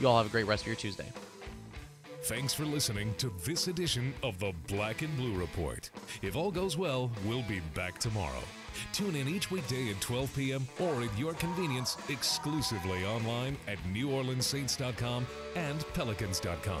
You 0.00 0.08
all 0.08 0.16
have 0.16 0.26
a 0.26 0.30
great 0.30 0.46
rest 0.46 0.62
of 0.62 0.68
your 0.68 0.76
Tuesday. 0.76 1.06
Thanks 2.24 2.54
for 2.54 2.64
listening 2.64 3.14
to 3.18 3.30
this 3.44 3.68
edition 3.68 4.14
of 4.22 4.38
the 4.38 4.52
Black 4.66 5.02
and 5.02 5.14
Blue 5.14 5.34
Report. 5.34 5.90
If 6.22 6.36
all 6.36 6.50
goes 6.50 6.78
well, 6.78 7.10
we'll 7.26 7.42
be 7.42 7.60
back 7.74 7.98
tomorrow. 7.98 8.42
Tune 8.94 9.14
in 9.14 9.28
each 9.28 9.50
weekday 9.50 9.90
at 9.90 10.00
12 10.00 10.34
p.m. 10.34 10.66
or 10.80 11.02
at 11.02 11.18
your 11.18 11.34
convenience 11.34 11.98
exclusively 12.08 13.04
online 13.04 13.58
at 13.68 13.76
NewOrleansSaints.com 13.92 15.26
and 15.54 15.84
Pelicans.com. 15.92 16.80